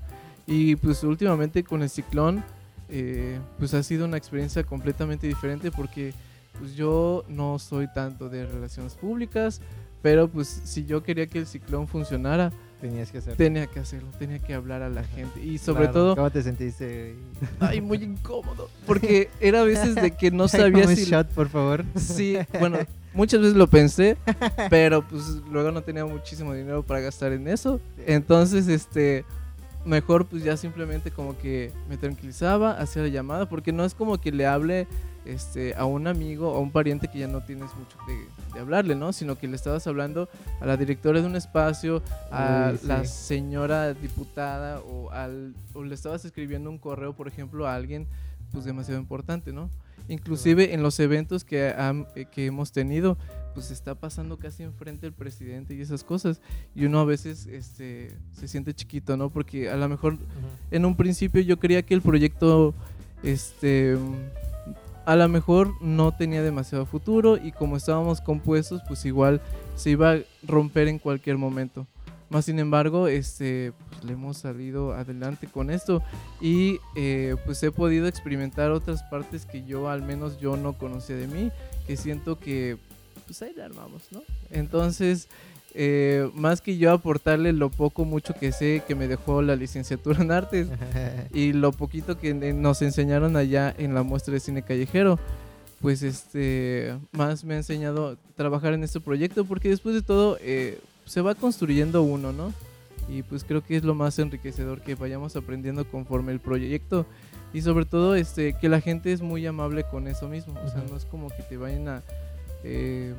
Y 0.47 0.77
pues 0.77 1.03
últimamente 1.05 1.65
con 1.65 1.83
el 1.83 1.89
ciclón, 1.89 2.45
eh, 2.91 3.39
pues 3.59 3.73
ha 3.73 3.83
sido 3.83 4.05
una 4.05 4.19
experiencia 4.19 4.63
completamente 4.63 5.27
diferente 5.27 5.71
porque 5.71 6.13
pues 6.59 6.75
yo 6.75 7.25
no 7.29 7.59
soy 7.59 7.87
tanto 7.95 8.29
de 8.29 8.47
relaciones 8.47 8.95
públicas, 8.95 9.61
pero 10.03 10.29
pues 10.29 10.49
si 10.65 10.85
yo 10.85 11.03
quería 11.03 11.27
que 11.27 11.39
el 11.41 11.47
ciclón 11.47 11.87
funcionara, 11.89 12.53
Tenías 12.81 13.11
que 13.11 13.17
hacer. 13.19 13.37
tenía 13.37 13.67
que 13.67 13.81
hacerlo, 13.81 14.11
tenía 14.19 14.39
que 14.41 14.53
hablar 14.53 14.83
a 14.83 14.91
la 14.91 15.05
gente 15.05 15.43
y 15.43 15.57
sobre 15.57 15.85
Claro. 15.85 15.93
todo 15.93 16.17
¿Cómo 16.17 16.31
te 16.31 16.43
sentiste? 16.43 17.15
Ay, 17.59 17.81
muy 17.81 17.97
incómodo. 18.03 18.69
Porque 18.87 19.31
era 19.41 19.63
a 19.63 19.65
veces 19.65 19.95
de 19.95 20.11
que 20.11 20.31
no 20.31 20.49
sabía 20.49 20.87
un 20.87 20.95
si. 20.95 21.05
shot, 21.07 21.29
por 21.29 21.49
favor. 21.49 21.83
Sí, 21.97 22.37
bueno, 22.61 22.79
muchas 23.15 23.41
veces 23.41 23.57
lo 23.57 23.69
pensé, 23.69 24.19
pero 24.69 25.01
pues 25.09 25.23
luego 25.51 25.71
no 25.73 25.83
tenía 25.83 26.05
muchísimo 26.05 26.53
dinero 26.53 26.83
para 26.83 27.01
gastar 27.01 27.33
en 27.33 27.49
eso. 27.49 27.81
Entonces, 28.07 28.69
este. 28.69 29.25
Mejor 29.87 30.25
pues 30.25 30.43
ya 30.43 30.57
simplemente 30.57 31.11
como 31.11 31.37
que 31.37 31.71
me 31.91 31.99
tranquilizaba, 31.99 32.71
hacía 32.73 33.03
la 33.03 33.09
llamada, 33.09 33.49
porque 33.51 33.71
no 33.71 33.85
es 33.85 33.93
como 33.95 34.19
que 34.19 34.33
le 34.33 34.47
hable 34.47 34.87
este, 35.25 35.75
a 35.75 35.85
un 35.85 36.07
amigo 36.07 36.53
o 36.53 36.57
a 36.57 36.61
un 36.61 36.71
pariente 36.71 37.09
que 37.09 37.19
ya 37.19 37.29
no 37.29 37.43
tienes 37.43 37.71
mucho 37.75 37.97
de, 38.07 38.17
de 38.53 38.61
hablarle, 38.61 38.95
¿no? 38.95 39.13
Sino 39.13 39.37
que 39.37 39.49
le 39.49 39.57
estabas 39.57 39.87
hablando 39.87 40.29
a 40.61 40.67
la 40.67 40.77
directora 40.77 41.21
de 41.21 41.27
un 41.27 41.37
espacio, 41.37 42.03
a 42.31 42.73
sí. 42.79 42.87
la 42.87 43.05
señora 43.05 43.95
diputada 43.95 44.81
o, 44.81 45.11
al, 45.11 45.55
o 45.73 45.83
le 45.85 45.95
estabas 45.95 46.25
escribiendo 46.25 46.71
un 46.71 46.79
correo, 46.79 47.15
por 47.15 47.29
ejemplo, 47.29 47.67
a 47.67 47.75
alguien 47.75 48.07
pues 48.53 48.65
demasiado 48.65 49.01
importante, 49.01 49.53
¿no? 49.53 49.69
Inclusive 50.09 50.75
en 50.75 50.83
los 50.83 51.01
eventos 51.01 51.45
que, 51.45 51.75
eh, 51.75 52.27
que 52.31 52.47
hemos 52.47 52.73
tenido, 52.73 53.17
pues 53.55 53.71
está 53.71 53.95
pasando 53.95 54.37
casi 54.37 54.63
enfrente 54.63 55.07
el 55.07 55.13
presidente 55.13 55.75
y 55.75 55.81
esas 55.81 56.05
cosas. 56.05 56.41
Y 56.75 56.85
uno 56.85 57.01
a 57.01 57.05
veces 57.05 57.47
este, 57.47 58.13
se 58.33 58.49
siente 58.49 58.75
chiquito, 58.75 59.17
¿no? 59.17 59.31
Porque 59.31 59.71
a 59.71 59.77
lo 59.77 59.89
mejor 59.89 60.19
en 60.71 60.85
un 60.85 60.97
principio 60.97 61.41
yo 61.41 61.59
creía 61.59 61.83
que 61.83 61.95
el 61.95 62.03
proyecto, 62.03 62.75
este, 63.23 63.97
a 65.07 65.17
lo 65.17 65.29
mejor 65.29 65.71
no 65.83 66.13
tenía 66.13 66.43
demasiado 66.43 66.87
futuro 66.87 67.37
y 67.37 67.53
como 67.53 67.77
estábamos 67.77 68.21
compuestos, 68.21 68.83
pues 68.87 69.05
igual 69.05 69.41
se 69.77 69.91
iba 69.91 70.13
a 70.13 70.19
romper 70.43 70.89
en 70.89 70.99
cualquier 70.99 71.37
momento. 71.37 71.87
Más 72.31 72.47
sin 72.47 72.59
embargo, 72.59 73.07
este, 73.07 73.73
pues 73.91 74.05
le 74.05 74.15
hemos 74.15 74.39
salido 74.39 74.95
adelante 74.95 75.47
con 75.47 75.71
esto 75.71 76.03
y 76.41 76.79
eh, 76.97 77.37
pues 77.45 77.63
he 77.63 77.71
podido 77.71 78.07
experimentar 78.09 78.71
otras 78.71 79.03
partes 79.05 79.45
que 79.45 79.65
yo 79.65 79.89
al 79.89 80.03
menos 80.03 80.41
yo 80.41 80.57
no 80.57 80.73
conocía 80.73 81.17
de 81.17 81.29
mí, 81.29 81.53
que 81.87 81.97
siento 81.97 82.39
que 82.39 82.79
pues 83.27 83.41
ahí 83.43 83.53
la 83.57 83.67
armamos, 83.67 84.03
¿no? 84.11 84.23
Entonces, 84.51 85.29
eh, 85.77 86.31
más 86.35 86.61
que 86.61 86.79
yo 86.79 86.93
aportarle 86.93 87.53
lo 87.53 87.69
poco, 87.69 88.05
mucho 88.05 88.33
que 88.33 88.53
sé 88.53 88.85
que 88.87 88.95
me 88.95 89.09
dejó 89.09 89.43
la 89.43 89.57
licenciatura 89.57 90.23
en 90.23 90.31
artes 90.31 90.69
y 91.35 91.53
lo 91.53 91.73
poquito 91.73 92.17
que 92.17 92.33
nos 92.33 92.81
enseñaron 92.81 93.37
allá 93.37 93.75
en 93.77 93.93
la 93.93 94.05
muestra 94.05 94.35
de 94.35 94.41
cine 94.41 94.63
callejero, 94.63 95.19
pues 95.81 96.03
este, 96.03 96.97
más 97.11 97.45
me 97.45 97.55
ha 97.55 97.57
enseñado 97.57 98.17
trabajar 98.37 98.73
en 98.73 98.85
este 98.85 99.01
proyecto 99.01 99.45
porque 99.45 99.69
después 99.69 99.97
de 99.97 100.03
todo 100.03 100.39
eh, 100.41 100.79
se 101.07 101.21
va 101.21 101.35
construyendo 101.35 102.03
uno, 102.03 102.33
¿no? 102.33 102.53
Y 103.09 103.23
pues 103.23 103.43
creo 103.43 103.63
que 103.63 103.77
es 103.77 103.83
lo 103.83 103.97
más 103.97 104.19
enriquecedor 104.21 104.81
que 104.81 104.95
vayamos 104.95 105.35
aprendiendo 105.35 105.87
conforme 105.87 106.33
el 106.33 106.41
proyecto 106.41 107.05
y 107.53 107.63
sobre 107.63 107.85
todo 107.85 108.15
este 108.15 108.55
que 108.55 108.69
la 108.69 108.81
gente 108.81 109.13
es 109.13 109.23
muy 109.23 109.45
amable 109.45 109.85
con 109.85 110.07
eso 110.07 110.29
mismo, 110.29 110.55
o 110.65 110.69
sea, 110.69 110.85
no 110.89 110.97
es 110.97 111.05
como 111.05 111.29
que 111.29 111.43
te 111.43 111.57
vayan 111.57 111.89
a 111.89 112.03
eh, 112.63 113.13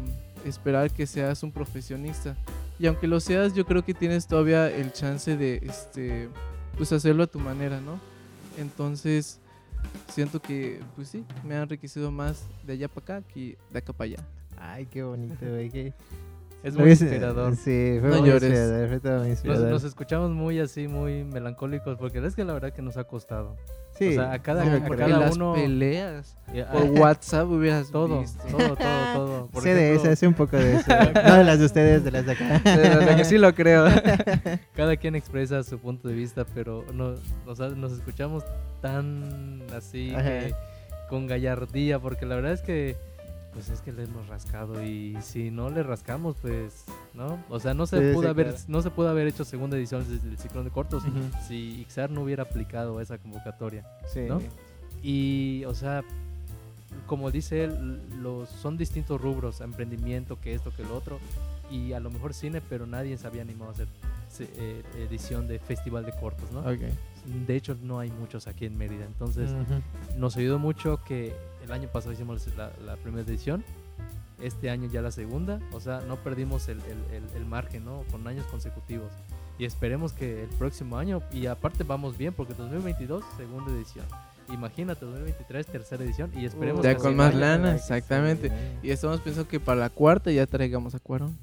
esperar 0.45 0.91
que 0.91 1.05
seas 1.07 1.43
un 1.43 1.51
profesionista. 1.51 2.35
Y 2.79 2.87
aunque 2.87 3.07
lo 3.07 3.19
seas, 3.19 3.53
yo 3.53 3.65
creo 3.65 3.83
que 3.83 3.93
tienes 3.93 4.27
todavía 4.27 4.69
el 4.69 4.91
chance 4.93 5.35
de 5.37 5.57
este 5.63 6.29
pues 6.77 6.91
hacerlo 6.91 7.23
a 7.23 7.27
tu 7.27 7.39
manera, 7.39 7.79
¿no? 7.81 7.99
Entonces, 8.57 9.39
siento 10.09 10.41
que 10.41 10.79
pues 10.95 11.09
sí, 11.09 11.23
me 11.43 11.55
ha 11.55 11.61
enriquecido 11.63 12.11
más 12.11 12.43
de 12.65 12.73
allá 12.73 12.87
para 12.87 13.17
acá 13.19 13.27
que 13.33 13.57
de 13.71 13.79
acá 13.79 13.93
para 13.93 14.05
allá. 14.05 14.17
Ay, 14.57 14.85
qué 14.85 15.03
bonito, 15.03 15.35
güey. 15.49 15.69
qué- 15.69 15.93
Es 16.63 16.73
muy 16.75 16.85
hubiese- 16.85 17.05
inspirador. 17.05 17.55
Sí, 17.55 17.97
fue 17.99 18.09
No 18.09 18.19
muy 18.21 18.29
llores. 18.29 18.43
inspirador. 18.49 18.89
Fue 18.89 18.99
todo 18.99 19.11
muy 19.19 19.21
Nos, 19.21 19.29
inspirador. 19.29 19.69
nos 19.71 19.83
escuchamos 19.83 20.31
muy 20.31 20.59
así, 20.59 20.87
muy 20.87 21.23
melancólicos, 21.23 21.97
porque 21.97 22.25
es 22.25 22.35
que 22.35 22.43
la 22.43 22.53
verdad 22.53 22.73
que 22.73 22.81
nos 22.81 22.97
ha 22.97 23.03
costado. 23.05 23.55
Sí, 23.97 24.09
o 24.09 24.11
sea, 24.13 24.33
a 24.33 24.39
cada- 24.39 24.63
a 24.63 24.89
cada 24.89 25.07
las 25.19 25.35
uno- 25.35 25.53
peleas 25.53 26.35
Y, 26.53 26.59
ah, 26.59 26.69
por 26.71 26.83
WhatsApp 26.83 27.47
hubieras 27.49 27.89
todo, 27.91 28.19
visto. 28.21 28.43
todo, 28.51 28.75
todo, 28.75 29.13
todo. 29.13 29.47
Por 29.47 29.63
sé 29.63 29.73
de 29.73 29.91
ejemplo, 29.91 30.09
eso, 30.11 30.19
sé 30.19 30.27
un 30.27 30.33
poco 30.33 30.57
de 30.57 30.75
eso. 30.75 30.85
no 31.27 31.35
de 31.37 31.43
las 31.45 31.59
de 31.59 31.65
ustedes, 31.65 32.03
de 32.03 32.11
las 32.11 32.25
de 32.25 32.31
acá. 32.33 32.59
De 32.59 32.89
sí 33.25 33.37
lo 33.37 33.53
creo. 33.55 33.85
cada 34.75 34.97
quien 34.97 35.15
expresa 35.15 35.63
su 35.63 35.79
punto 35.79 36.07
de 36.09 36.13
vista, 36.13 36.45
pero 36.53 36.83
no, 36.93 37.13
o 37.45 37.55
sea, 37.55 37.69
nos 37.69 37.93
escuchamos 37.93 38.43
tan 38.81 39.63
así 39.75 40.09
que 40.15 40.53
con 41.09 41.25
gallardía, 41.27 41.97
porque 41.99 42.25
la 42.25 42.35
verdad 42.35 42.51
es 42.51 42.61
que 42.61 42.95
pues 43.55 43.69
es 43.69 43.81
que 43.81 43.91
le 43.91 44.03
hemos 44.03 44.27
rascado 44.27 44.83
y 44.83 45.17
si 45.21 45.49
no 45.49 45.69
le 45.69 45.81
rascamos, 45.81 46.35
pues, 46.41 46.83
¿no? 47.13 47.39
O 47.49 47.59
sea, 47.59 47.73
no 47.73 47.87
se 47.87 47.97
Sí, 48.09 48.13
pudo 48.13 48.23
sí, 48.23 48.29
haber 48.29 48.47
claro. 48.49 48.61
no 48.67 48.81
se 48.81 48.91
pudo 48.91 49.09
haber 49.09 49.27
hecho 49.27 49.43
segunda 49.45 49.77
edición 49.77 50.05
desde 50.07 50.29
el 50.29 50.37
ciclón 50.37 50.65
de 50.65 50.71
cortos 50.71 51.03
si 51.47 51.79
Ixar 51.81 52.11
no 52.11 52.21
hubiera 52.21 52.43
aplicado 52.43 52.99
esa 53.01 53.17
convocatoria. 53.17 53.83
Sí. 54.13 54.25
¿no? 54.27 54.41
Y, 55.01 55.63
o 55.65 55.73
sea, 55.73 56.03
como 57.07 57.31
dice 57.31 57.63
él, 57.63 58.01
los, 58.21 58.49
son 58.49 58.77
distintos 58.77 59.19
rubros, 59.21 59.61
emprendimiento, 59.61 60.39
que 60.39 60.53
esto, 60.53 60.71
que 60.75 60.83
lo 60.83 60.95
otro, 60.97 61.19
y 61.71 61.93
a 61.93 61.99
lo 61.99 62.09
mejor 62.11 62.33
cine, 62.33 62.61
pero 62.69 62.85
nadie 62.85 63.17
se 63.17 63.25
había 63.25 63.41
animado 63.43 63.69
a 63.71 63.73
hacer 63.73 63.87
eh, 64.39 64.83
edición 64.97 65.47
de 65.47 65.59
festival 65.59 66.05
de 66.05 66.11
cortos, 66.13 66.51
¿no? 66.51 66.59
Ok. 66.59 66.81
De 67.25 67.55
hecho, 67.55 67.75
no 67.81 67.99
hay 67.99 68.11
muchos 68.11 68.47
aquí 68.47 68.65
en 68.65 68.77
Mérida, 68.77 69.05
entonces 69.05 69.49
Ujú. 69.51 69.81
nos 70.19 70.37
ayudó 70.37 70.59
mucho 70.59 71.01
que 71.03 71.33
el 71.63 71.71
año 71.71 71.87
pasado 71.89 72.13
hicimos 72.13 72.45
la, 72.55 72.71
la 72.85 72.95
primera 72.97 73.27
edición, 73.27 73.63
este 74.41 74.69
año 74.69 74.89
ya 74.91 75.01
la 75.01 75.11
segunda, 75.11 75.59
o 75.71 75.79
sea, 75.79 76.01
no 76.07 76.17
perdimos 76.17 76.67
el, 76.67 76.79
el- 76.81 77.15
el- 77.23 77.37
el 77.37 77.45
margen, 77.45 77.85
¿no? 77.85 78.03
Con 78.11 78.27
años 78.27 78.45
consecutivos. 78.47 79.11
Y 79.57 79.63
esperemos 79.65 80.11
que 80.11 80.43
el 80.43 80.49
próximo 80.49 80.97
año, 80.97 81.21
y 81.31 81.45
aparte 81.45 81.83
vamos 81.83 82.17
bien, 82.17 82.33
porque 82.33 82.53
2022, 82.53 83.23
segunda 83.37 83.71
edición. 83.71 84.05
Imagínate, 84.53 85.05
2023, 85.05 85.65
tercera 85.65 86.03
edición, 86.03 86.29
y 86.35 86.45
esperemos 86.45 86.83
Ya 86.83 86.93
que 86.95 87.01
con 87.01 87.15
más 87.15 87.33
lana, 87.33 87.73
exactamente. 87.75 88.51
Y 88.83 88.91
estamos 88.91 89.19
pensando 89.21 89.47
que 89.49 89.59
para 89.59 89.79
la 89.79 89.89
cuarta 89.89 90.29
ya 90.31 90.45
traigamos 90.45 90.93
a 90.93 90.99
Cuarón. 90.99 91.35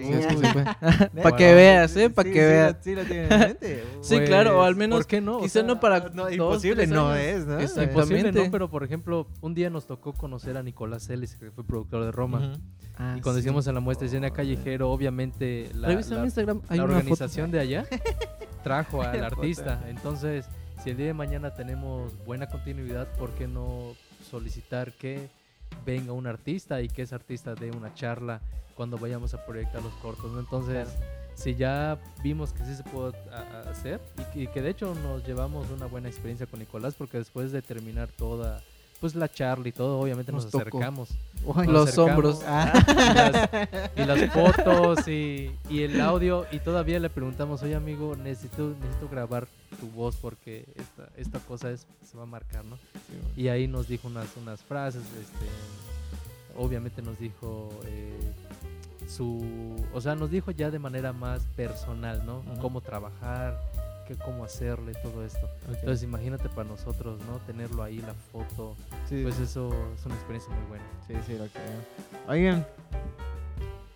Sí. 0.00 0.12
Si 0.12 0.12
es 0.18 0.26
que 0.26 0.36
se 0.36 0.52
puede. 0.52 0.64
Neta. 0.64 1.10
Para 1.22 1.36
que 1.36 1.54
veas, 1.54 1.96
¿eh? 1.96 2.10
Para 2.10 2.28
Sí, 2.28 2.32
que 2.34 2.40
sí 2.40 2.46
veas. 2.46 2.76
Sí, 2.82 2.94
lo 2.94 3.04
tienen 3.04 3.32
en 3.32 3.38
mente. 3.40 3.84
Sí, 4.02 4.20
claro, 4.20 4.58
o 4.58 4.62
al 4.62 4.74
Pues, 4.74 4.78
menos 4.78 4.98
¿por 4.98 5.06
qué 5.06 5.20
no? 5.20 5.36
O 5.38 5.40
Quizá 5.42 5.52
sea, 5.60 5.62
no 5.62 5.78
para 5.80 6.00
No, 6.10 6.22
dos, 6.24 6.32
imposible 6.32 6.86
no 6.86 7.14
es, 7.14 7.46
¿no? 7.46 7.60
Imposible, 7.60 7.84
Exactamente. 7.84 8.32
no, 8.44 8.50
pero 8.50 8.70
por 8.70 8.82
ejemplo, 8.84 9.26
un 9.40 9.54
día 9.54 9.68
nos 9.70 9.86
tocó 9.86 10.12
conocer 10.12 10.56
a 10.56 10.62
Nicolás 10.62 11.08
Ellis, 11.10 11.36
que 11.36 11.50
fue 11.50 11.64
productor 11.64 12.04
de 12.04 12.12
Roma. 12.12 12.52
Ah, 12.98 13.14
Y 13.18 13.20
cuando 13.20 13.40
sí. 13.40 13.46
hicimos 13.46 13.66
en 13.66 13.74
la 13.74 13.80
muestra 13.80 14.06
de 14.06 14.10
cine 14.14 14.30
callejero, 14.32 14.90
obviamente 14.90 15.70
la, 15.74 15.88
Revisa 15.88 16.14
la- 16.14 16.20
mi 16.20 16.26
Instagram, 16.26 16.60
hay 16.68 16.78
la 16.78 16.84
una 16.84 16.96
organización 16.96 17.50
de 17.50 17.60
allá 17.60 17.84
trajo 18.62 19.02
al 19.02 19.24
artista. 19.24 19.80
Entonces, 19.88 20.46
si 20.82 20.90
el 20.90 20.96
día 20.96 21.06
de 21.06 21.14
mañana 21.14 21.54
tenemos 21.54 22.12
buena 22.24 22.46
continuidad, 22.46 23.06
¿por 23.18 23.30
qué 23.32 23.46
no 23.48 23.94
solicitar 24.30 24.92
que 24.92 25.28
venga 25.84 26.12
un 26.12 26.26
artista 26.26 26.80
y 26.82 26.88
que 26.88 27.02
ese 27.02 27.14
artista 27.14 27.54
dé 27.54 27.70
una 27.70 27.94
charla 27.94 28.40
cuando 28.74 28.98
vayamos 28.98 29.34
a 29.34 29.44
proyectar 29.44 29.82
los 29.82 29.94
cortos? 29.94 30.30
¿no? 30.32 30.40
Entonces, 30.40 30.88
si 31.34 31.54
ya 31.54 31.98
vimos 32.22 32.52
que 32.52 32.64
sí 32.64 32.74
se 32.74 32.82
puede 32.84 33.16
hacer 33.68 34.00
y 34.18 34.32
que, 34.32 34.42
y 34.42 34.46
que 34.48 34.62
de 34.62 34.70
hecho 34.70 34.94
nos 34.94 35.26
llevamos 35.26 35.70
una 35.70 35.86
buena 35.86 36.08
experiencia 36.08 36.46
con 36.46 36.60
Nicolás, 36.60 36.94
porque 36.94 37.18
después 37.18 37.52
de 37.52 37.62
terminar 37.62 38.08
toda 38.08 38.62
pues 39.00 39.14
la 39.14 39.28
charla 39.30 39.66
y 39.68 39.72
todo, 39.72 39.98
obviamente 39.98 40.30
nos, 40.30 40.44
acercamos. 40.46 41.08
Nos 41.46 41.66
Los 41.66 41.88
acercamos. 41.88 41.98
hombros. 41.98 42.42
Ah. 42.46 42.72
y 43.96 44.04
las, 44.04 44.18
y 44.18 44.22
las 44.22 44.32
fotos 44.32 45.08
y, 45.08 45.50
y 45.70 45.82
el 45.82 46.00
audio 46.00 46.46
y 46.52 46.58
todavía 46.58 47.00
le 47.00 47.08
preguntamos, 47.08 47.62
oye 47.62 47.74
amigo, 47.74 48.14
necesito, 48.14 48.74
necesito 48.80 49.08
grabar 49.08 49.48
tu 49.80 49.88
voz 49.88 50.16
porque 50.16 50.66
esta, 50.76 51.08
esta 51.16 51.38
cosa 51.40 51.70
es, 51.70 51.86
se 52.04 52.16
va 52.16 52.24
a 52.24 52.26
marcar, 52.26 52.64
¿no? 52.64 52.78
Y 53.36 53.48
ahí 53.48 53.66
nos 53.66 53.88
dijo 53.88 54.06
unas, 54.08 54.28
unas 54.36 54.60
frases, 54.62 55.02
este, 55.02 55.46
obviamente 56.58 57.00
nos 57.00 57.18
dijo 57.18 57.70
eh, 57.86 58.32
su, 59.08 59.76
o 59.94 60.00
sea, 60.00 60.14
nos 60.14 60.30
dijo 60.30 60.50
ya 60.50 60.70
de 60.70 60.78
manera 60.78 61.12
más 61.14 61.42
personal, 61.56 62.24
¿no? 62.26 62.42
Cómo 62.60 62.82
trabajar, 62.82 63.58
qué, 64.16 64.24
cómo 64.24 64.44
hacerle, 64.44 64.92
todo 65.02 65.24
esto. 65.24 65.48
Entonces 65.68 66.02
imagínate 66.02 66.48
para 66.48 66.68
nosotros, 66.68 67.18
¿no? 67.26 67.38
Tenerlo 67.46 67.82
ahí, 67.82 67.98
la 67.98 68.14
foto, 68.14 68.74
Sí, 69.08 69.20
pues 69.22 69.38
eso 69.38 69.70
es 69.96 70.04
una 70.06 70.14
experiencia 70.16 70.52
muy 70.54 70.66
buena. 70.68 70.84
sí, 71.06 71.14
sí, 71.26 71.32
lo 71.38 71.46
creo. 71.46 72.28
Oigan, 72.28 72.66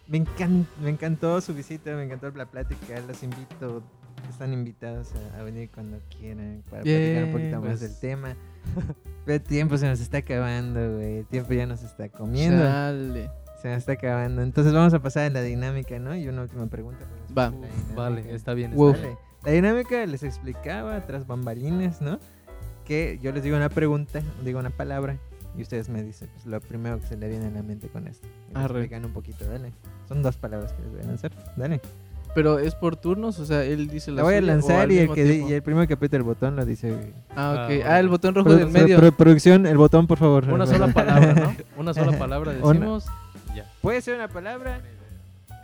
me, 0.06 0.18
encan- 0.24 0.66
me 0.82 0.90
encantó 0.90 1.40
su 1.40 1.54
visita, 1.54 1.90
me 1.96 2.04
encantó 2.04 2.30
la 2.30 2.46
plática. 2.46 3.00
Los 3.06 3.22
invito, 3.22 3.82
están 4.28 4.52
invitados 4.52 5.12
a, 5.34 5.40
a 5.40 5.42
venir 5.42 5.70
cuando 5.72 5.98
quieran 6.10 6.62
para 6.70 6.82
platicar 6.82 7.24
un 7.24 7.32
poquito 7.32 7.48
Bien, 7.48 7.60
más 7.60 7.78
pues. 7.78 7.80
del 7.80 7.98
tema. 8.00 8.36
Pero 9.24 9.36
el 9.36 9.42
tiempo 9.42 9.76
se 9.78 9.86
nos 9.88 10.00
está 10.00 10.18
acabando, 10.18 10.96
güey. 10.96 11.18
El 11.18 11.26
tiempo 11.26 11.52
ya 11.54 11.66
nos 11.66 11.82
está 11.82 12.08
comiendo. 12.10 12.62
Chale. 12.62 13.30
Se 13.62 13.68
nos 13.68 13.78
está 13.78 13.92
acabando. 13.92 14.42
Entonces 14.42 14.72
vamos 14.74 14.92
a 14.92 14.98
pasar 15.00 15.24
a 15.24 15.30
la 15.30 15.40
dinámica, 15.40 15.98
¿no? 15.98 16.14
Y 16.14 16.28
una 16.28 16.42
última 16.42 16.66
pregunta. 16.66 17.06
Va. 17.36 17.50
Vale, 17.94 18.20
está 18.34 18.52
bien. 18.52 18.72
Está 18.72 19.06
bien. 19.06 19.16
La 19.44 19.52
dinámica 19.52 20.04
les 20.06 20.22
explicaba 20.22 21.04
tras 21.06 21.26
bambalines, 21.26 22.00
¿no? 22.00 22.18
Que 22.84 23.18
yo 23.22 23.32
les 23.32 23.42
digo 23.42 23.56
una 23.56 23.68
pregunta, 23.68 24.22
digo 24.44 24.58
una 24.58 24.70
palabra, 24.70 25.16
y 25.56 25.62
ustedes 25.62 25.88
me 25.88 26.02
dicen 26.02 26.28
pues, 26.32 26.46
lo 26.46 26.60
primero 26.60 26.98
que 27.00 27.06
se 27.06 27.16
le 27.16 27.28
viene 27.28 27.46
a 27.46 27.50
la 27.50 27.62
mente 27.62 27.88
con 27.88 28.06
esto. 28.06 28.26
Y 28.54 28.58
explican 28.60 29.04
un 29.04 29.12
poquito, 29.12 29.44
dale. 29.46 29.72
Son 30.08 30.22
dos 30.22 30.36
palabras 30.36 30.72
que 30.72 30.82
les 30.82 30.90
voy 30.92 31.00
a 31.00 31.04
lanzar. 31.04 31.32
Dale. 31.56 31.80
Pero 32.34 32.58
es 32.58 32.74
por 32.74 32.96
turnos, 32.96 33.38
o 33.38 33.46
sea, 33.46 33.62
él 33.64 33.86
dice 33.86 34.10
la 34.10 34.16
La 34.18 34.22
voy 34.24 34.34
a 34.34 34.40
lanzar 34.40 34.90
y 34.90 34.98
el, 34.98 35.12
que 35.12 35.22
di- 35.24 35.44
y 35.48 35.52
el 35.52 35.62
primero 35.62 35.86
que 35.86 35.94
aprieta 35.94 36.16
el 36.16 36.24
botón 36.24 36.56
lo 36.56 36.64
dice. 36.66 37.12
Ah, 37.36 37.66
ok. 37.68 37.82
Ah, 37.84 37.88
Ah, 37.94 38.00
el 38.00 38.08
botón 38.08 38.34
rojo 38.34 38.52
del 38.56 38.68
medio. 38.70 38.98
pro- 38.98 39.12
producción, 39.12 39.66
el 39.66 39.76
botón, 39.76 40.06
por 40.08 40.18
favor. 40.18 40.44
Una 40.52 40.66
sola 40.66 40.88
palabra, 40.88 41.32
¿no? 41.34 41.54
Una 41.80 41.94
sola 41.94 42.18
palabra 42.18 42.52
Una- 42.60 42.72
decimos. 42.72 43.06
Ya. 43.54 43.70
Puede 43.80 44.00
ser 44.00 44.16
una 44.16 44.26
palabra, 44.26 44.80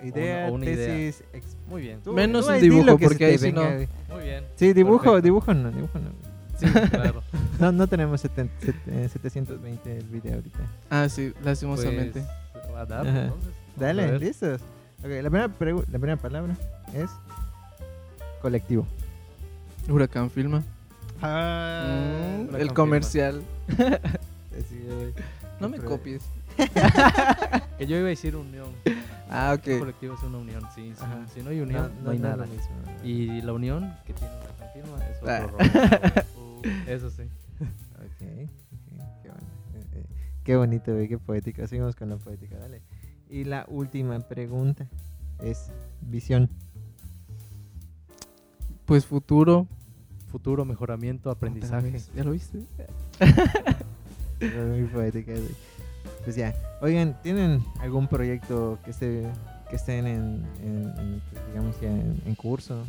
idea, 0.05 0.48
o 0.48 0.53
una 0.55 0.66
idea. 0.66 0.86
tesis. 0.88 1.24
ex- 1.32 1.57
Muy 1.68 1.82
bien. 1.82 2.01
tú- 2.03 2.12
Menos 2.12 2.46
tú 2.46 2.53
un 2.53 2.61
dibujo, 2.61 2.98
porque 2.98 3.24
ahí 3.24 3.36
venga, 3.36 3.62
no. 4.09 4.14
Muy 4.16 4.24
bien. 4.24 4.44
Sí, 4.57 4.72
dibujo, 4.72 4.98
Perfecto. 5.05 5.22
dibujo 5.22 5.55
no, 5.55 5.70
dibujo 5.70 5.98
no. 5.98 6.11
Sí, 6.59 6.66
claro. 6.90 7.22
No, 7.61 7.72
no 7.72 7.86
tenemos 7.86 8.22
seten- 8.24 8.51
set- 8.61 8.74
eh, 8.88 9.09
720 9.12 9.98
el 9.98 10.05
video 10.05 10.34
ahorita. 10.36 10.59
Ah, 10.88 11.09
sí, 11.09 11.32
lastimosamente. 11.42 12.22
Pues, 12.53 12.74
a 12.76 12.86
dar, 12.86 13.07
Ajá. 13.07 13.22
entonces. 13.24 13.51
Dale, 13.76 14.18
listos. 14.18 14.61
Ok, 15.01 15.07
la 15.22 15.30
primera, 15.30 15.48
la 15.48 15.98
primera 15.98 16.16
palabra 16.16 16.57
es 16.94 17.11
colectivo. 18.42 18.86
Huracán 19.88 20.30
Filma. 20.30 20.62
Mm, 21.20 21.22
Huracán 21.22 22.48
el 22.55 22.59
Filma. 22.59 22.74
comercial. 22.74 23.42
No 25.61 25.68
me 25.68 25.78
copies. 25.78 26.22
Que 27.79 27.87
yo 27.87 27.97
iba 27.97 28.07
a 28.07 28.11
decir 28.11 28.37
unión. 28.37 28.69
Ah, 29.31 29.55
ok. 29.57 29.79
colectivo 29.79 30.15
es 30.15 30.23
una 30.23 30.39
unión, 30.39 30.63
sí. 30.75 30.93
sí. 30.95 31.05
Si 31.35 31.43
no 31.43 31.51
hay 31.51 31.61
unión, 31.61 31.91
no, 32.05 32.11
hay 32.11 32.19
nada. 32.19 32.45
lo 32.45 32.47
mismo. 32.47 32.69
Y 33.03 33.41
la 33.43 33.53
unión 33.53 33.95
que 34.07 34.13
tiene 34.13 34.33
una 34.35 34.69
firma 34.73 34.99
es 35.07 35.17
otro 35.19 35.31
Ah. 35.31 35.47
rollo. 35.47 36.27
Uh, 36.37 36.63
Eso 36.91 37.11
sí. 37.11 37.23
Ok, 37.63 38.21
ok, 38.21 38.49
qué 39.23 39.29
bueno. 39.29 39.47
Eh, 39.75 39.85
eh, 39.95 40.05
Qué 40.45 40.57
bonito, 40.57 40.93
qué 41.09 41.19
poética. 41.19 41.67
Seguimos 41.67 41.95
con 41.97 42.09
la 42.11 42.17
poética, 42.17 42.57
dale. 42.59 42.83
Y 43.31 43.45
la 43.45 43.65
última 43.69 44.19
pregunta 44.21 44.87
es 45.41 45.71
visión. 46.03 46.51
Pues 48.85 49.07
futuro. 49.07 49.67
Futuro, 50.31 50.65
mejoramiento, 50.65 51.31
aprendizaje. 51.31 51.99
¿Ya 52.15 52.25
lo 52.25 52.33
viste? 52.33 52.61
Muy 54.41 54.85
poética. 54.85 55.33
Pues 56.24 56.36
ya. 56.36 56.55
Oigan, 56.82 57.16
¿tienen 57.22 57.62
algún 57.80 58.09
proyecto 58.09 58.78
que 58.84 58.90
esté 58.90 59.26
que 59.68 59.76
estén 59.76 60.07
en, 60.07 60.44
en- 60.64 60.92
en, 60.98 61.22
digamos 61.48 61.80
ya 61.80 61.88
en, 61.88 62.20
en 62.26 62.34
curso 62.34 62.84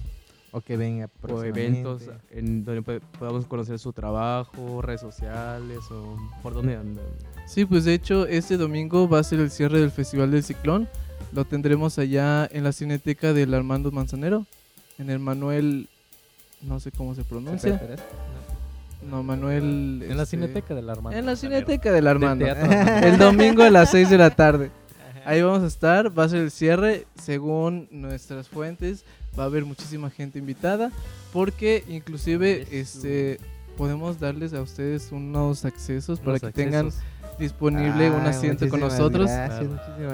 o 0.52 0.62
que 0.62 0.76
venga 0.78 1.06
o 1.22 1.44
eventos 1.44 2.02
en 2.32 2.66
donde 2.66 2.82
pod- 2.82 3.02
podamos 3.20 3.46
conocer 3.46 3.78
su 3.80 3.94
trabajo, 3.94 4.82
redes 4.82 5.00
sociales 5.02 5.80
o 5.92 6.18
por 6.42 6.54
dónde 6.56 6.76
andan. 6.76 7.06
Sí, 7.48 7.66
pues 7.66 7.86
de 7.86 7.94
hecho 7.94 8.26
este 8.26 8.58
domingo 8.58 9.08
va 9.08 9.20
a 9.20 9.24
ser 9.24 9.40
el 9.40 9.52
cierre 9.52 9.80
del 9.80 9.92
Festival 9.92 10.32
del 10.32 10.44
Ciclón. 10.44 10.90
Lo 11.34 11.46
tendremos 11.46 11.98
allá 12.00 12.48
en 12.52 12.64
la 12.64 12.72
Cineteca 12.74 13.32
del 13.32 13.54
Armando 13.54 13.92
Manzanero, 13.92 14.46
en 14.98 15.10
el 15.10 15.20
Manuel, 15.20 15.88
no 16.64 16.80
sé 16.80 16.92
cómo 16.92 17.14
se 17.16 17.24
pronuncia. 17.24 17.80
No, 19.10 19.24
Manuel. 19.24 20.04
En 20.08 20.18
la 20.18 20.24
este, 20.24 20.38
cineteca 20.38 20.76
del 20.76 20.90
Armando. 20.90 21.18
En 21.18 21.26
la. 21.26 21.36
Cineteca 21.36 21.92
del 21.92 22.08
Armando. 22.08 22.46
Teatro 22.46 22.64
Armando. 22.72 23.08
El 23.08 23.18
domingo 23.18 23.64
a 23.64 23.70
las 23.70 23.92
6 23.92 24.10
de 24.10 24.18
la 24.18 24.30
tarde. 24.30 24.72
Ahí 25.26 25.42
vamos 25.42 25.64
a 25.64 25.68
estar, 25.68 26.18
va 26.18 26.24
a 26.24 26.30
ser 26.30 26.40
el 26.40 26.52
cierre, 26.52 27.06
según 27.16 27.88
nuestras 27.92 28.50
fuentes, 28.50 29.06
va 29.38 29.44
a 29.44 29.46
haber 29.46 29.66
muchísima 29.66 30.10
gente 30.10 30.40
invitada, 30.40 30.92
porque 31.32 31.84
inclusive 31.88 32.64
Eso. 32.64 32.72
este 32.72 33.40
podemos 33.78 34.20
darles 34.20 34.54
a 34.54 34.62
ustedes 34.62 35.12
unos 35.12 35.64
accesos 35.64 36.20
para 36.20 36.40
que 36.40 36.52
tengan 36.52 36.90
disponible 37.40 38.10
un 38.10 38.22
Ah, 38.22 38.30
asiento 38.30 38.68
con 38.68 38.80
nosotros, 38.80 39.30
gracias, 39.30 39.70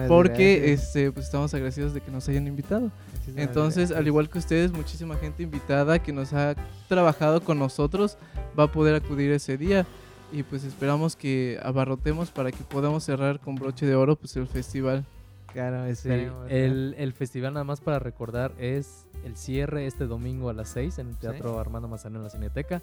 porque 0.08 0.58
gracias, 0.60 0.88
este 0.88 1.12
pues 1.12 1.26
estamos 1.26 1.54
agradecidos 1.54 1.94
de 1.94 2.02
que 2.02 2.12
nos 2.12 2.28
hayan 2.30 2.48
invitado. 2.48 2.92
Muchísimas 3.32 3.48
Entonces, 3.48 3.76
gracias. 3.90 4.00
al 4.00 4.08
igual 4.08 4.30
que 4.30 4.40
ustedes, 4.40 4.72
muchísima 4.72 5.16
gente 5.18 5.44
invitada 5.44 6.00
que 6.00 6.12
nos 6.14 6.34
ha 6.34 6.56
trabajado 6.88 7.42
con 7.42 7.60
nosotros 7.60 8.18
va 8.58 8.64
a 8.66 8.72
poder 8.72 8.96
acudir 8.96 9.32
ese 9.32 9.58
día 9.58 9.86
y 10.32 10.44
pues 10.44 10.64
esperamos 10.64 11.16
que 11.16 11.60
abarrotemos 11.64 12.32
para 12.32 12.52
que 12.52 12.64
podamos 12.64 13.04
cerrar 13.04 13.40
con 13.40 13.56
broche 13.56 13.86
de 13.86 13.96
oro 13.96 14.16
pues 14.16 14.36
el 14.36 14.48
festival. 14.48 15.06
Claro, 15.54 15.96
Sí, 15.96 16.10
el, 16.50 16.94
el 16.98 17.14
festival, 17.14 17.54
nada 17.54 17.64
más 17.64 17.82
para 17.82 18.00
recordar, 18.00 18.54
es 18.60 19.08
el 19.24 19.36
cierre 19.38 19.88
este 19.88 20.06
domingo 20.06 20.50
a 20.50 20.54
las 20.54 20.70
6 20.70 21.00
en 21.00 21.10
el 21.10 21.18
Teatro 21.18 21.60
Armando 21.60 21.88
Manzanero 21.88 22.20
en 22.20 22.24
la 22.26 22.30
Cineteca. 22.30 22.82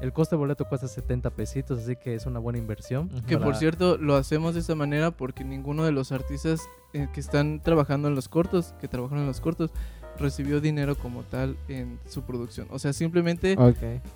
El 0.00 0.12
coste 0.12 0.34
de 0.34 0.40
boleto 0.40 0.64
cuesta 0.64 0.88
70 0.88 1.30
pesitos, 1.30 1.78
así 1.78 1.94
que 1.96 2.14
es 2.14 2.26
una 2.26 2.40
buena 2.40 2.58
inversión. 2.58 3.08
Que 3.26 3.38
por 3.38 3.54
cierto, 3.54 3.98
lo 3.98 4.16
hacemos 4.16 4.54
de 4.54 4.60
esta 4.60 4.74
manera 4.74 5.12
porque 5.12 5.44
ninguno 5.44 5.84
de 5.84 5.92
los 5.92 6.10
artistas 6.10 6.60
eh, 6.92 7.08
que 7.14 7.20
están 7.20 7.60
trabajando 7.60 8.08
en 8.08 8.14
los 8.14 8.28
cortos, 8.28 8.74
que 8.80 8.88
trabajan 8.88 9.18
en 9.18 9.26
los 9.26 9.40
cortos, 9.40 9.70
recibió 10.18 10.60
dinero 10.60 10.96
como 10.96 11.22
tal 11.22 11.56
en 11.68 11.98
su 12.08 12.22
producción. 12.22 12.66
O 12.70 12.78
sea, 12.78 12.92
simplemente 12.92 13.56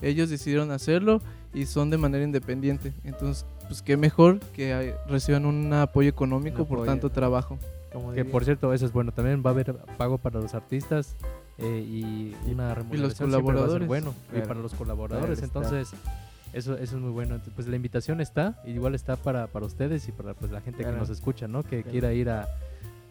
ellos 0.03 0.29
decidieron 0.29 0.71
hacerlo 0.71 1.23
y 1.55 1.67
son 1.67 1.91
de 1.91 1.99
manera 1.99 2.25
independiente. 2.25 2.93
Entonces, 3.05 3.47
pues 3.69 3.83
qué 3.83 3.97
mejor 3.97 4.41
que 4.55 4.73
eh, 4.73 4.95
reciban 5.09 5.47
un 5.47 5.73
apoyo 5.73 6.09
económico 6.09 6.63
Un 6.63 6.69
por 6.69 6.85
tanto 6.85 7.09
¿no? 7.09 7.13
trabajo. 7.13 7.59
Como 7.93 8.11
Que 8.11 8.19
diría. 8.19 8.33
por 8.33 8.45
cierto, 8.45 8.73
eso 8.75 8.87
es 8.87 8.93
bueno. 8.93 9.13
También 9.13 9.43
va 9.45 9.51
a 9.51 9.53
haber 9.53 9.75
pago 9.97 10.19
para 10.19 10.41
los 10.41 10.55
artistas 10.55 11.17
eh, 11.59 11.85
y 11.87 12.35
una 12.51 12.75
remuneración 12.75 13.31
siempre 13.31 13.37
va 13.37 13.39
a 13.39 13.41
ser 13.41 13.43
colaboradores. 13.45 13.89
bueno. 13.89 14.15
Claro. 14.31 14.45
Y 14.45 14.49
para 14.49 14.61
los 14.61 14.75
colaboradores. 14.75 15.39
Claro. 15.41 15.45
Entonces, 15.63 15.89
eso, 16.53 16.75
eso 16.77 16.97
es 16.97 17.03
muy 17.03 17.11
bueno. 17.11 17.35
Entonces, 17.35 17.55
Pues 17.55 17.67
la 17.69 17.77
invitación 17.77 18.21
está, 18.21 18.61
y 18.65 18.71
igual 18.73 18.95
está 18.95 19.17
para, 19.17 19.47
para 19.47 19.67
ustedes 19.67 20.07
y 20.09 20.13
para 20.13 20.35
pues, 20.35 20.51
la 20.53 20.61
gente 20.61 20.79
Claro. 20.83 20.95
que 20.97 21.01
nos 21.01 21.11
escucha, 21.11 21.49
¿no? 21.49 21.63
Que 21.63 21.83
Claro. 21.83 21.91
quiera 21.91 22.13
ir 22.13 22.31
a, 22.31 22.47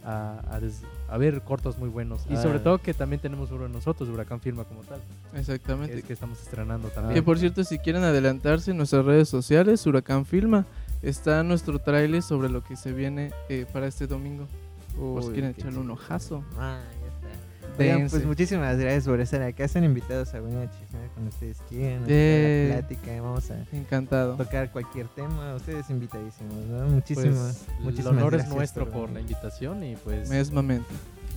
a, 0.03 0.39
a 0.51 0.59
des- 0.59 0.83
a 1.09 1.17
ver 1.17 1.41
cortos 1.41 1.77
muy 1.79 1.89
buenos. 1.89 2.25
Y 2.29 2.35
Ah. 2.35 2.41
sobre 2.41 2.59
todo 2.59 2.77
que 2.77 2.93
también 2.93 3.19
tenemos 3.21 3.49
uno 3.51 3.63
de 3.63 3.69
nosotros, 3.69 4.07
Huracán 4.09 4.39
Firma 4.39 4.63
como 4.63 4.81
tal. 4.81 4.99
Exactamente. 5.35 5.97
Es 5.97 6.03
que 6.03 6.13
estamos 6.13 6.39
estrenando 6.41 6.89
Que 6.89 6.95
también. 6.95 7.23
por 7.25 7.39
cierto, 7.39 7.63
si 7.63 7.79
quieren 7.79 8.03
adelantarse 8.03 8.71
en 8.71 8.77
nuestras 8.77 9.03
redes 9.05 9.27
sociales, 9.29 9.85
Huracán 9.87 10.25
Filma, 10.25 10.65
está 11.01 11.41
nuestro 11.43 11.79
tráiler 11.79 12.21
sobre 12.21 12.49
lo 12.49 12.63
que 12.63 12.75
se 12.75 12.91
viene 12.93 13.31
eh, 13.49 13.65
para 13.73 13.87
este 13.87 14.05
domingo. 14.07 14.47
Por 14.95 15.23
si 15.23 15.27
Uy, 15.29 15.33
quieren 15.33 15.51
echarle 15.51 15.79
un 15.79 15.91
ojazo. 15.91 16.43
Ah, 16.57 16.79
está. 16.93 16.94
Oigan, 17.77 18.07
pues 18.09 18.25
muchísimas 18.25 18.77
gracias 18.77 19.05
por 19.05 19.19
estar 19.19 19.41
acá. 19.41 19.63
Están 19.65 19.83
invitados 19.83 20.33
a 20.33 20.39
venir 20.39 20.59
a 20.59 20.71
chismear 20.71 21.09
con 21.13 21.27
ustedes 21.27 21.57
quieran. 21.69 22.03
a 22.03 22.07
Eh. 22.09 22.67
la 22.69 22.77
plática. 22.87 23.21
Vamos 23.21 23.51
a 23.51 23.65
Encantado. 23.73 24.35
tocar 24.35 24.71
cualquier 24.71 25.07
tema. 25.09 25.55
Ustedes 25.55 25.89
invitadísimos, 25.89 26.53
¿no? 26.67 26.87
Muchísimas, 26.87 27.65
Pues, 27.67 27.79
muchísimas 27.81 28.11
el 28.13 28.17
honor 28.17 28.35
es 28.35 28.47
nuestro 28.47 28.89
por 28.89 29.09
la 29.11 29.19
invitación 29.21 29.83
y 29.83 29.95
pues 29.97 30.29
Mesmamente. 30.29 30.87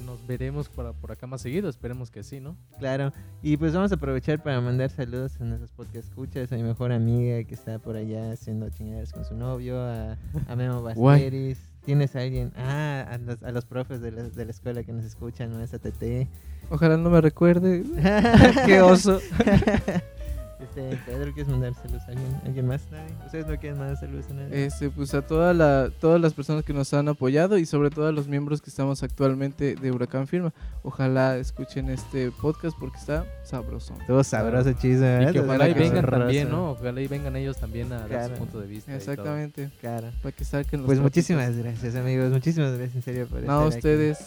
nos 0.07 0.25
veremos 0.27 0.69
por, 0.69 0.95
por 0.95 1.13
acá 1.13 1.27
más 1.27 1.41
seguido. 1.43 1.69
Esperemos 1.69 2.11
que 2.11 2.23
sí, 2.23 2.41
¿no? 2.41 2.57
Claro. 2.79 3.13
Y 3.43 3.57
pues 3.57 3.75
vamos 3.75 3.91
a 3.93 3.97
aprovechar 3.97 4.43
para 4.43 4.61
mandar 4.61 4.91
saludos 4.91 5.41
a 5.41 5.45
nuestros 5.45 5.73
podcast 5.73 6.09
escuchas, 6.09 6.53
a 6.53 6.57
mi 6.57 6.63
mejor 6.63 6.93
amiga 6.93 7.43
que 7.45 7.55
está 7.55 7.79
por 7.79 7.97
allá 7.97 8.31
haciendo 8.33 8.71
chingaderas 8.71 9.13
con 9.13 9.25
su 9.25 9.35
novio, 9.35 9.81
a, 9.81 10.17
a 10.49 10.57
Memo. 10.57 10.83
Basteris. 10.83 11.59
¿Tienes 11.89 12.15
a 12.17 12.21
alguien? 12.21 12.53
Ah, 12.55 13.07
a 13.13 13.17
los, 13.17 13.43
a 13.43 13.51
los 13.51 13.65
profes 13.65 14.03
de 14.03 14.13
la, 14.13 14.25
de 14.25 14.45
la 14.45 14.51
escuela 14.51 14.83
que 14.83 14.93
nos 14.93 15.07
escuchan, 15.07 15.51
¿no? 15.51 15.63
Esa 15.63 15.79
TT. 15.79 16.29
Ojalá 16.69 16.99
no 16.99 17.09
me 17.09 17.23
recuerde. 17.23 17.83
Qué 18.67 18.83
oso. 18.83 19.23
Este, 20.61 20.99
Pedro, 21.07 21.33
¿quieres 21.33 21.49
mandar 21.49 21.73
saludos 21.75 22.03
a 22.03 22.07
alguien, 22.09 22.41
alguien 22.45 22.67
más? 22.67 22.83
¿Nadie? 22.91 23.15
¿Ustedes 23.25 23.47
no 23.47 23.57
quieren 23.59 23.79
mandar 23.79 23.97
saludos 23.97 24.27
a 24.31 24.35
nadie? 24.35 24.65
Este, 24.67 24.91
pues 24.91 25.15
a 25.15 25.23
toda 25.23 25.55
la, 25.55 25.91
todas 26.01 26.21
las 26.21 26.35
personas 26.35 26.65
que 26.65 26.73
nos 26.73 26.93
han 26.95 27.09
apoyado 27.09 27.59
y 27.59 27.65
sobre 27.67 27.91
todo 27.91 28.09
a 28.09 28.13
los 28.13 28.27
miembros 28.27 28.61
que 28.61 28.69
estamos 28.69 29.05
actualmente 29.05 29.77
de 29.77 29.93
Huracán 29.93 30.27
Firma. 30.27 30.53
Ojalá 30.83 31.37
escuchen 31.37 31.89
este 31.91 32.33
podcast 32.33 32.77
porque 32.79 32.99
está 32.99 33.25
sabroso. 33.45 33.95
Todo 34.09 34.25
sabroso, 34.25 34.73
chido. 34.73 34.99
Y 34.99 35.01
¿verdad? 35.01 35.33
que 35.33 35.41
ojalá 35.41 35.69
y 35.69 35.75
vengan 35.75 36.01
sabroso. 36.03 36.19
también, 36.25 36.51
¿no? 36.51 36.71
Ojalá 36.73 37.01
y 37.01 37.07
vengan 37.07 37.37
ellos 37.37 37.57
también 37.57 37.93
a 37.93 38.09
dar 38.09 38.31
su 38.31 38.35
punto 38.35 38.61
de 38.61 38.67
vista. 38.67 38.95
Exactamente. 38.97 39.71
Claro. 39.81 40.09
Para 40.23 40.33
que 40.35 40.45
saquen 40.45 40.81
los 40.81 40.87
Pues 40.87 40.99
muchísimas 40.99 41.57
gracias, 41.57 41.95
amigos. 41.95 42.31
Muchísimas 42.33 42.73
gracias, 42.73 42.97
en 42.97 43.03
serio, 43.03 43.27
por 43.29 43.43
No, 43.43 43.69
estar 43.69 43.69
aquí. 43.69 43.77
ustedes. 43.77 44.19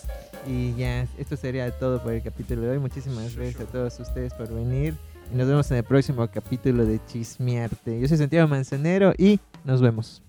Y 0.47 0.73
ya, 0.75 1.05
esto 1.17 1.35
sería 1.35 1.69
todo 1.77 2.01
por 2.01 2.13
el 2.13 2.23
capítulo 2.23 2.61
de 2.61 2.69
hoy. 2.69 2.79
Muchísimas 2.79 3.35
gracias 3.35 3.59
a 3.61 3.65
todos 3.65 3.99
ustedes 3.99 4.33
por 4.33 4.47
venir. 4.53 4.95
Y 5.31 5.37
nos 5.37 5.47
vemos 5.47 5.71
en 5.71 5.77
el 5.77 5.83
próximo 5.85 6.27
capítulo 6.27 6.85
de 6.85 6.99
Chismearte. 7.05 8.01
Yo 8.01 8.07
soy 8.07 8.17
Santiago 8.17 8.49
Manzanero 8.49 9.13
y 9.17 9.39
nos 9.63 9.81
vemos. 9.81 10.21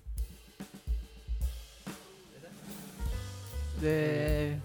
De... 3.81 4.55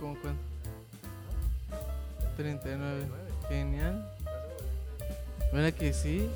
¿Cómo 0.00 0.16
cuánto? 0.22 0.40
39. 2.38 3.04
Genial. 3.50 4.10
¿Verdad 5.52 5.74
que 5.74 5.92
sí? 5.92 6.26